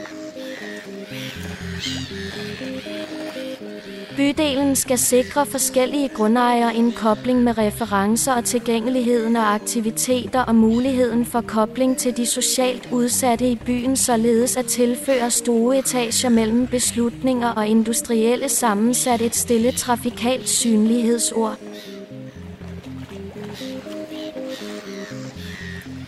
Bydelen 4.16 4.76
skal 4.76 4.98
sikre 4.98 5.46
forskellige 5.46 6.10
grundejere 6.10 6.76
en 6.76 6.92
kobling 6.92 7.44
med 7.44 7.58
referencer 7.58 8.34
og 8.34 8.46
tilgængeligheden 8.46 9.36
af 9.36 9.54
aktiviteter 9.54 10.42
og 10.42 10.56
muligheden 10.56 11.26
for 11.26 11.42
kobling 11.42 11.98
til 11.98 12.18
de 12.18 12.26
socialt 12.26 12.90
udsatte 12.92 13.50
i 13.50 13.56
byen, 13.66 13.96
således 13.96 14.58
at 14.58 14.66
tilføre 14.66 15.32
store 15.32 15.80
etager 15.80 16.30
mellem 16.30 16.68
beslutninger 16.68 17.50
og 17.50 17.68
industrielle 17.68 18.50
sammensat 18.50 19.22
et 19.22 19.36
stille 19.36 19.72
trafikalt 19.72 20.50
synlighedsord. 20.50 21.58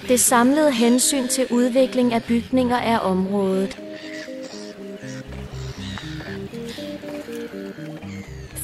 Det 0.08 0.20
samlede 0.20 0.72
hensyn 0.72 1.28
til 1.28 1.47
udvikling 1.51 2.14
af 2.14 2.24
bygninger 2.24 2.78
er 2.78 2.99
området. 2.99 3.84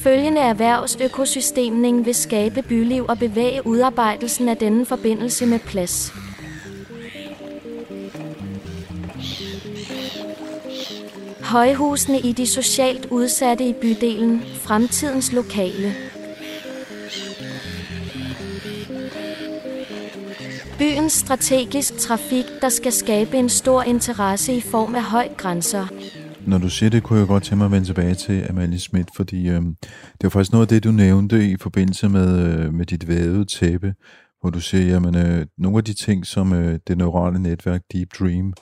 Følgende 0.02 0.40
erhvervsøkosystemning 0.40 2.06
vil 2.06 2.14
skabe 2.14 2.62
byliv 2.62 3.04
og 3.08 3.18
bevæge 3.18 3.66
udarbejdelsen 3.66 4.48
af 4.48 4.56
denne 4.56 4.86
forbindelse 4.86 5.46
med 5.46 5.58
plads. 5.58 6.12
Højhusene 11.42 12.20
i 12.20 12.32
de 12.32 12.46
socialt 12.46 13.06
udsatte 13.10 13.64
i 13.64 13.72
bydelen, 13.72 14.42
fremtidens 14.54 15.32
lokale. 15.32 15.94
Byens 20.78 21.12
strategisk 21.12 21.98
trafik, 21.98 22.44
der 22.60 22.68
skal 22.68 22.92
skabe 22.92 23.36
en 23.36 23.48
stor 23.48 23.82
interesse 23.82 24.54
i 24.54 24.60
form 24.60 24.94
af 24.94 25.02
høj 25.02 25.28
grænser. 25.36 25.86
Når 26.46 26.58
du 26.58 26.68
siger 26.68 26.90
det, 26.90 27.02
kunne 27.02 27.18
jeg 27.18 27.28
godt 27.28 27.42
tænke 27.42 27.56
mig 27.56 27.64
at 27.64 27.72
vende 27.72 27.86
tilbage 27.86 28.14
til 28.14 28.46
Amalie 28.50 28.78
Schmidt, 28.78 29.08
fordi 29.16 29.48
øh, 29.48 29.62
det 29.62 30.22
var 30.22 30.28
faktisk 30.28 30.52
noget 30.52 30.64
af 30.64 30.68
det, 30.68 30.84
du 30.84 30.90
nævnte 30.90 31.50
i 31.50 31.56
forbindelse 31.56 32.08
med, 32.08 32.58
øh, 32.58 32.74
med 32.74 32.86
dit 32.86 33.08
vævede 33.08 33.44
tæppe, 33.44 33.94
hvor 34.40 34.50
du 34.50 34.60
siger, 34.60 34.86
jamen 34.86 35.16
øh, 35.16 35.46
nogle 35.58 35.78
af 35.78 35.84
de 35.84 35.94
ting, 35.94 36.26
som 36.26 36.52
øh, 36.52 36.78
det 36.88 36.98
neurale 36.98 37.38
netværk 37.38 37.82
Deep 37.92 38.08
Dream 38.18 38.52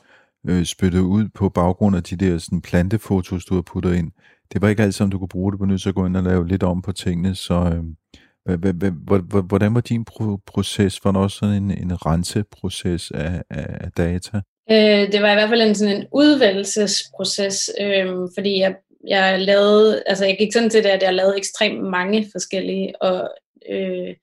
øh, 0.48 0.64
spyttede 0.64 1.02
ud 1.02 1.28
på 1.34 1.48
baggrund 1.48 1.96
af 1.96 2.02
de 2.02 2.16
der 2.16 2.38
sådan, 2.38 2.60
plantefotos, 2.60 3.44
du 3.44 3.54
har 3.54 3.62
puttet 3.62 3.94
ind, 3.94 4.10
det 4.52 4.62
var 4.62 4.68
ikke 4.68 4.82
alt 4.82 4.94
sammen, 4.94 5.10
du 5.10 5.18
kunne 5.18 5.28
bruge 5.28 5.52
det 5.52 5.58
på 5.58 5.66
nødt 5.66 5.82
til 5.82 5.88
at 5.88 5.94
gå 5.94 6.06
ind 6.06 6.16
og 6.16 6.22
lave 6.22 6.48
lidt 6.48 6.62
om 6.62 6.82
på 6.82 6.92
tingene, 6.92 7.34
så 7.34 7.54
øh, 7.54 7.84
hvordan 9.44 9.74
var 9.74 9.80
din 9.80 10.04
proces? 10.46 11.04
Var 11.04 11.12
der 11.12 11.20
også 11.20 11.36
sådan 11.36 11.62
en, 11.62 11.70
en 11.70 12.06
renseproces 12.06 13.10
af, 13.10 13.42
af 13.50 13.92
data? 13.92 14.40
Øh, 14.70 15.12
det 15.12 15.22
var 15.22 15.30
i 15.30 15.34
hvert 15.34 15.48
fald 15.48 15.62
en 15.62 15.74
sådan 15.74 15.96
en 15.96 16.06
udvalgelsesproces, 16.12 17.70
øh, 17.80 18.08
fordi 18.36 18.58
jeg, 18.58 18.74
jeg 19.08 19.40
lavede, 19.40 20.02
altså 20.06 20.24
jeg 20.24 20.36
gik 20.38 20.52
sådan 20.52 20.70
til 20.70 20.84
det, 20.84 20.90
at 20.90 21.02
jeg 21.02 21.14
lavede 21.14 21.36
ekstremt 21.36 21.82
mange 21.82 22.28
forskellige, 22.32 23.02
og 23.02 23.28
øh, 23.70 24.14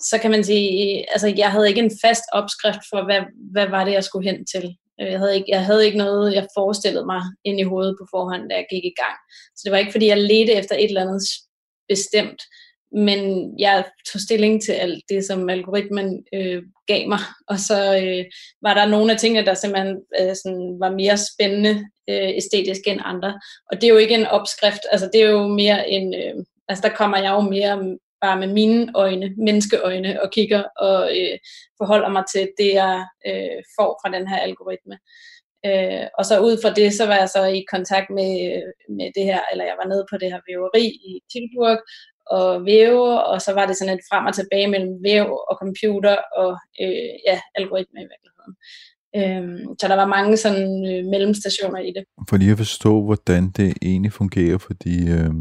så 0.00 0.18
kan 0.22 0.30
man 0.30 0.44
sige, 0.44 1.04
altså 1.12 1.34
jeg 1.36 1.50
havde 1.50 1.68
ikke 1.68 1.80
en 1.80 1.98
fast 2.04 2.24
opskrift 2.32 2.82
for, 2.90 3.04
hvad, 3.04 3.20
hvad 3.52 3.68
var 3.68 3.84
det, 3.84 3.92
jeg 3.92 4.04
skulle 4.04 4.30
hen 4.30 4.46
til. 4.46 4.76
Øh, 5.00 5.10
jeg 5.10 5.18
havde, 5.18 5.36
ikke, 5.36 5.50
jeg 5.50 5.64
havde 5.64 5.86
ikke 5.86 5.98
noget, 5.98 6.34
jeg 6.34 6.46
forestillede 6.56 7.06
mig 7.06 7.22
ind 7.44 7.60
i 7.60 7.70
hovedet 7.70 7.96
på 8.00 8.06
forhånd, 8.10 8.48
da 8.48 8.54
jeg 8.54 8.66
gik 8.70 8.84
i 8.84 8.94
gang. 9.02 9.16
Så 9.56 9.60
det 9.64 9.72
var 9.72 9.78
ikke, 9.78 9.92
fordi 9.92 10.06
jeg 10.06 10.18
ledte 10.18 10.52
efter 10.52 10.74
et 10.74 10.84
eller 10.84 11.02
andet 11.02 11.22
bestemt 11.88 12.42
men 12.94 13.52
jeg 13.58 13.84
tog 14.12 14.20
stilling 14.20 14.62
til 14.62 14.72
alt 14.72 15.04
det, 15.08 15.24
som 15.24 15.50
algoritmen 15.50 16.24
øh, 16.34 16.62
gav 16.86 17.08
mig, 17.08 17.18
og 17.48 17.58
så 17.58 17.96
øh, 17.96 18.24
var 18.62 18.74
der 18.74 18.86
nogle 18.86 19.12
af 19.12 19.18
tingene, 19.18 19.46
der 19.46 19.54
simpelthen 19.54 19.96
øh, 20.20 20.36
sådan, 20.36 20.76
var 20.80 20.90
mere 20.90 21.16
spændende 21.16 21.70
øh, 22.10 22.30
æstetisk 22.36 22.80
end 22.86 23.00
andre. 23.04 23.40
Og 23.70 23.80
det 23.80 23.84
er 23.84 23.92
jo 23.92 23.96
ikke 23.96 24.14
en 24.14 24.26
opskrift, 24.26 24.82
altså 24.90 25.10
det 25.12 25.22
er 25.22 25.30
jo 25.30 25.48
mere 25.48 25.90
en, 25.90 26.14
øh, 26.14 26.44
altså 26.68 26.88
der 26.88 26.94
kommer 26.94 27.18
jeg 27.18 27.30
jo 27.30 27.40
mere 27.40 27.98
bare 28.20 28.38
med 28.38 28.48
mine 28.48 28.92
øjne, 28.94 29.34
menneskeøjne, 29.36 30.22
og 30.22 30.30
kigger 30.30 30.62
og 30.62 31.10
øh, 31.18 31.38
forholder 31.78 32.08
mig 32.08 32.24
til 32.32 32.48
det, 32.58 32.70
jeg 32.74 33.06
øh, 33.26 33.58
får 33.78 33.90
fra 34.00 34.12
den 34.16 34.28
her 34.28 34.36
algoritme. 34.36 34.98
Øh, 35.66 36.06
og 36.18 36.24
så 36.26 36.34
ud 36.48 36.54
fra 36.62 36.72
det, 36.78 36.88
så 36.98 37.04
var 37.06 37.16
jeg 37.22 37.28
så 37.28 37.42
i 37.44 37.64
kontakt 37.74 38.08
med, 38.18 38.32
øh, 38.48 38.96
med 38.96 39.08
det 39.16 39.24
her, 39.30 39.40
eller 39.52 39.64
jeg 39.64 39.76
var 39.80 39.88
nede 39.88 40.04
på 40.10 40.16
det 40.20 40.32
her 40.32 40.40
væveri 40.48 40.86
i 41.10 41.12
Tilburg, 41.32 41.78
og 42.26 42.64
væve, 42.64 43.24
og 43.24 43.40
så 43.40 43.52
var 43.54 43.66
det 43.66 43.76
sådan 43.76 43.94
et 43.94 44.04
frem 44.10 44.26
og 44.26 44.34
tilbage 44.34 44.66
mellem 44.66 44.94
væv 45.02 45.26
og 45.50 45.56
computer 45.62 46.16
og 46.36 46.50
øh, 46.82 47.12
ja, 47.28 47.40
algoritme 47.54 48.00
i 48.00 48.08
virkeligheden. 48.12 48.54
Øhm, 49.16 49.78
så 49.80 49.88
der 49.88 49.94
var 49.94 50.06
mange 50.06 50.36
sådan 50.36 50.68
øh, 50.90 51.04
mellemstationer 51.04 51.78
i 51.78 51.92
det. 51.96 52.04
For 52.28 52.36
lige 52.36 52.52
at 52.52 52.58
forstå, 52.58 53.04
hvordan 53.04 53.50
det 53.50 53.74
egentlig 53.82 54.12
fungerer, 54.12 54.58
fordi 54.58 54.96
øh, 55.10 55.34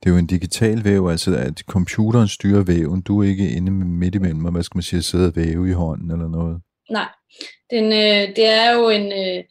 det 0.00 0.06
er 0.06 0.10
jo 0.10 0.16
en 0.16 0.26
digital 0.26 0.84
væv, 0.84 1.08
altså 1.10 1.36
at 1.36 1.58
computeren 1.58 2.28
styrer 2.28 2.62
væven, 2.64 3.02
du 3.02 3.22
er 3.22 3.28
ikke 3.28 3.50
inde 3.50 3.70
midt 3.72 4.14
imellem, 4.14 4.44
og 4.44 4.52
hvad 4.52 4.62
skal 4.62 4.76
man 4.76 4.82
sige, 4.82 5.02
sidde 5.02 5.26
og 5.26 5.36
væve 5.36 5.68
i 5.68 5.72
hånden 5.72 6.10
eller 6.10 6.28
noget? 6.28 6.60
Nej, 6.90 7.08
den, 7.70 7.84
øh, 7.84 8.36
det 8.36 8.46
er 8.46 8.72
jo 8.72 8.88
en... 8.88 9.06
Øh, 9.12 9.44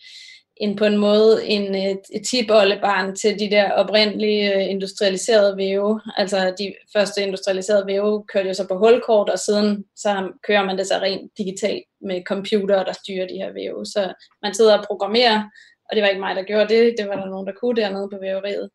en 0.60 0.76
på 0.76 0.86
en 0.86 0.97
måde 0.97 1.45
en, 1.47 1.76
et, 1.76 2.01
tipoldebarn 2.26 3.16
til 3.16 3.39
de 3.39 3.49
der 3.49 3.72
oprindelige 3.72 4.55
øh, 4.55 4.70
industrialiserede 4.70 5.57
væve. 5.57 6.01
Altså 6.18 6.53
de 6.60 6.74
første 6.93 7.22
industrialiserede 7.22 7.88
væve 7.88 8.24
kørte 8.34 8.47
jo 8.47 8.53
så 8.53 8.68
på 8.68 8.78
hulkort, 8.78 9.30
og 9.30 9.39
siden 9.39 9.86
så 9.95 10.32
kører 10.47 10.66
man 10.66 10.78
det 10.78 10.88
så 10.88 10.95
rent 10.95 11.32
digitalt 11.38 11.84
med 12.01 12.22
computer, 12.28 12.84
der 12.84 12.93
styrer 12.93 13.28
de 13.28 13.34
her 13.34 13.53
væve. 13.53 13.86
Så 13.86 14.14
man 14.43 14.53
sidder 14.53 14.78
og 14.78 14.86
programmerer, 14.88 15.43
og 15.89 15.95
det 15.95 16.01
var 16.01 16.10
ikke 16.10 16.22
mig, 16.22 16.36
der 16.36 16.43
gjorde 16.43 16.74
det, 16.76 16.95
det 16.97 17.07
var 17.07 17.16
der 17.16 17.26
nogen, 17.26 17.47
der 17.47 17.53
kunne 17.62 17.82
dernede 17.82 18.10
på 18.14 18.18
væveriet. 18.22 18.70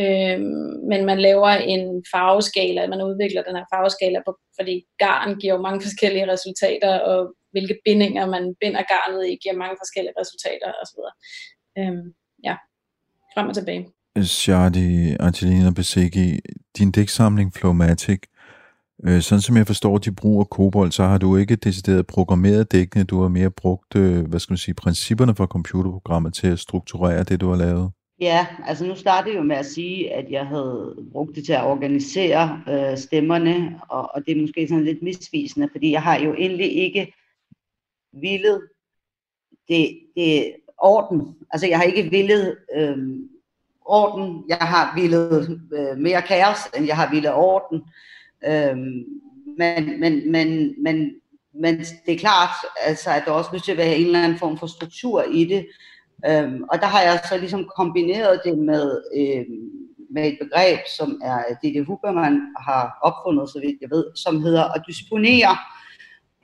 Øhm, 0.00 0.88
men 0.90 1.04
man 1.06 1.20
laver 1.20 1.48
en 1.48 2.04
farveskala, 2.14 2.86
man 2.86 3.02
udvikler 3.02 3.42
den 3.42 3.56
her 3.56 3.64
farveskala, 3.74 4.22
på, 4.26 4.36
fordi 4.60 4.84
garn 4.98 5.38
giver 5.38 5.54
jo 5.54 5.60
mange 5.60 5.82
forskellige 5.82 6.32
resultater, 6.32 6.98
og 6.98 7.34
hvilke 7.54 7.76
bindinger 7.84 8.26
man 8.34 8.44
binder 8.60 8.82
garnet 8.92 9.22
i, 9.30 9.38
giver 9.42 9.56
mange 9.62 9.76
forskellige 9.82 10.14
resultater 10.20 10.68
osv. 10.82 11.00
Øhm, 11.78 12.06
ja, 12.48 12.54
frem 13.34 13.48
og 13.48 13.54
tilbage. 13.54 13.82
Shadi 14.22 15.16
Angelina 15.20 15.70
Besegi, 15.70 16.40
din 16.78 16.90
dæksamling 16.90 17.54
Flowmatic, 17.54 18.20
øh, 19.06 19.20
sådan 19.20 19.42
som 19.42 19.56
jeg 19.56 19.66
forstår 19.66 19.98
de 19.98 20.12
bruger 20.12 20.44
kobold, 20.44 20.92
så 20.92 21.02
har 21.02 21.18
du 21.18 21.36
ikke 21.36 21.56
decideret 21.56 22.06
programmeret 22.06 22.72
dækkene, 22.72 23.04
du 23.04 23.20
har 23.20 23.28
mere 23.28 23.50
brugt, 23.50 23.96
øh, 23.96 24.26
hvad 24.26 24.40
skal 24.40 24.52
man 24.52 24.58
sige, 24.58 24.74
principperne 24.74 25.34
for 25.34 25.46
computerprogrammer 25.46 26.30
til 26.30 26.46
at 26.46 26.58
strukturere 26.58 27.24
det, 27.24 27.40
du 27.40 27.48
har 27.48 27.56
lavet. 27.56 27.90
Ja, 28.20 28.46
altså 28.66 28.86
nu 28.86 28.94
startede 28.94 29.34
jeg 29.34 29.38
jo 29.38 29.46
med 29.46 29.56
at 29.56 29.66
sige, 29.66 30.14
at 30.14 30.30
jeg 30.30 30.46
havde 30.46 30.96
brugt 31.12 31.36
det 31.36 31.44
til 31.44 31.52
at 31.52 31.64
organisere 31.64 32.62
øh, 32.68 32.98
stemmerne, 32.98 33.80
og, 33.88 34.10
og 34.14 34.22
det 34.26 34.36
er 34.36 34.40
måske 34.40 34.68
sådan 34.68 34.84
lidt 34.84 35.02
misvisende, 35.02 35.68
fordi 35.72 35.92
jeg 35.92 36.02
har 36.02 36.18
jo 36.18 36.34
egentlig 36.34 36.72
ikke 36.72 37.12
villet 38.20 38.68
det, 39.68 40.00
det 40.16 40.54
orden. 40.78 41.36
Altså 41.50 41.66
jeg 41.66 41.78
har 41.78 41.84
ikke 41.84 42.10
villet 42.10 42.56
øh, 42.76 42.98
orden, 43.84 44.44
jeg 44.48 44.56
har 44.56 44.94
villet 45.00 45.60
øh, 45.72 45.98
mere 45.98 46.22
kaos, 46.22 46.58
end 46.76 46.86
jeg 46.86 46.96
har 46.96 47.10
villet 47.10 47.32
orden. 47.34 47.82
Øh, 48.46 48.76
men, 49.58 50.00
men, 50.00 50.32
men, 50.32 50.74
men, 50.82 51.14
men 51.54 51.78
det 51.78 52.14
er 52.14 52.18
klart, 52.18 52.50
altså, 52.80 53.10
at 53.10 53.22
der 53.24 53.32
også 53.32 53.50
nødt 53.52 53.64
til 53.64 53.72
at 53.72 53.78
være 53.78 53.96
en 53.96 54.06
eller 54.06 54.22
anden 54.22 54.38
form 54.38 54.58
for 54.58 54.66
struktur 54.66 55.22
i 55.22 55.44
det. 55.44 55.66
Øhm, 56.26 56.64
og 56.72 56.78
der 56.80 56.86
har 56.86 57.00
jeg 57.00 57.20
så 57.28 57.38
ligesom 57.38 57.68
kombineret 57.76 58.40
det 58.44 58.58
med, 58.58 59.02
øhm, 59.16 59.84
med 60.10 60.28
et 60.28 60.38
begreb, 60.40 60.78
som 60.98 61.20
er 61.24 61.42
det, 61.62 61.74
det 61.74 61.86
Huberman 61.86 62.40
har 62.60 62.98
opfundet, 63.02 63.50
så 63.50 63.60
vidt 63.60 63.80
jeg 63.80 63.90
ved, 63.90 64.04
som 64.16 64.42
hedder 64.42 64.64
at 64.64 64.84
disponere. 64.86 65.56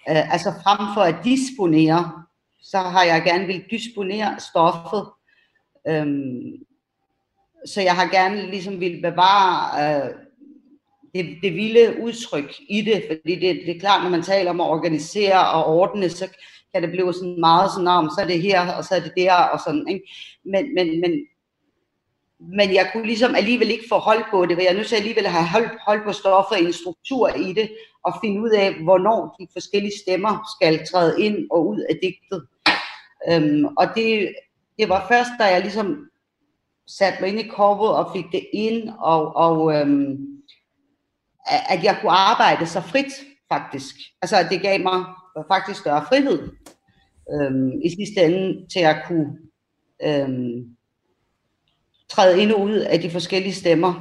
Øh, 0.08 0.32
altså 0.32 0.52
frem 0.62 0.94
for 0.94 1.00
at 1.00 1.24
disponere, 1.24 2.12
så 2.62 2.78
har 2.78 3.04
jeg 3.04 3.22
gerne 3.24 3.46
vil 3.46 3.64
disponere 3.70 4.40
stoffet. 4.40 5.06
Øhm, 5.88 6.52
så 7.66 7.80
jeg 7.80 7.94
har 7.94 8.10
gerne 8.10 8.50
ligesom 8.50 8.80
vil 8.80 9.02
bevare 9.02 10.04
øh, 10.04 10.14
det, 11.14 11.38
det 11.42 11.54
vilde 11.54 11.96
udtryk 12.02 12.54
i 12.68 12.82
det, 12.82 13.04
fordi 13.08 13.34
det, 13.34 13.60
det 13.66 13.76
er 13.76 13.80
klart, 13.80 14.02
når 14.02 14.10
man 14.10 14.22
taler 14.22 14.50
om 14.50 14.60
at 14.60 14.70
organisere 14.70 15.50
og 15.50 15.66
ordne, 15.66 16.10
så 16.10 16.28
kan 16.74 16.82
det 16.82 16.90
blive 16.90 17.14
sådan 17.14 17.40
meget 17.40 17.70
sådan 17.72 17.88
om, 17.88 18.10
så 18.10 18.20
er 18.22 18.26
det 18.26 18.42
her, 18.42 18.72
og 18.72 18.84
så 18.84 18.94
er 18.94 19.00
det 19.00 19.12
der, 19.16 19.34
og 19.34 19.60
sådan, 19.60 19.88
ikke? 19.88 20.12
Men, 20.44 20.74
men, 20.74 21.00
men, 21.00 21.10
men 22.40 22.74
jeg 22.74 22.90
kunne 22.92 23.06
ligesom 23.06 23.34
alligevel 23.34 23.70
ikke 23.70 23.84
få 23.88 23.98
hold 23.98 24.24
på 24.30 24.46
det, 24.46 24.56
for 24.56 24.62
jeg 24.62 24.70
er 24.70 24.76
nødt 24.76 24.88
til 24.88 24.96
alligevel 24.96 25.26
at 25.26 25.32
have 25.32 25.46
hold, 25.46 25.78
hold 25.86 26.04
på 26.04 26.12
stoffer, 26.12 26.56
en 26.56 26.72
struktur 26.72 27.28
i 27.28 27.52
det, 27.52 27.70
og 28.04 28.14
finde 28.24 28.40
ud 28.40 28.50
af, 28.50 28.74
hvornår 28.74 29.36
de 29.40 29.46
forskellige 29.52 29.98
stemmer 30.02 30.56
skal 30.56 30.86
træde 30.86 31.22
ind 31.22 31.50
og 31.50 31.68
ud 31.68 31.80
af 31.90 31.98
digtet. 32.02 32.46
Øhm, 33.30 33.64
og 33.64 33.86
det, 33.94 34.34
det 34.78 34.88
var 34.88 35.06
først, 35.08 35.30
da 35.38 35.44
jeg 35.44 35.60
ligesom 35.60 36.06
satte 36.86 37.20
mig 37.20 37.30
ind 37.30 37.40
i 37.40 37.48
korvet 37.48 37.90
og 37.90 38.12
fik 38.12 38.24
det 38.32 38.46
ind, 38.52 38.90
og, 38.98 39.36
og 39.36 39.74
øhm, 39.74 40.16
at 41.46 41.84
jeg 41.84 41.98
kunne 42.00 42.12
arbejde 42.12 42.66
så 42.66 42.80
frit, 42.80 43.12
faktisk. 43.52 43.94
Altså, 44.22 44.36
at 44.36 44.46
det 44.50 44.62
gav 44.62 44.80
mig 44.80 45.04
faktisk 45.48 45.80
større 45.80 46.04
frihed 46.08 46.48
øhm, 47.34 47.80
i 47.84 47.90
sidste 47.90 48.24
ende 48.24 48.66
til 48.72 48.80
at 48.80 48.96
kunne 49.06 49.38
øhm, 50.02 50.76
træde 52.10 52.42
ind 52.42 52.52
og 52.52 52.60
ud 52.60 52.76
af 52.76 53.00
de 53.00 53.10
forskellige 53.10 53.54
stemmer. 53.54 53.92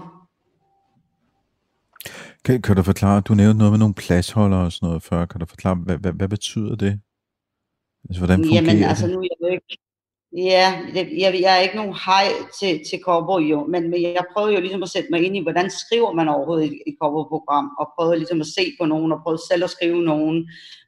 Kan, 2.45 2.61
kan 2.61 2.75
du 2.75 2.83
forklare, 2.83 3.21
du 3.21 3.33
nævnte 3.33 3.57
noget 3.57 3.71
med 3.71 3.79
nogle 3.79 3.93
pladsholder 3.93 4.57
og 4.57 4.71
sådan 4.71 4.87
noget 4.87 5.03
før, 5.03 5.25
kan 5.25 5.39
du 5.39 5.45
forklare, 5.45 5.75
hvad, 5.75 5.97
hvad, 5.97 6.11
hvad 6.11 6.27
betyder 6.27 6.75
det? 6.75 6.99
Altså, 8.09 8.19
hvordan 8.19 8.39
fungerer 8.39 8.63
Jamen, 8.63 8.83
altså 8.83 9.07
det? 9.07 9.13
nu 9.13 9.19
er 9.19 9.27
jeg 9.31 9.47
jo 9.47 9.53
ikke, 9.53 9.77
Ja, 10.33 10.65
jeg, 10.95 11.41
jeg 11.41 11.57
er 11.57 11.61
ikke 11.61 11.75
nogen 11.75 11.95
hej 12.05 12.27
til, 12.59 12.81
til 12.89 12.99
cowboy 13.01 13.41
jo, 13.41 13.67
men, 13.67 13.89
men 13.89 14.01
jeg 14.01 14.25
prøver 14.33 14.49
jo 14.49 14.59
ligesom 14.59 14.83
at 14.83 14.89
sætte 14.89 15.09
mig 15.11 15.23
ind 15.23 15.37
i, 15.37 15.41
hvordan 15.41 15.69
skriver 15.69 16.13
man 16.13 16.27
overhovedet 16.29 16.65
et, 16.65 16.77
et 16.87 16.95
cowboy-program, 17.01 17.69
og 17.79 17.91
prøver 17.95 18.15
ligesom 18.15 18.41
at 18.41 18.47
se 18.47 18.63
på 18.79 18.85
nogen, 18.85 19.11
og 19.11 19.19
prøve 19.23 19.37
selv 19.49 19.63
at 19.63 19.69
skrive 19.69 20.01
nogen. 20.03 20.37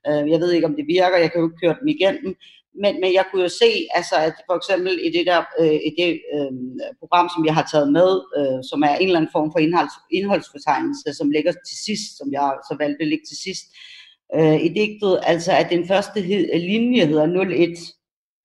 Uh, 0.10 0.30
jeg 0.32 0.40
ved 0.40 0.52
ikke, 0.52 0.68
om 0.68 0.76
det 0.76 0.86
virker, 0.88 1.18
jeg 1.18 1.32
kan 1.32 1.42
jo 1.42 1.48
ikke 1.48 1.62
køre 1.64 1.78
dem 1.80 1.88
igennem, 1.88 2.36
men, 2.74 3.02
men 3.02 3.14
jeg 3.14 3.26
kunne 3.28 3.42
jo 3.42 3.50
se, 3.50 3.72
altså, 3.94 4.16
at 4.16 4.34
for 4.46 4.56
eksempel 4.56 5.00
i 5.08 5.10
det 5.18 5.26
der 5.26 5.42
øh, 5.60 5.80
i 5.90 5.92
det, 6.00 6.22
øh, 6.36 6.52
program, 7.00 7.30
som 7.36 7.46
jeg 7.46 7.56
har 7.56 7.68
taget 7.72 7.92
med, 7.92 8.12
øh, 8.38 8.60
som 8.70 8.84
er 8.84 8.96
en 8.96 9.08
eller 9.08 9.20
anden 9.20 9.36
form 9.38 9.52
for 9.52 9.60
indholds, 9.60 9.94
indholdsfortegnelse, 10.12 11.14
som 11.14 11.30
ligger 11.30 11.52
til 11.52 11.78
sidst, 11.86 12.18
som 12.18 12.28
jeg 12.32 12.54
så 12.70 12.76
valgte 12.80 13.02
at 13.02 13.08
ligge 13.08 13.26
til 13.26 13.38
sidst, 13.38 13.66
øh, 14.36 14.58
i 14.66 14.70
digtet, 14.80 15.20
altså 15.24 15.52
at 15.52 15.68
den 15.70 15.88
første 15.88 16.22
linje 16.72 17.06
hedder 17.06 17.28
01, 17.28 17.78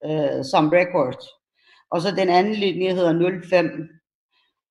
øh, 0.05 0.45
som 0.51 0.69
record. 0.69 1.21
Og 1.91 2.01
så 2.01 2.11
den 2.11 2.29
anden 2.29 2.55
linje 2.55 2.93
hedder 2.93 3.41
05. 3.49 3.89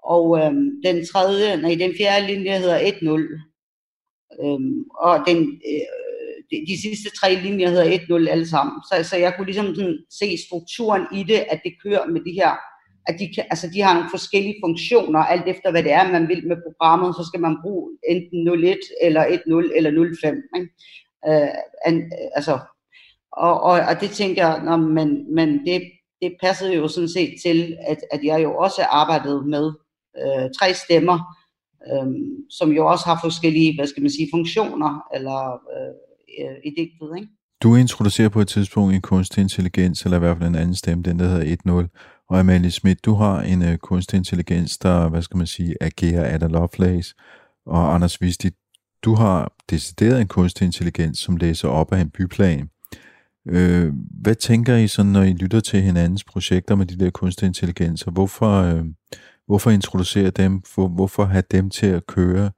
Og 0.02 0.38
øh, 0.38 0.52
den 0.86 1.06
tredje, 1.06 1.56
nej, 1.56 1.74
den 1.78 1.92
fjerde 1.98 2.26
linje 2.26 2.58
hedder 2.58 2.78
10, 2.78 3.06
øh, 4.42 4.60
og 5.06 5.14
den, 5.26 5.38
øh, 5.70 6.05
de, 6.50 6.80
sidste 6.82 7.10
tre 7.20 7.34
linjer 7.34 7.68
hedder 7.68 7.98
1-0 7.98 8.30
alle 8.30 8.48
sammen. 8.48 8.76
Så, 8.88 9.08
så 9.10 9.16
jeg 9.16 9.34
kunne 9.34 9.46
ligesom 9.46 9.74
sådan 9.74 9.98
se 10.10 10.36
strukturen 10.46 11.02
i 11.12 11.22
det, 11.22 11.40
at 11.50 11.60
det 11.64 11.72
kører 11.84 12.06
med 12.06 12.20
de 12.20 12.32
her, 12.40 12.52
at 13.08 13.14
de, 13.18 13.34
kan, 13.34 13.44
altså 13.50 13.70
de 13.74 13.82
har 13.82 13.94
nogle 13.94 14.10
forskellige 14.10 14.60
funktioner, 14.64 15.18
alt 15.18 15.48
efter 15.48 15.70
hvad 15.70 15.82
det 15.82 15.92
er, 15.92 16.12
man 16.12 16.28
vil 16.28 16.48
med 16.48 16.56
programmet, 16.66 17.16
så 17.16 17.24
skal 17.28 17.40
man 17.40 17.56
bruge 17.62 17.90
enten 18.08 18.64
01 18.64 18.78
eller 19.02 19.24
1-0 19.24 19.76
eller 19.76 20.16
05. 20.22 20.42
Ikke? 20.56 20.68
Øh, 21.28 21.48
an, 21.86 22.12
altså, 22.34 22.58
og, 23.32 23.60
og, 23.60 23.80
og 23.90 24.00
det 24.00 24.10
tænker 24.10 24.46
jeg, 24.46 24.62
når 24.64 24.76
men, 24.76 25.34
men 25.34 25.66
det, 25.66 25.82
det 26.22 26.36
passede 26.42 26.74
jo 26.74 26.88
sådan 26.88 27.08
set 27.08 27.34
til, 27.44 27.76
at, 27.86 27.98
at 28.12 28.24
jeg 28.24 28.42
jo 28.42 28.56
også 28.56 28.82
arbejdede 28.82 29.42
med 29.46 29.72
øh, 30.18 30.50
tre 30.58 30.74
stemmer, 30.74 31.18
øh, 31.88 32.06
som 32.50 32.72
jo 32.72 32.86
også 32.86 33.04
har 33.04 33.18
forskellige, 33.22 33.76
hvad 33.76 33.86
skal 33.86 34.02
man 34.02 34.10
sige, 34.10 34.28
funktioner 34.32 34.92
eller 35.14 35.40
øh, 35.52 35.94
Øh, 36.40 36.56
i 36.64 36.70
digtet, 36.76 37.16
ikke? 37.16 37.28
Du 37.62 37.76
introducerer 37.76 38.28
på 38.28 38.40
et 38.40 38.48
tidspunkt 38.48 38.94
en 38.94 39.00
kunstig 39.00 39.42
intelligens, 39.42 40.04
eller 40.04 40.16
i 40.16 40.20
hvert 40.20 40.36
fald 40.38 40.48
en 40.48 40.54
anden 40.54 40.74
stemme, 40.74 41.02
den 41.02 41.18
der 41.18 41.28
hedder 41.28 41.56
1.0. 41.82 42.26
Og 42.28 42.38
Amalie 42.38 42.70
Schmidt, 42.70 43.04
du 43.04 43.14
har 43.14 43.42
en 43.42 43.62
øh, 43.62 43.78
kunstig 43.78 44.16
intelligens, 44.16 44.78
der, 44.78 45.08
hvad 45.08 45.22
skal 45.22 45.36
man 45.36 45.46
sige, 45.46 45.74
agerer 45.80 46.34
Ada 46.34 46.46
Lovelace. 46.46 47.14
Og 47.66 47.94
Anders 47.94 48.20
Visti, 48.20 48.50
du 49.02 49.14
har 49.14 49.52
decideret 49.70 50.20
en 50.20 50.28
kunstig 50.28 50.64
intelligens, 50.64 51.18
som 51.18 51.36
læser 51.36 51.68
op 51.68 51.92
af 51.92 52.00
en 52.00 52.10
byplan. 52.10 52.70
Øh, 53.48 53.92
hvad 54.22 54.34
tænker 54.34 54.76
I 54.76 54.88
så, 54.88 55.02
når 55.02 55.22
I 55.22 55.32
lytter 55.32 55.60
til 55.60 55.82
hinandens 55.82 56.24
projekter 56.24 56.74
med 56.74 56.86
de 56.86 57.04
der 57.04 57.10
kunstige 57.10 57.46
intelligenser? 57.46 58.10
Hvorfor, 58.10 58.62
øh, 58.62 58.84
hvorfor 59.46 59.70
introducere 59.70 60.30
dem? 60.30 60.62
For, 60.62 60.88
hvorfor 60.88 61.24
have 61.24 61.44
dem 61.50 61.70
til 61.70 61.86
at 61.86 62.06
køre? 62.06 62.50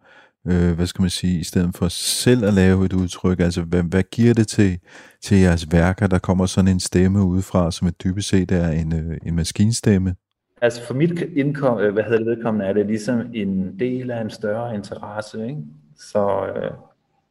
Øh, 0.51 0.77
hvad 0.77 0.87
skal 0.87 1.03
man 1.03 1.11
sige? 1.11 1.41
I 1.41 1.45
stedet 1.45 1.77
for 1.77 1.89
selv 1.89 2.45
at 2.45 2.55
lave 2.55 2.85
et 2.85 2.93
udtryk. 2.93 3.41
Altså, 3.41 3.63
hvad, 3.63 3.83
hvad 3.83 4.03
giver 4.03 4.35
det 4.35 4.49
til, 4.49 4.79
til 5.23 5.37
jeres 5.39 5.73
værker? 5.73 6.07
Der 6.07 6.19
kommer 6.19 6.47
sådan 6.47 6.71
en 6.71 6.81
stemme 6.81 7.25
udefra, 7.25 7.71
som 7.71 7.89
et 7.89 8.03
dybest 8.05 8.29
set 8.29 8.51
er 8.53 8.69
en, 8.69 8.93
øh, 8.95 9.19
en 9.27 9.37
maskinstemme. 9.37 10.15
Altså 10.63 10.87
for 10.87 10.95
mit 10.95 11.21
indkom, 11.37 11.79
øh, 11.79 11.93
hvad 11.93 12.03
hedder 12.03 12.19
det 12.19 12.27
vedkommende, 12.27 12.67
er 12.67 12.73
det 12.73 12.87
ligesom 12.87 13.21
en 13.35 13.79
del 13.79 14.11
af 14.11 14.21
en 14.21 14.31
større 14.31 14.75
interesse, 14.75 15.47
ikke? 15.49 15.63
Så 15.99 16.47
øh, 16.57 16.71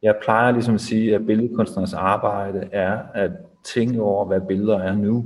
jeg 0.02 0.14
plejer 0.22 0.52
ligesom 0.52 0.74
at 0.74 0.80
sige, 0.80 1.14
at 1.14 1.26
billedkunstnernes 1.26 1.94
arbejde 1.94 2.68
er 2.72 2.98
at 3.14 3.30
tænke 3.74 4.02
over, 4.02 4.24
hvad 4.24 4.40
billeder 4.48 4.78
er 4.78 4.94
nu. 4.94 5.24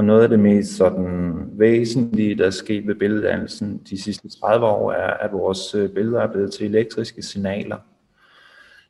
Og 0.00 0.06
noget 0.06 0.22
af 0.22 0.28
det 0.28 0.40
mest 0.40 0.76
sådan 0.76 1.34
væsentlige, 1.52 2.34
der 2.34 2.46
er 2.46 2.50
sket 2.50 2.86
ved 2.86 2.94
billeddannelsen 2.94 3.80
de 3.90 4.02
sidste 4.02 4.28
30 4.40 4.66
år, 4.66 4.92
er, 4.92 5.10
at 5.10 5.32
vores 5.32 5.74
øh, 5.74 5.90
billeder 5.90 6.20
er 6.20 6.32
blevet 6.32 6.52
til 6.52 6.66
elektriske 6.66 7.22
signaler. 7.22 7.76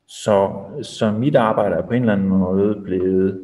Så, 0.07 0.51
så 0.81 1.11
mit 1.11 1.35
arbejde 1.35 1.75
er 1.75 1.81
på 1.81 1.93
en 1.93 2.01
eller 2.01 2.13
anden 2.13 2.27
måde 2.27 2.81
blevet 2.83 3.41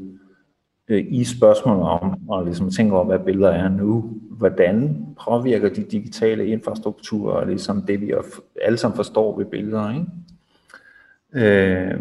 øh, 0.88 1.06
i 1.10 1.24
spørgsmålet 1.24 1.84
om 1.84 2.34
at 2.34 2.46
ligesom 2.46 2.70
tænke 2.70 2.96
over, 2.96 3.06
hvad 3.06 3.20
billeder 3.20 3.52
er 3.52 3.70
nu. 3.70 4.12
Hvordan 4.32 5.06
påvirker 5.28 5.70
de 5.70 5.84
digitale 5.84 6.48
infrastrukturer, 6.48 7.46
ligesom 7.46 7.82
det 7.82 8.02
vi 8.02 8.14
alle 8.62 8.78
sammen 8.78 8.96
forstår 8.96 9.38
ved 9.38 9.46
billeder. 9.46 9.94
Ikke? 9.94 10.06
Øh, 11.34 12.00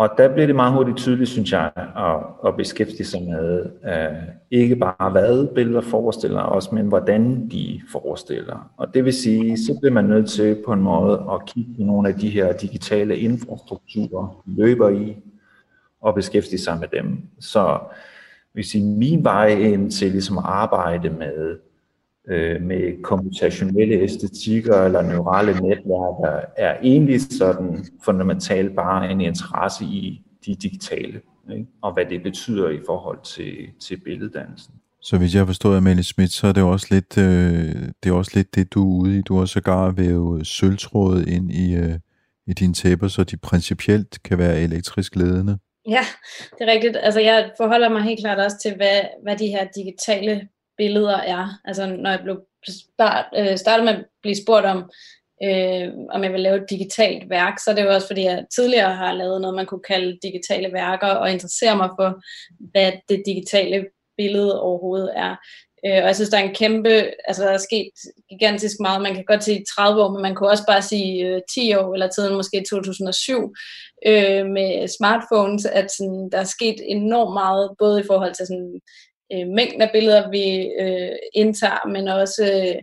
og 0.00 0.10
der 0.18 0.32
bliver 0.32 0.46
det 0.46 0.56
meget 0.56 0.72
hurtigt 0.72 0.96
tydeligt, 0.96 1.30
synes 1.30 1.52
jeg, 1.52 1.70
at, 1.76 2.16
at 2.46 2.56
beskæftige 2.56 3.06
sig 3.06 3.22
med 3.22 3.64
uh, 3.84 4.18
ikke 4.50 4.76
bare 4.76 5.10
hvad 5.10 5.54
billeder 5.54 5.80
forestiller 5.80 6.42
os, 6.42 6.72
men 6.72 6.86
hvordan 6.86 7.48
de 7.48 7.80
forestiller. 7.92 8.70
Og 8.76 8.94
det 8.94 9.04
vil 9.04 9.12
sige, 9.12 9.56
så 9.56 9.78
bliver 9.80 9.92
man 9.92 10.04
nødt 10.04 10.30
til 10.30 10.62
på 10.66 10.72
en 10.72 10.80
måde 10.80 11.24
at 11.32 11.46
kigge 11.46 11.74
på 11.74 11.82
nogle 11.82 12.08
af 12.08 12.14
de 12.14 12.28
her 12.30 12.52
digitale 12.52 13.18
infrastrukturer, 13.18 14.42
vi 14.46 14.62
løber 14.62 14.88
i, 14.88 15.16
og 16.02 16.14
beskæftige 16.14 16.60
sig 16.60 16.78
med 16.80 16.88
dem. 16.88 17.20
Så 17.40 17.78
vil 18.54 18.64
sige, 18.64 18.84
min 18.84 19.24
vej 19.24 19.48
ind 19.48 19.90
til 19.90 20.10
ligesom 20.10 20.38
at 20.38 20.44
arbejde 20.46 21.10
med 21.10 21.58
øh, 22.30 22.62
med 22.62 23.02
komputationelle 23.02 23.94
æstetikker 23.94 24.82
eller 24.82 25.02
neurale 25.02 25.52
netværker, 25.52 26.40
er 26.56 26.76
egentlig 26.82 27.20
sådan 27.20 27.84
fundamentalt 28.04 28.76
bare 28.76 29.10
en 29.10 29.20
interesse 29.20 29.84
i 29.84 30.22
de 30.46 30.54
digitale, 30.54 31.20
ikke? 31.52 31.66
og 31.82 31.92
hvad 31.92 32.04
det 32.06 32.22
betyder 32.22 32.68
i 32.68 32.80
forhold 32.86 33.18
til, 33.24 33.54
til 33.80 34.00
billeddannelsen. 34.04 34.74
Så 35.02 35.18
hvis 35.18 35.34
jeg 35.34 35.46
forstår 35.46 35.76
Amalie 35.76 36.04
Schmidt, 36.04 36.32
så 36.32 36.46
er 36.46 36.52
det 36.52 36.62
også 36.62 36.86
lidt, 36.90 37.18
øh, 37.18 37.74
det 38.02 38.10
er 38.10 38.12
også 38.12 38.32
lidt 38.34 38.54
det, 38.54 38.74
du 38.74 38.80
er 38.82 39.00
ude 39.00 39.18
i. 39.18 39.22
Du 39.22 39.38
har 39.38 39.44
sågar 39.44 39.90
vævet 39.90 40.46
sølvtrådet 40.46 41.28
ind 41.28 41.50
i, 41.52 41.74
øh, 41.74 41.94
i 42.46 42.52
dine 42.52 42.74
tæpper, 42.74 43.08
så 43.08 43.24
de 43.24 43.36
principielt 43.36 44.22
kan 44.22 44.38
være 44.38 44.60
elektrisk 44.60 45.16
ledende. 45.16 45.58
Ja, 45.88 46.04
det 46.58 46.68
er 46.68 46.72
rigtigt. 46.72 46.96
Altså 47.02 47.20
jeg 47.20 47.50
forholder 47.56 47.88
mig 47.88 48.02
helt 48.02 48.20
klart 48.20 48.38
også 48.38 48.56
til, 48.62 48.76
hvad, 48.76 49.00
hvad 49.22 49.36
de 49.36 49.46
her 49.46 49.66
digitale 49.74 50.48
billeder 50.80 51.16
er. 51.16 51.44
Altså 51.64 51.86
når 51.86 52.10
jeg 52.10 52.20
blev 52.24 52.36
start, 52.68 53.24
øh, 53.38 53.58
startede 53.58 53.84
med 53.84 53.94
at 53.94 54.04
blive 54.22 54.42
spurgt 54.42 54.66
om, 54.66 54.78
øh, 55.46 55.88
om 56.10 56.24
jeg 56.24 56.32
vil 56.32 56.40
lave 56.40 56.56
et 56.56 56.70
digitalt 56.70 57.30
værk, 57.30 57.58
så 57.58 57.70
er 57.70 57.74
det 57.74 57.84
jo 57.84 57.94
også, 57.94 58.06
fordi 58.06 58.22
jeg 58.22 58.44
tidligere 58.56 58.94
har 58.94 59.12
lavet 59.12 59.40
noget, 59.40 59.56
man 59.56 59.66
kunne 59.66 59.88
kalde 59.92 60.18
digitale 60.22 60.72
værker, 60.72 61.06
og 61.06 61.32
interesserer 61.32 61.76
mig 61.76 61.90
for, 61.98 62.10
hvad 62.72 62.92
det 63.08 63.22
digitale 63.26 63.86
billede 64.16 64.62
overhovedet 64.62 65.12
er. 65.16 65.36
Øh, 65.86 66.00
og 66.02 66.08
jeg 66.08 66.14
synes, 66.14 66.30
der 66.30 66.38
er 66.38 66.42
en 66.42 66.54
kæmpe, 66.54 66.94
altså 67.28 67.42
der 67.42 67.50
er 67.50 67.68
sket 67.68 67.90
gigantisk 68.30 68.76
meget. 68.80 69.02
Man 69.02 69.14
kan 69.14 69.24
godt 69.24 69.44
sige 69.44 69.64
30 69.76 70.02
år, 70.02 70.10
men 70.12 70.22
man 70.22 70.34
kunne 70.34 70.50
også 70.50 70.66
bare 70.66 70.82
sige 70.82 71.26
øh, 71.26 71.40
10 71.54 71.74
år, 71.74 71.94
eller 71.94 72.08
tiden 72.08 72.36
måske 72.36 72.64
2007, 72.70 73.54
øh, 74.06 74.46
med 74.56 74.88
smartphones, 74.98 75.66
at 75.66 75.88
sådan, 75.96 76.28
der 76.32 76.38
er 76.38 76.54
sket 76.56 76.78
enormt 76.96 77.32
meget, 77.32 77.70
både 77.78 78.00
i 78.00 78.08
forhold 78.10 78.34
til 78.34 78.46
sådan, 78.46 78.80
øh, 79.32 79.46
mængden 79.48 79.82
af 79.82 79.90
billeder, 79.92 80.30
vi 80.30 80.44
øh, 80.80 81.16
indtager, 81.34 81.88
men 81.88 82.08
også 82.08 82.74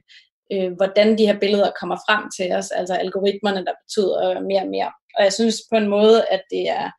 øh, 0.54 0.72
hvordan 0.76 1.18
de 1.18 1.26
her 1.26 1.40
billeder 1.40 1.72
kommer 1.80 1.98
frem 2.08 2.24
til 2.38 2.52
os, 2.52 2.72
altså 2.72 2.94
algoritmerne, 2.94 3.66
der 3.66 3.74
betyder 3.84 4.42
mere 4.42 4.62
og 4.62 4.68
mere. 4.68 4.92
Og 5.18 5.24
jeg 5.24 5.34
synes 5.34 5.56
på 5.72 5.78
en 5.78 5.88
måde, 5.88 6.26
at 6.32 6.42
det 6.52 6.70
er 6.70 6.92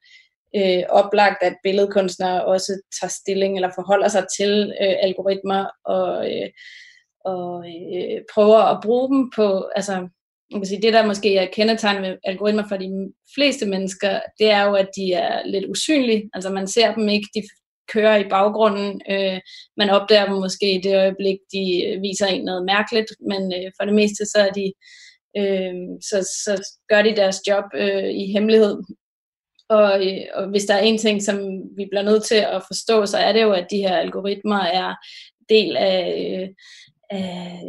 øh, 0.57 0.83
oplagt, 0.89 1.43
at 1.43 1.57
billedkunstnere 1.63 2.45
også 2.45 2.73
tager 3.01 3.11
stilling 3.11 3.57
eller 3.57 3.71
forholder 3.75 4.09
sig 4.09 4.27
til 4.39 4.75
øh, 4.83 4.97
algoritmer 5.03 5.67
og, 5.85 6.11
øh, 6.33 6.49
og 7.25 7.65
øh, 7.69 8.21
prøver 8.35 8.59
at 8.59 8.81
bruge 8.83 9.09
dem 9.09 9.31
på, 9.37 9.69
altså 9.77 10.09
man 10.53 10.61
kan 10.61 10.67
sige, 10.67 10.83
det 10.83 10.93
der 10.93 11.07
måske 11.07 11.37
er 11.37 11.47
kendetegnet 11.53 12.03
med 12.03 12.17
algoritmer 12.25 12.65
for 12.69 12.77
de 12.77 13.13
fleste 13.35 13.67
mennesker, 13.67 14.21
det 14.39 14.51
er 14.51 14.63
jo, 14.63 14.75
at 14.75 14.89
de 14.97 15.13
er 15.13 15.47
lidt 15.47 15.65
usynlige, 15.71 16.31
altså 16.35 16.51
man 16.51 16.67
ser 16.67 16.95
dem 16.95 17.09
ikke, 17.09 17.29
de 17.35 17.43
kører 17.93 18.17
i 18.17 18.29
baggrunden, 18.29 19.01
øh, 19.11 19.41
man 19.77 19.91
opdager 19.91 20.27
dem 20.27 20.35
måske 20.35 20.75
i 20.75 20.81
det 20.81 20.97
øjeblik, 20.97 21.39
de 21.53 21.85
øh, 21.87 22.03
viser 22.03 22.27
en 22.27 22.45
noget 22.45 22.65
mærkeligt, 22.65 23.11
men 23.21 23.53
øh, 23.53 23.73
for 23.77 23.85
det 23.85 23.95
meste 23.95 24.25
så 24.27 24.39
er 24.39 24.51
de 24.51 24.73
øh, 25.39 25.75
så, 26.09 26.19
så 26.45 26.53
gør 26.89 27.03
de 27.03 27.17
deres 27.17 27.41
job 27.49 27.65
øh, 27.75 28.11
i 28.15 28.33
hemmelighed, 28.33 28.77
og, 29.69 30.07
øh, 30.07 30.25
og 30.35 30.49
hvis 30.51 30.65
der 30.65 30.75
er 30.75 30.81
en 30.81 30.99
ting, 30.99 31.23
som 31.23 31.39
vi 31.77 31.87
bliver 31.91 32.03
nødt 32.03 32.25
til 32.25 32.35
at 32.35 32.63
forstå, 32.67 33.07
så 33.07 33.19
er 33.19 33.33
det 33.33 33.43
jo, 33.43 33.53
at 33.53 33.67
de 33.71 33.77
her 33.77 33.97
algoritmer 33.97 34.61
er 34.61 34.95
del 35.49 35.77
af, 35.77 36.05
øh, 36.43 36.49
af 37.11 37.63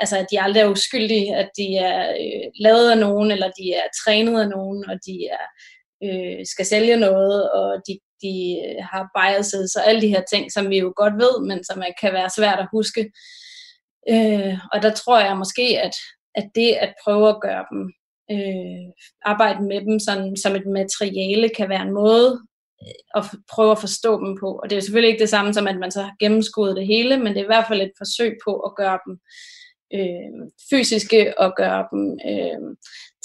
altså 0.00 0.18
at 0.18 0.26
de 0.30 0.40
aldrig 0.40 0.60
er 0.60 0.70
uskyldige, 0.70 1.36
at 1.36 1.50
de 1.56 1.76
er 1.76 2.10
øh, 2.10 2.50
lavet 2.54 2.90
af 2.90 2.98
nogen, 2.98 3.30
eller 3.30 3.50
de 3.50 3.72
er 3.72 3.86
trænet 4.04 4.40
af 4.40 4.48
nogen, 4.48 4.90
og 4.90 4.96
de 5.06 5.16
er, 5.36 5.46
øh, 6.04 6.46
skal 6.46 6.66
sælge 6.66 6.96
noget, 6.96 7.50
og 7.50 7.82
de, 7.88 7.98
de 8.22 8.34
øh, 8.66 8.84
har 8.92 9.10
biases 9.16 9.76
og 9.76 9.88
alle 9.88 10.00
de 10.00 10.08
her 10.08 10.22
ting, 10.32 10.52
som 10.52 10.70
vi 10.70 10.78
jo 10.78 10.92
godt 10.96 11.14
ved, 11.14 11.46
men 11.48 11.64
som 11.64 11.82
kan 12.00 12.12
være 12.12 12.30
svært 12.36 12.58
at 12.58 12.68
huske. 12.72 13.12
Øh, 14.08 14.54
og 14.72 14.82
der 14.82 14.92
tror 14.94 15.20
jeg 15.20 15.36
måske, 15.36 15.80
at, 15.82 15.96
at 16.34 16.46
det 16.54 16.72
at 16.72 16.94
prøve 17.04 17.28
at 17.28 17.40
gøre 17.42 17.64
dem 17.72 17.92
øh, 18.30 18.86
arbejde 19.24 19.62
med 19.62 19.80
dem 19.80 19.98
sådan, 19.98 20.36
som 20.36 20.56
et 20.56 20.66
materiale 20.66 21.48
kan 21.48 21.68
være 21.68 21.82
en 21.82 21.94
måde 21.94 22.40
øh, 22.82 23.18
at 23.18 23.24
prøve 23.54 23.72
at 23.72 23.78
forstå 23.78 24.26
dem 24.26 24.38
på. 24.40 24.48
Og 24.60 24.64
det 24.64 24.72
er 24.72 24.80
jo 24.80 24.86
selvfølgelig 24.86 25.12
ikke 25.12 25.22
det 25.22 25.34
samme 25.34 25.54
som, 25.54 25.68
at 25.68 25.78
man 25.78 25.90
så 25.90 26.02
har 26.02 26.14
gennemskuddet 26.20 26.76
det 26.76 26.86
hele, 26.86 27.16
men 27.16 27.26
det 27.26 27.40
er 27.40 27.44
i 27.44 27.54
hvert 27.54 27.68
fald 27.68 27.82
et 27.82 27.98
forsøg 27.98 28.32
på 28.46 28.52
at 28.56 28.76
gøre 28.76 28.98
dem 29.06 29.18
øh, 29.94 30.48
fysiske 30.70 31.38
og 31.38 31.52
gøre 31.56 31.86
dem 31.92 32.18
øh, 32.30 32.76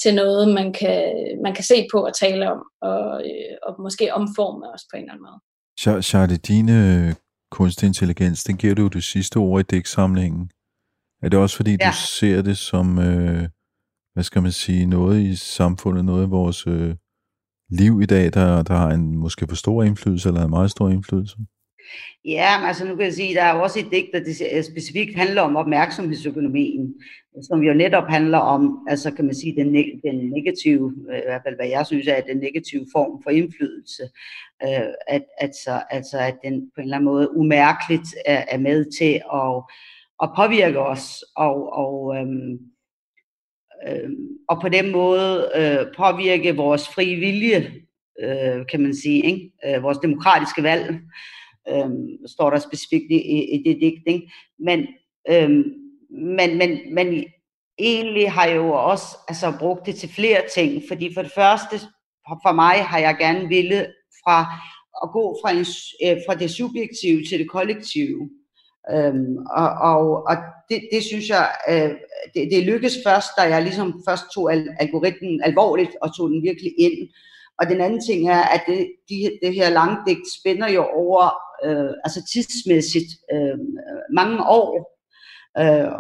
til 0.02 0.16
noget, 0.16 0.54
man 0.54 0.74
kan, 0.74 1.14
man 1.44 1.54
kan 1.56 1.64
se 1.64 1.88
på 1.92 2.06
og 2.06 2.16
tale 2.16 2.52
om, 2.52 2.64
og, 2.82 3.22
øh, 3.26 3.56
og 3.64 3.82
måske 3.82 4.14
omforme 4.14 4.72
også 4.74 4.86
på 4.92 4.98
en 4.98 5.04
eller 5.04 5.14
anden 5.14 5.28
måde. 5.30 6.04
Charlotte, 6.04 6.38
dine 6.38 7.08
øh, 7.08 7.14
kunstig 7.52 7.88
intelligens, 7.88 8.44
den 8.44 8.58
giver 8.58 8.76
du 8.76 8.88
det 8.88 9.04
sidste 9.04 9.38
ord 9.38 9.60
i 9.60 9.64
dæksamlingen. 9.64 10.52
Er 11.24 11.30
det 11.30 11.40
også 11.40 11.56
fordi, 11.56 11.78
ja. 11.82 11.88
du 11.88 11.96
ser 11.96 12.42
det 12.42 12.58
som... 12.58 13.00
Øh, 13.00 13.48
hvad 14.14 14.24
skal 14.24 14.42
man 14.42 14.52
sige, 14.52 14.86
noget 14.86 15.22
i 15.22 15.36
samfundet, 15.36 16.06
noget 16.06 16.28
i 16.28 16.30
vores 16.30 16.68
øh, 16.68 16.96
liv 17.70 18.02
i 18.02 18.06
dag, 18.06 18.34
der, 18.34 18.64
der 18.64 18.74
har 18.74 18.90
en 18.90 19.18
måske 19.18 19.48
for 19.50 19.56
stor 19.56 19.84
indflydelse, 19.84 20.30
eller 20.30 20.44
en 20.44 20.50
meget 20.50 20.72
stor 20.72 20.90
indflydelse? 20.90 21.38
Ja, 22.26 22.60
men 22.60 22.68
altså 22.68 22.86
nu 22.86 22.96
kan 22.96 23.06
jeg 23.06 23.14
sige, 23.14 23.36
der 23.36 23.44
er 23.44 23.56
jo 23.56 23.64
også 23.64 23.80
et 23.80 23.92
digt, 23.92 24.08
der 24.14 24.62
specifikt 24.62 25.16
handler 25.16 25.42
om 25.42 25.56
opmærksomhedsøkonomien, 25.56 26.96
som 27.42 27.64
jo 27.64 27.74
netop 27.74 28.08
handler 28.10 28.38
om, 28.38 28.88
altså 28.90 29.12
kan 29.12 29.26
man 29.26 29.36
sige, 29.36 29.56
den, 29.56 29.74
den 30.04 30.30
negative, 30.30 30.94
øh, 31.12 31.18
i 31.18 31.22
hvert 31.26 31.42
fald 31.46 31.56
hvad 31.56 31.68
jeg 31.68 31.86
synes 31.86 32.08
er 32.08 32.22
den 32.22 32.38
negative 32.38 32.86
form 32.92 33.24
for 33.24 33.30
indflydelse, 33.30 34.04
øh, 34.64 34.94
at, 35.08 35.24
altså, 35.38 35.82
altså 35.90 36.18
at 36.18 36.38
den 36.44 36.72
på 36.76 36.82
en 36.82 36.84
eller 36.84 36.98
anden 36.98 37.06
måde 37.06 37.38
umærkeligt 37.38 38.08
er, 38.26 38.46
er 38.50 38.58
med 38.58 38.86
til 38.98 39.22
at, 39.34 39.64
at 40.24 40.30
påvirke 40.36 40.80
os, 40.80 41.24
og, 41.36 41.74
og 41.74 42.16
øhm, 42.18 42.60
øh, 43.88 44.10
og 44.50 44.62
på 44.62 44.70
den 44.70 44.92
måde 44.92 45.52
øh, 45.56 45.96
påvirke 45.98 46.56
vores 46.56 46.88
frie 46.90 47.16
vilje, 47.16 47.74
øh, 48.20 48.66
kan 48.72 48.82
man 48.82 48.96
sige, 48.96 49.26
ikke? 49.26 49.52
Øh, 49.66 49.84
vores 49.84 49.98
demokratiske 49.98 50.64
valg, 50.64 51.00
øh, 51.70 51.90
står 52.26 52.50
der 52.50 52.60
specifikt 52.60 53.12
i, 53.12 53.16
i, 53.16 53.56
i 53.56 53.64
det 53.64 53.82
digt. 53.82 54.04
Ikke? 54.08 54.32
Men, 54.60 54.88
øh, 55.30 55.50
men, 56.10 56.58
men, 56.58 56.94
men 56.94 57.24
egentlig 57.80 58.32
har 58.32 58.46
jeg 58.46 58.56
jo 58.56 58.72
også 58.72 59.18
altså, 59.28 59.54
brugt 59.60 59.86
det 59.86 59.96
til 59.96 60.10
flere 60.10 60.42
ting, 60.54 60.84
fordi 60.88 61.14
for 61.14 61.22
det 61.22 61.32
første, 61.32 61.80
for 62.28 62.54
mig 62.54 62.84
har 62.86 63.00
jeg 63.00 63.18
gerne 63.20 63.48
ville 63.48 63.86
fra 64.24 64.46
at 65.04 65.10
gå 65.14 65.38
fra, 65.42 65.52
en, 65.52 65.66
øh, 66.06 66.22
fra 66.28 66.36
det 66.36 66.52
subjektive 66.52 67.24
til 67.30 67.40
det 67.40 67.50
kollektive. 67.50 68.30
Øhm, 68.92 69.38
og 69.38 69.70
og, 69.70 70.00
og 70.30 70.36
det, 70.70 70.82
det 70.94 71.04
synes 71.04 71.30
jeg, 71.30 71.52
øh, 71.70 71.92
det, 72.34 72.52
det 72.52 72.64
lykkes 72.64 72.98
først, 73.06 73.30
da 73.38 73.42
jeg 73.42 73.62
ligesom 73.64 74.04
først 74.08 74.26
tog 74.34 74.52
al, 74.52 74.70
algoritmen 74.80 75.42
alvorligt 75.44 75.96
og 76.02 76.18
tog 76.18 76.30
den 76.30 76.44
virkelig 76.44 76.74
ind. 76.78 77.10
Og 77.60 77.68
den 77.70 77.82
anden 77.82 78.02
ting 78.10 78.30
er, 78.30 78.42
at 78.42 78.64
det, 78.68 78.92
de, 79.10 79.16
det 79.42 79.54
her 79.54 79.70
langdigt 79.70 80.26
spænder 80.40 80.70
jo 80.72 80.84
over, 80.86 81.30
øh, 81.66 81.92
altså 82.04 82.20
tidsmæssigt, 82.34 83.12
øh, 83.34 83.58
mange 84.14 84.40
år. 84.48 84.98
Øh, 85.60 85.92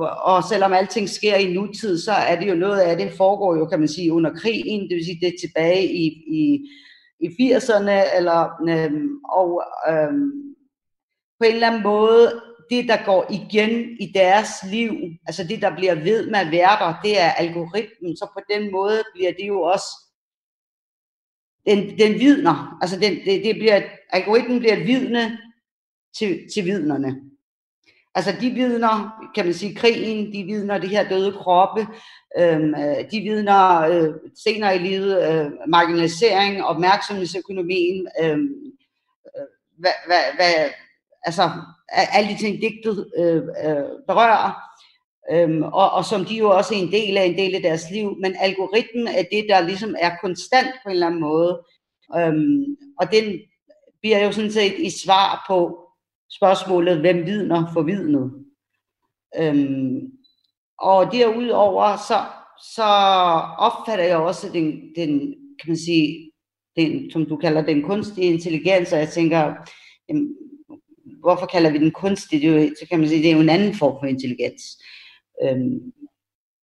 og, 0.00 0.34
og 0.34 0.44
selvom 0.44 0.72
alting 0.72 1.08
sker 1.08 1.36
i 1.36 1.52
nutid, 1.52 1.98
så 1.98 2.12
er 2.12 2.40
det 2.40 2.48
jo 2.48 2.54
noget 2.54 2.80
af 2.80 2.96
det 2.96 3.12
foregår 3.12 3.56
jo, 3.56 3.66
kan 3.66 3.78
man 3.78 3.88
sige, 3.88 4.12
under 4.12 4.34
krigen, 4.34 4.88
det 4.88 4.96
vil 4.96 5.04
sige, 5.04 5.20
det 5.20 5.28
er 5.28 5.46
tilbage 5.46 5.84
i, 5.92 6.04
i, 6.40 6.42
i 7.20 7.26
80'erne, 7.26 8.16
eller, 8.16 8.40
øh, 8.68 8.92
og 9.24 9.62
øh, 9.90 10.12
på 11.38 11.44
en 11.44 11.54
eller 11.54 11.66
anden 11.66 11.82
måde, 11.82 12.42
det 12.70 12.88
der 12.88 13.04
går 13.04 13.26
igen 13.30 13.70
i 14.00 14.12
deres 14.14 14.48
liv, 14.70 14.92
altså 15.26 15.44
det 15.44 15.62
der 15.62 15.76
bliver 15.76 15.94
ved 15.94 16.30
med 16.30 16.38
at 16.38 16.50
være 16.50 16.76
der, 16.80 17.00
det 17.04 17.20
er 17.20 17.30
algoritmen, 17.30 18.16
så 18.16 18.26
på 18.34 18.40
den 18.52 18.72
måde 18.72 19.02
bliver 19.14 19.32
det 19.32 19.48
jo 19.48 19.62
også, 19.62 19.88
den, 21.66 21.98
den 21.98 22.20
vidner, 22.20 22.78
altså 22.80 23.00
den, 23.00 23.14
det, 23.24 23.44
det 23.44 23.56
bliver, 23.56 23.82
algoritmen 24.10 24.58
bliver 24.58 24.76
et 24.76 24.86
vidne 24.86 25.38
til, 26.18 26.40
til 26.54 26.64
vidnerne. 26.64 27.16
Altså 28.14 28.34
de 28.40 28.50
vidner, 28.50 29.28
kan 29.34 29.44
man 29.44 29.54
sige, 29.54 29.74
krigen, 29.74 30.32
de 30.32 30.44
vidner 30.44 30.78
det 30.78 30.88
her 30.88 31.08
døde 31.08 31.32
kroppe, 31.32 31.86
øhm, 32.38 32.74
øh, 32.74 33.10
de 33.10 33.20
vidner 33.20 33.80
øh, 33.80 34.14
senere 34.44 34.76
i 34.76 34.78
livet 34.78 35.32
øh, 35.32 35.50
marginalisering, 35.68 36.64
opmærksomhedsøkonomien, 36.64 38.08
øhm, 38.22 38.48
øh, 39.36 39.46
hvad, 39.78 39.90
hvad, 40.06 40.22
hvad, 40.36 40.70
altså 41.22 41.50
alle 41.88 42.30
de 42.30 42.38
ting, 42.38 42.60
digtet 42.60 43.10
øh, 43.18 43.36
øh, 43.36 43.84
berører, 44.06 44.67
øhm, 45.32 45.62
og, 45.62 45.90
og 45.90 46.04
som 46.04 46.24
de 46.24 46.36
jo 46.36 46.50
også 46.50 46.74
er 46.74 46.78
en 46.78 46.92
del 46.92 47.16
af, 47.16 47.24
en 47.24 47.38
del 47.38 47.54
af 47.54 47.62
deres 47.62 47.90
liv, 47.90 48.16
men 48.20 48.34
algoritmen 48.40 49.06
er 49.06 49.24
det, 49.32 49.46
der 49.48 49.60
ligesom 49.60 49.94
er 50.00 50.16
konstant 50.20 50.68
på 50.82 50.88
en 50.88 50.92
eller 50.92 51.06
anden 51.06 51.20
måde, 51.20 51.62
øhm, 52.16 52.64
og 53.00 53.12
den 53.12 53.38
bliver 54.00 54.24
jo 54.24 54.32
sådan 54.32 54.52
set 54.52 54.74
i 54.78 54.90
svar 55.04 55.44
på 55.48 55.78
spørgsmålet, 56.30 57.00
hvem 57.00 57.26
vidner 57.26 57.70
for 57.72 57.82
vidnet. 57.82 58.32
Øhm, 59.38 60.00
og 60.78 61.12
derudover, 61.12 61.96
så, 61.96 62.18
så 62.74 62.84
opfatter 63.58 64.04
jeg 64.04 64.16
også 64.16 64.48
den, 64.52 64.82
den, 64.96 65.18
kan 65.60 65.68
man 65.68 65.76
sige, 65.76 66.32
den, 66.76 67.10
som 67.10 67.26
du 67.26 67.36
kalder 67.36 67.62
den 67.62 67.82
kunstige 67.82 68.32
intelligens, 68.32 68.92
og 68.92 68.98
jeg 68.98 69.08
tænker, 69.08 69.54
jamen, 70.08 70.36
hvorfor 71.20 71.46
kalder 71.46 71.70
vi 71.70 71.78
den 71.78 71.90
kunstig? 71.90 72.42
Det 72.42 72.48
er 72.50 72.62
jo, 72.62 72.70
så 72.80 72.86
kan 72.88 72.98
man 72.98 73.08
sige, 73.08 73.22
det 73.22 73.30
er 73.30 73.34
jo 73.34 73.40
en 73.40 73.48
anden 73.48 73.74
form 73.74 73.96
for 74.00 74.06
intelligens. 74.06 74.62
Øhm, 75.42 75.92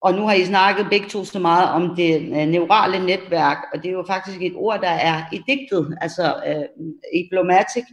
og 0.01 0.13
nu 0.13 0.21
har 0.27 0.33
I 0.33 0.45
snakket 0.45 0.87
begge 0.89 1.09
to 1.09 1.25
så 1.25 1.39
meget 1.39 1.69
om 1.69 1.95
det 1.95 2.15
øh, 2.15 2.47
neurale 2.47 3.05
netværk, 3.05 3.57
og 3.73 3.83
det 3.83 3.89
er 3.89 3.93
jo 3.93 4.03
faktisk 4.07 4.41
et 4.41 4.53
ord, 4.55 4.81
der 4.81 4.89
er 4.89 5.23
i 5.33 5.41
digtet, 5.47 5.97
altså 6.01 6.43
øh, 6.47 6.85
i 7.13 7.23
Diplomatic, 7.23 7.83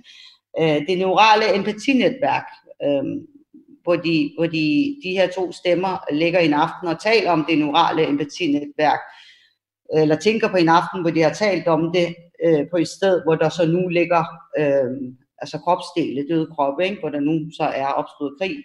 øh, 0.61 0.87
det 0.89 0.99
neurale 0.99 1.55
empatinetværk, 1.55 2.47
øh, 2.85 3.05
hvor, 3.83 3.97
de, 3.97 4.33
hvor 4.39 4.47
de, 4.47 4.97
de 5.05 5.11
her 5.11 5.29
to 5.35 5.53
stemmer 5.53 6.05
ligger 6.13 6.41
en 6.41 6.55
aften 6.55 6.89
og 6.89 7.01
taler 7.01 7.31
om 7.31 7.45
det 7.49 7.59
neurale 7.59 8.09
empatinetværk, 8.09 9.01
eller 9.95 10.17
tænker 10.17 10.49
på 10.49 10.57
en 10.57 10.69
aften, 10.69 11.01
hvor 11.01 11.11
de 11.11 11.23
har 11.23 11.33
talt 11.33 11.69
om 11.69 11.93
det 11.95 12.15
øh, 12.45 12.67
på 12.71 12.77
et 12.77 12.89
sted, 12.89 13.23
hvor 13.25 13.35
der 13.35 13.49
så 13.49 13.67
nu 13.67 13.89
ligger 13.89 14.25
øh, 14.59 15.15
altså 15.39 15.59
kropsdele, 15.59 16.29
døde 16.29 16.47
kroppe, 16.55 16.85
ikke? 16.85 17.01
hvor 17.01 17.09
der 17.09 17.21
nu 17.21 17.51
så 17.57 17.65
er 17.65 17.87
opstået 17.87 18.35
krig. 18.41 18.57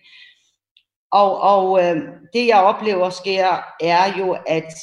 Og, 1.11 1.41
og 1.41 1.83
øh, 1.83 2.01
det 2.33 2.47
jeg 2.47 2.57
oplever 2.57 3.09
sker, 3.09 3.47
er 3.81 4.17
jo, 4.19 4.37
at 4.47 4.73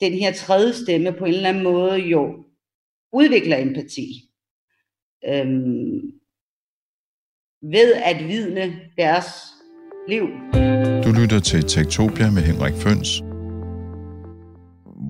den 0.00 0.12
her 0.12 0.32
tredje 0.32 0.74
stemme 0.74 1.12
på 1.12 1.24
en 1.24 1.34
eller 1.34 1.48
anden 1.48 1.62
måde 1.62 1.98
jo 1.98 2.44
udvikler 3.12 3.56
empati. 3.56 4.08
Øhm, 5.28 6.00
ved 7.62 7.94
at 8.04 8.28
vidne 8.28 8.80
deres 8.98 9.26
liv. 10.08 10.26
Du 11.04 11.10
lytter 11.20 11.40
til 11.40 11.62
Tektopia 11.62 12.30
med 12.30 12.42
Henrik 12.42 12.74
Føns. 12.74 13.22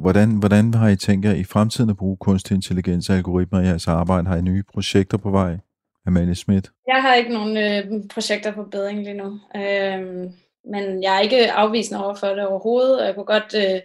Hvordan, 0.01 0.39
hvordan 0.39 0.75
har 0.75 0.89
I 0.89 0.97
tænkt 0.97 1.25
jer 1.25 1.35
i 1.35 1.45
fremtiden 1.45 1.91
at 1.91 1.97
bruge 1.97 2.17
kunstig 2.17 2.55
intelligens 2.55 3.11
og 3.11 3.17
algoritmer 3.17 3.61
i 3.61 3.67
jeres 3.67 3.89
arbejde? 3.89 4.29
Har 4.29 4.37
I 4.37 4.43
nye 4.43 4.63
projekter 4.63 5.17
på 5.17 5.31
vej? 5.31 5.59
Amalie 6.07 6.35
Schmidt? 6.35 6.71
Jeg 6.87 7.03
har 7.03 7.15
ikke 7.15 7.33
nogen 7.33 7.57
øh, 7.57 8.09
projekter 8.09 8.53
på 8.53 8.65
bedring 8.65 9.03
lige 9.03 9.15
nu. 9.15 9.41
Øhm, 9.57 10.33
men 10.65 11.03
jeg 11.03 11.17
er 11.17 11.21
ikke 11.21 11.53
afvisende 11.53 12.05
over 12.05 12.15
for 12.15 12.27
det 12.27 12.47
overhovedet, 12.47 13.01
og 13.01 13.07
jeg 13.07 13.15
kunne 13.15 13.27
godt 13.27 13.55
øh, 13.57 13.81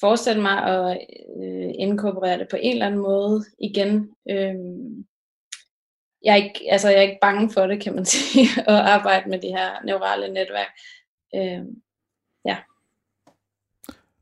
forestille 0.00 0.42
mig 0.42 0.62
at 0.62 0.98
øh, 1.42 1.70
inkorporere 1.78 2.38
det 2.38 2.48
på 2.50 2.56
en 2.60 2.72
eller 2.72 2.86
anden 2.86 3.00
måde 3.00 3.44
igen. 3.58 4.10
Øhm, 4.30 5.06
jeg, 6.24 6.32
er 6.32 6.44
ikke, 6.44 6.60
altså, 6.70 6.88
jeg 6.88 6.98
er 6.98 7.02
ikke 7.02 7.18
bange 7.22 7.50
for 7.50 7.66
det, 7.66 7.82
kan 7.82 7.94
man 7.94 8.04
sige, 8.14 8.48
at 8.58 8.74
arbejde 8.74 9.30
med 9.30 9.38
de 9.38 9.48
her 9.48 9.84
neurale 9.84 10.32
netværk. 10.32 10.70
Øhm, 11.34 11.82
ja. 12.44 12.56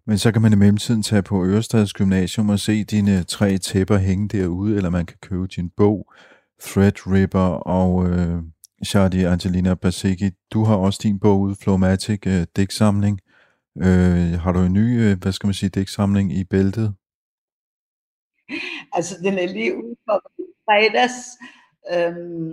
Men 0.06 0.18
så 0.18 0.32
kan 0.32 0.42
man 0.42 0.52
i 0.52 0.56
mellemtiden 0.56 1.02
tage 1.02 1.22
på 1.22 1.44
Ørestads 1.44 1.92
Gymnasium 1.92 2.48
og 2.48 2.58
se 2.58 2.84
dine 2.84 3.22
tre 3.22 3.58
tæpper 3.58 3.96
hænge 3.96 4.28
derude, 4.28 4.76
eller 4.76 4.90
man 4.90 5.06
kan 5.06 5.16
købe 5.20 5.46
din 5.46 5.70
bog, 5.70 6.12
Threadripper 6.62 7.48
og 7.78 8.06
øh, 8.06 8.42
Shadi 8.84 9.24
Angelina 9.24 9.74
Baseki. 9.74 10.30
Du 10.52 10.64
har 10.64 10.76
også 10.76 11.00
din 11.02 11.20
bog 11.20 11.40
ude, 11.40 11.56
Flowmatic 11.62 12.26
øh, 12.26 12.46
digtsamling. 12.56 13.20
Øh, 13.78 14.40
har 14.40 14.52
du 14.52 14.60
en 14.60 14.72
ny, 14.72 15.02
øh, 15.02 15.18
hvad 15.22 15.32
skal 15.32 15.46
man 15.46 15.54
sige, 15.54 15.70
digtsamling 15.70 16.32
i 16.32 16.44
bæltet? 16.44 16.94
Altså, 18.92 19.14
den 19.22 19.38
er 19.38 19.46
lige 19.46 19.76
ude 19.76 19.96
for 20.08 20.22
fredags. 20.64 21.16
Øhm, 21.92 22.52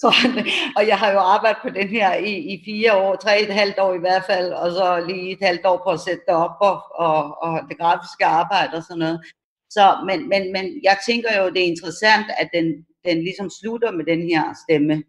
så, 0.00 0.08
og 0.76 0.86
jeg 0.86 0.98
har 0.98 1.10
jo 1.12 1.18
arbejdet 1.18 1.62
på 1.62 1.70
den 1.70 1.88
her 1.88 2.14
i, 2.14 2.32
i 2.52 2.62
fire 2.64 2.96
år, 2.96 3.16
tre 3.16 3.42
et 3.42 3.54
halvt 3.54 3.78
år 3.78 3.94
i 3.94 3.98
hvert 3.98 4.24
fald, 4.24 4.52
og 4.52 4.70
så 4.70 5.04
lige 5.08 5.32
et 5.32 5.42
halvt 5.42 5.66
år 5.66 5.80
på 5.84 5.90
at 5.90 6.00
sætte 6.00 6.22
det 6.28 6.34
op 6.34 6.56
og, 6.60 6.76
og, 6.94 7.42
og 7.42 7.60
det 7.68 7.78
grafiske 7.78 8.24
arbejde 8.26 8.76
og 8.76 8.82
sådan 8.82 8.98
noget. 8.98 9.20
Så, 9.70 9.84
men, 10.08 10.28
men, 10.28 10.52
men 10.52 10.64
jeg 10.82 10.98
tænker 11.06 11.30
jo, 11.38 11.50
det 11.50 11.60
er 11.62 11.72
interessant, 11.74 12.26
at 12.38 12.48
den, 12.56 12.66
den 13.06 13.18
ligesom 13.18 13.50
slutter 13.60 13.90
med 13.92 14.04
den 14.04 14.22
her 14.22 14.44
stemme. 14.64 15.02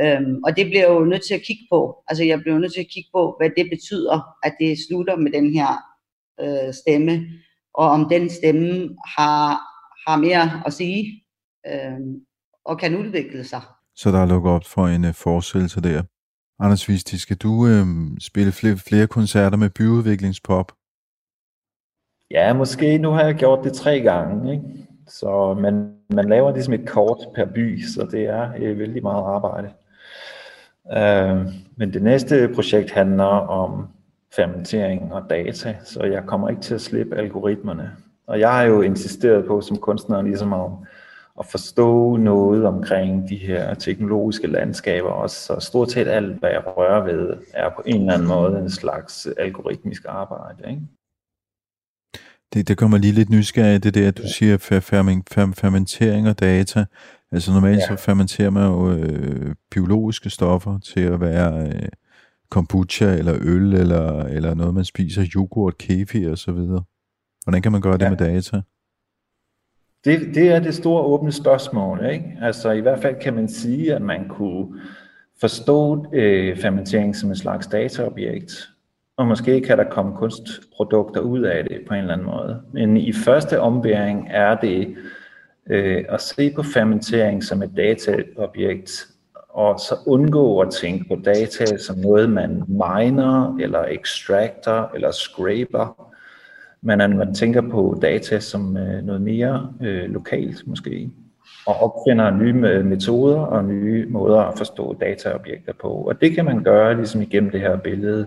Øhm, 0.00 0.42
og 0.44 0.56
det 0.56 0.66
bliver 0.66 0.80
jeg 0.86 0.94
jo 1.00 1.04
nødt 1.04 1.26
til 1.26 1.34
at 1.34 1.42
kigge 1.42 1.66
på. 1.72 2.04
Altså 2.08 2.24
jeg 2.24 2.40
bliver 2.40 2.58
nødt 2.58 2.72
til 2.72 2.80
at 2.80 2.92
kigge 2.94 3.10
på, 3.14 3.36
hvad 3.38 3.50
det 3.56 3.70
betyder, 3.70 4.16
at 4.42 4.54
det 4.60 4.78
slutter 4.88 5.16
med 5.16 5.32
den 5.32 5.54
her 5.54 5.70
øh, 6.40 6.74
stemme, 6.74 7.14
og 7.74 7.86
om 7.90 8.08
den 8.08 8.30
stemme 8.30 8.96
har, 9.16 9.44
har 10.06 10.16
mere 10.16 10.62
at 10.66 10.72
sige, 10.72 11.24
øh, 11.66 12.00
og 12.64 12.78
kan 12.78 12.96
udvikle 12.96 13.44
sig. 13.44 13.62
Så 13.94 14.10
der 14.10 14.18
er 14.18 14.26
lukket 14.26 14.52
op 14.52 14.64
for 14.64 14.86
en 14.86 15.04
uh, 15.04 15.14
forestillelse 15.14 15.80
der. 15.80 16.02
Anders 16.60 16.88
Visti, 16.88 17.18
skal 17.18 17.36
du 17.36 17.66
øh, 17.66 17.86
spille 18.20 18.52
flere, 18.52 18.76
flere 18.76 19.06
koncerter 19.06 19.56
med 19.56 19.70
byudviklingspop? 19.70 20.72
Ja, 22.30 22.52
måske. 22.52 22.98
Nu 22.98 23.10
har 23.10 23.22
jeg 23.22 23.34
gjort 23.34 23.64
det 23.64 23.72
tre 23.72 24.00
gange. 24.00 24.52
Ikke? 24.52 24.81
Så 25.08 25.54
man, 25.54 25.94
man 26.08 26.28
laver 26.28 26.52
ligesom 26.52 26.74
et 26.74 26.88
kort 26.88 27.18
per 27.34 27.44
by, 27.44 27.82
så 27.82 28.08
det 28.10 28.24
er 28.24 28.50
øh, 28.58 28.78
vældig 28.78 29.02
meget 29.02 29.24
arbejde. 29.24 29.70
Øh, 30.92 31.52
men 31.76 31.92
det 31.92 32.02
næste 32.02 32.50
projekt 32.54 32.90
handler 32.90 33.24
om 33.24 33.88
fermentering 34.36 35.12
og 35.12 35.22
data, 35.30 35.76
så 35.84 36.02
jeg 36.02 36.22
kommer 36.26 36.48
ikke 36.48 36.62
til 36.62 36.74
at 36.74 36.80
slippe 36.80 37.16
algoritmerne. 37.16 37.90
Og 38.26 38.40
jeg 38.40 38.52
har 38.52 38.62
jo 38.62 38.80
insisteret 38.80 39.46
på 39.46 39.60
som 39.60 39.76
kunstner 39.76 40.22
ligesom 40.22 40.52
at, 40.52 40.70
at 41.38 41.46
forstå 41.46 42.16
noget 42.16 42.66
omkring 42.66 43.28
de 43.28 43.36
her 43.36 43.74
teknologiske 43.74 44.46
landskaber 44.46 45.10
også, 45.10 45.36
så 45.36 45.60
stort 45.60 45.90
set 45.90 46.08
alt, 46.08 46.38
hvad 46.38 46.50
jeg 46.50 46.62
rører 46.66 47.04
ved, 47.04 47.36
er 47.54 47.68
på 47.68 47.82
en 47.86 48.00
eller 48.00 48.14
anden 48.14 48.28
måde 48.28 48.58
en 48.58 48.70
slags 48.70 49.28
algoritmisk 49.38 50.04
arbejde. 50.08 50.70
Ikke? 50.70 50.82
Det, 52.52 52.68
det 52.68 52.78
kommer 52.78 52.98
lige 52.98 53.12
lidt 53.12 53.30
nysgerrig, 53.30 53.84
det 53.84 53.94
der, 53.94 54.08
at 54.08 54.18
du 54.18 54.22
siger 54.38 54.56
fermentering 55.56 56.28
og 56.28 56.40
data. 56.40 56.84
Altså 57.32 57.52
normalt 57.52 57.78
ja. 57.78 57.86
så 57.86 58.04
fermenterer 58.04 58.50
man 58.50 58.66
jo 58.66 58.92
øh, 58.92 59.54
biologiske 59.70 60.30
stoffer 60.30 60.78
til 60.78 61.00
at 61.00 61.20
være 61.20 61.66
øh, 61.66 61.88
kombucha 62.50 63.14
eller 63.14 63.34
øl 63.40 63.74
eller, 63.74 64.22
eller 64.22 64.54
noget, 64.54 64.74
man 64.74 64.84
spiser, 64.84 65.26
yoghurt, 65.34 65.78
kefir 65.78 66.30
og 66.30 66.38
så 66.38 66.52
videre. 66.52 66.82
Hvordan 67.44 67.62
kan 67.62 67.72
man 67.72 67.80
gøre 67.80 67.96
ja. 68.00 68.08
det 68.08 68.10
med 68.10 68.28
data? 68.28 68.60
Det, 70.04 70.34
det 70.34 70.48
er 70.48 70.60
det 70.60 70.74
store 70.74 71.02
åbne 71.02 71.32
spørgsmål. 71.32 72.06
Ikke? 72.12 72.36
Altså 72.42 72.70
i 72.70 72.80
hvert 72.80 73.02
fald 73.02 73.16
kan 73.22 73.34
man 73.34 73.48
sige, 73.48 73.94
at 73.94 74.02
man 74.02 74.28
kunne 74.28 74.80
forstå 75.40 76.06
øh, 76.12 76.58
fermentering 76.58 77.16
som 77.16 77.30
en 77.30 77.36
slags 77.36 77.66
dataobjekt, 77.66 78.71
og 79.16 79.26
måske 79.26 79.60
kan 79.60 79.78
der 79.78 79.84
komme 79.84 80.16
kunstprodukter 80.16 81.20
ud 81.20 81.42
af 81.42 81.64
det 81.64 81.80
på 81.88 81.94
en 81.94 82.00
eller 82.00 82.12
anden 82.12 82.26
måde. 82.26 82.62
Men 82.72 82.96
i 82.96 83.12
første 83.12 83.60
ombæring 83.60 84.28
er 84.30 84.54
det 84.54 84.96
øh, 85.70 86.04
at 86.08 86.20
se 86.20 86.52
på 86.54 86.62
fermentering 86.62 87.44
som 87.44 87.62
et 87.62 87.70
dataobjekt, 87.76 89.06
og 89.48 89.80
så 89.80 89.94
undgå 90.06 90.60
at 90.60 90.70
tænke 90.70 91.04
på 91.08 91.20
data 91.24 91.76
som 91.76 91.98
noget, 91.98 92.30
man 92.30 92.62
miner, 92.68 93.56
eller 93.60 93.84
extractor, 93.84 94.90
eller 94.94 95.10
scraper, 95.10 96.08
men 96.82 97.00
at 97.00 97.10
man 97.10 97.34
tænker 97.34 97.60
på 97.70 97.98
data 98.02 98.40
som 98.40 98.76
øh, 98.76 99.04
noget 99.04 99.22
mere 99.22 99.72
øh, 99.82 100.10
lokalt 100.10 100.66
måske, 100.66 101.10
og 101.66 101.74
opfinder 101.74 102.30
nye 102.30 102.68
øh, 102.68 102.84
metoder 102.84 103.40
og 103.40 103.64
nye 103.64 104.06
måder 104.08 104.38
at 104.38 104.58
forstå 104.58 104.96
dataobjekter 105.00 105.72
på. 105.80 105.88
Og 105.88 106.20
det 106.20 106.34
kan 106.34 106.44
man 106.44 106.62
gøre 106.62 106.96
ligesom 106.96 107.22
igennem 107.22 107.50
det 107.50 107.60
her 107.60 107.76
billede 107.76 108.26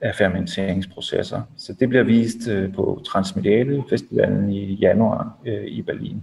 af 0.00 0.14
fermenteringsprocesser. 0.14 1.42
Så 1.56 1.72
det 1.80 1.88
bliver 1.88 2.04
vist 2.04 2.48
øh, 2.48 2.74
på 2.74 3.02
Transmediale 3.06 3.84
Festivalen 3.90 4.50
i 4.50 4.74
januar 4.74 5.38
øh, 5.46 5.64
i 5.64 5.82
Berlin 5.82 6.22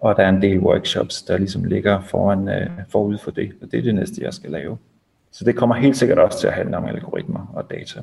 og 0.00 0.16
der 0.16 0.22
er 0.22 0.28
en 0.28 0.42
del 0.42 0.58
workshops, 0.58 1.22
der 1.22 1.38
ligesom 1.38 1.64
ligger 1.64 2.00
foran, 2.00 2.48
øh, 2.48 2.70
forud 2.88 3.18
for 3.18 3.30
det, 3.30 3.52
og 3.62 3.68
det 3.70 3.78
er 3.78 3.82
det 3.82 3.94
næste, 3.94 4.22
jeg 4.22 4.34
skal 4.34 4.50
lave. 4.50 4.78
Så 5.32 5.44
det 5.44 5.56
kommer 5.56 5.74
helt 5.74 5.96
sikkert 5.96 6.18
også 6.18 6.40
til 6.40 6.46
at 6.46 6.52
handle 6.52 6.76
om 6.76 6.84
algoritmer 6.84 7.52
og 7.54 7.70
data. 7.70 8.02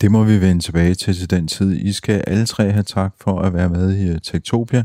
Det 0.00 0.10
må 0.10 0.24
vi 0.24 0.40
vende 0.40 0.62
tilbage 0.62 0.94
til 0.94 1.14
til 1.14 1.30
den 1.30 1.48
tid. 1.48 1.72
I 1.76 1.92
skal 1.92 2.24
alle 2.26 2.46
tre 2.46 2.70
have 2.70 2.82
tak 2.82 3.12
for 3.20 3.40
at 3.40 3.54
være 3.54 3.68
med 3.68 3.96
i 3.96 4.08
øh, 4.08 4.18
Tektopia. 4.22 4.84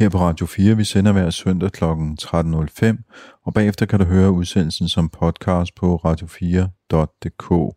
Her 0.00 0.08
på 0.08 0.18
Radio 0.18 0.46
4, 0.46 0.76
vi 0.76 0.84
sender 0.84 1.12
hver 1.12 1.30
søndag 1.30 1.72
kl. 1.72 1.84
13.05, 1.84 3.40
og 3.44 3.54
bagefter 3.54 3.86
kan 3.86 3.98
du 3.98 4.04
høre 4.04 4.30
udsendelsen 4.30 4.88
som 4.88 5.08
podcast 5.08 5.74
på 5.74 6.00
radio4.dk. 6.04 7.74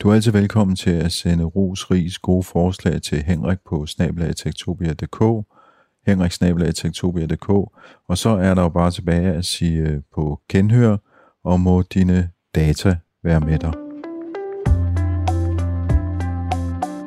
Du 0.00 0.08
er 0.08 0.14
altid 0.14 0.32
velkommen 0.32 0.76
til 0.76 0.90
at 0.90 1.12
sende 1.12 1.44
ros, 1.44 1.90
ris, 1.90 2.18
gode 2.18 2.42
forslag 2.42 3.02
til 3.02 3.22
Henrik 3.22 3.58
på 3.68 3.86
snabelagtektopia.dk 3.86 5.46
henriksnabelag.tektopia.dk, 6.06 7.48
og 8.08 8.18
så 8.18 8.28
er 8.28 8.54
der 8.54 8.62
jo 8.62 8.68
bare 8.68 8.90
tilbage 8.90 9.32
at 9.32 9.44
sige 9.44 9.80
øh, 9.80 10.00
på 10.14 10.40
genhør, 10.48 10.96
og 11.44 11.60
må 11.60 11.82
dine 11.82 12.30
data 12.54 12.96
være 13.24 13.40
med 13.40 13.58
dig. 13.58 13.81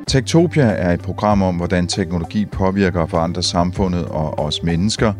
Tektopia 0.06 0.64
er 0.64 0.92
et 0.92 1.00
program 1.00 1.42
om, 1.42 1.56
hvordan 1.56 1.86
teknologi 1.86 2.44
påvirker 2.44 3.00
og 3.00 3.10
forandrer 3.10 3.42
samfundet 3.42 4.04
og 4.04 4.38
os 4.38 4.62
mennesker. 4.62 5.12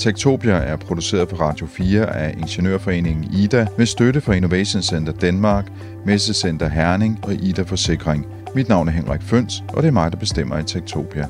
Tektopia 0.00 0.52
er 0.52 0.76
produceret 0.76 1.28
på 1.28 1.36
Radio 1.36 1.66
4 1.66 2.16
af 2.16 2.34
Ingeniørforeningen 2.38 3.24
IDA 3.34 3.66
med 3.78 3.86
støtte 3.86 4.20
fra 4.20 4.32
Innovation 4.32 4.82
Center 4.82 5.12
Danmark, 5.12 5.72
Messecenter 6.06 6.68
Herning 6.68 7.18
og 7.22 7.32
IDA 7.32 7.62
Forsikring. 7.62 8.26
Mit 8.54 8.68
navn 8.68 8.88
er 8.88 8.92
Henrik 8.92 9.22
Føns, 9.22 9.64
og 9.68 9.82
det 9.82 9.88
er 9.88 9.92
mig, 9.92 10.12
der 10.12 10.18
bestemmer 10.18 10.58
i 10.58 10.64
Tektopia. 10.64 11.26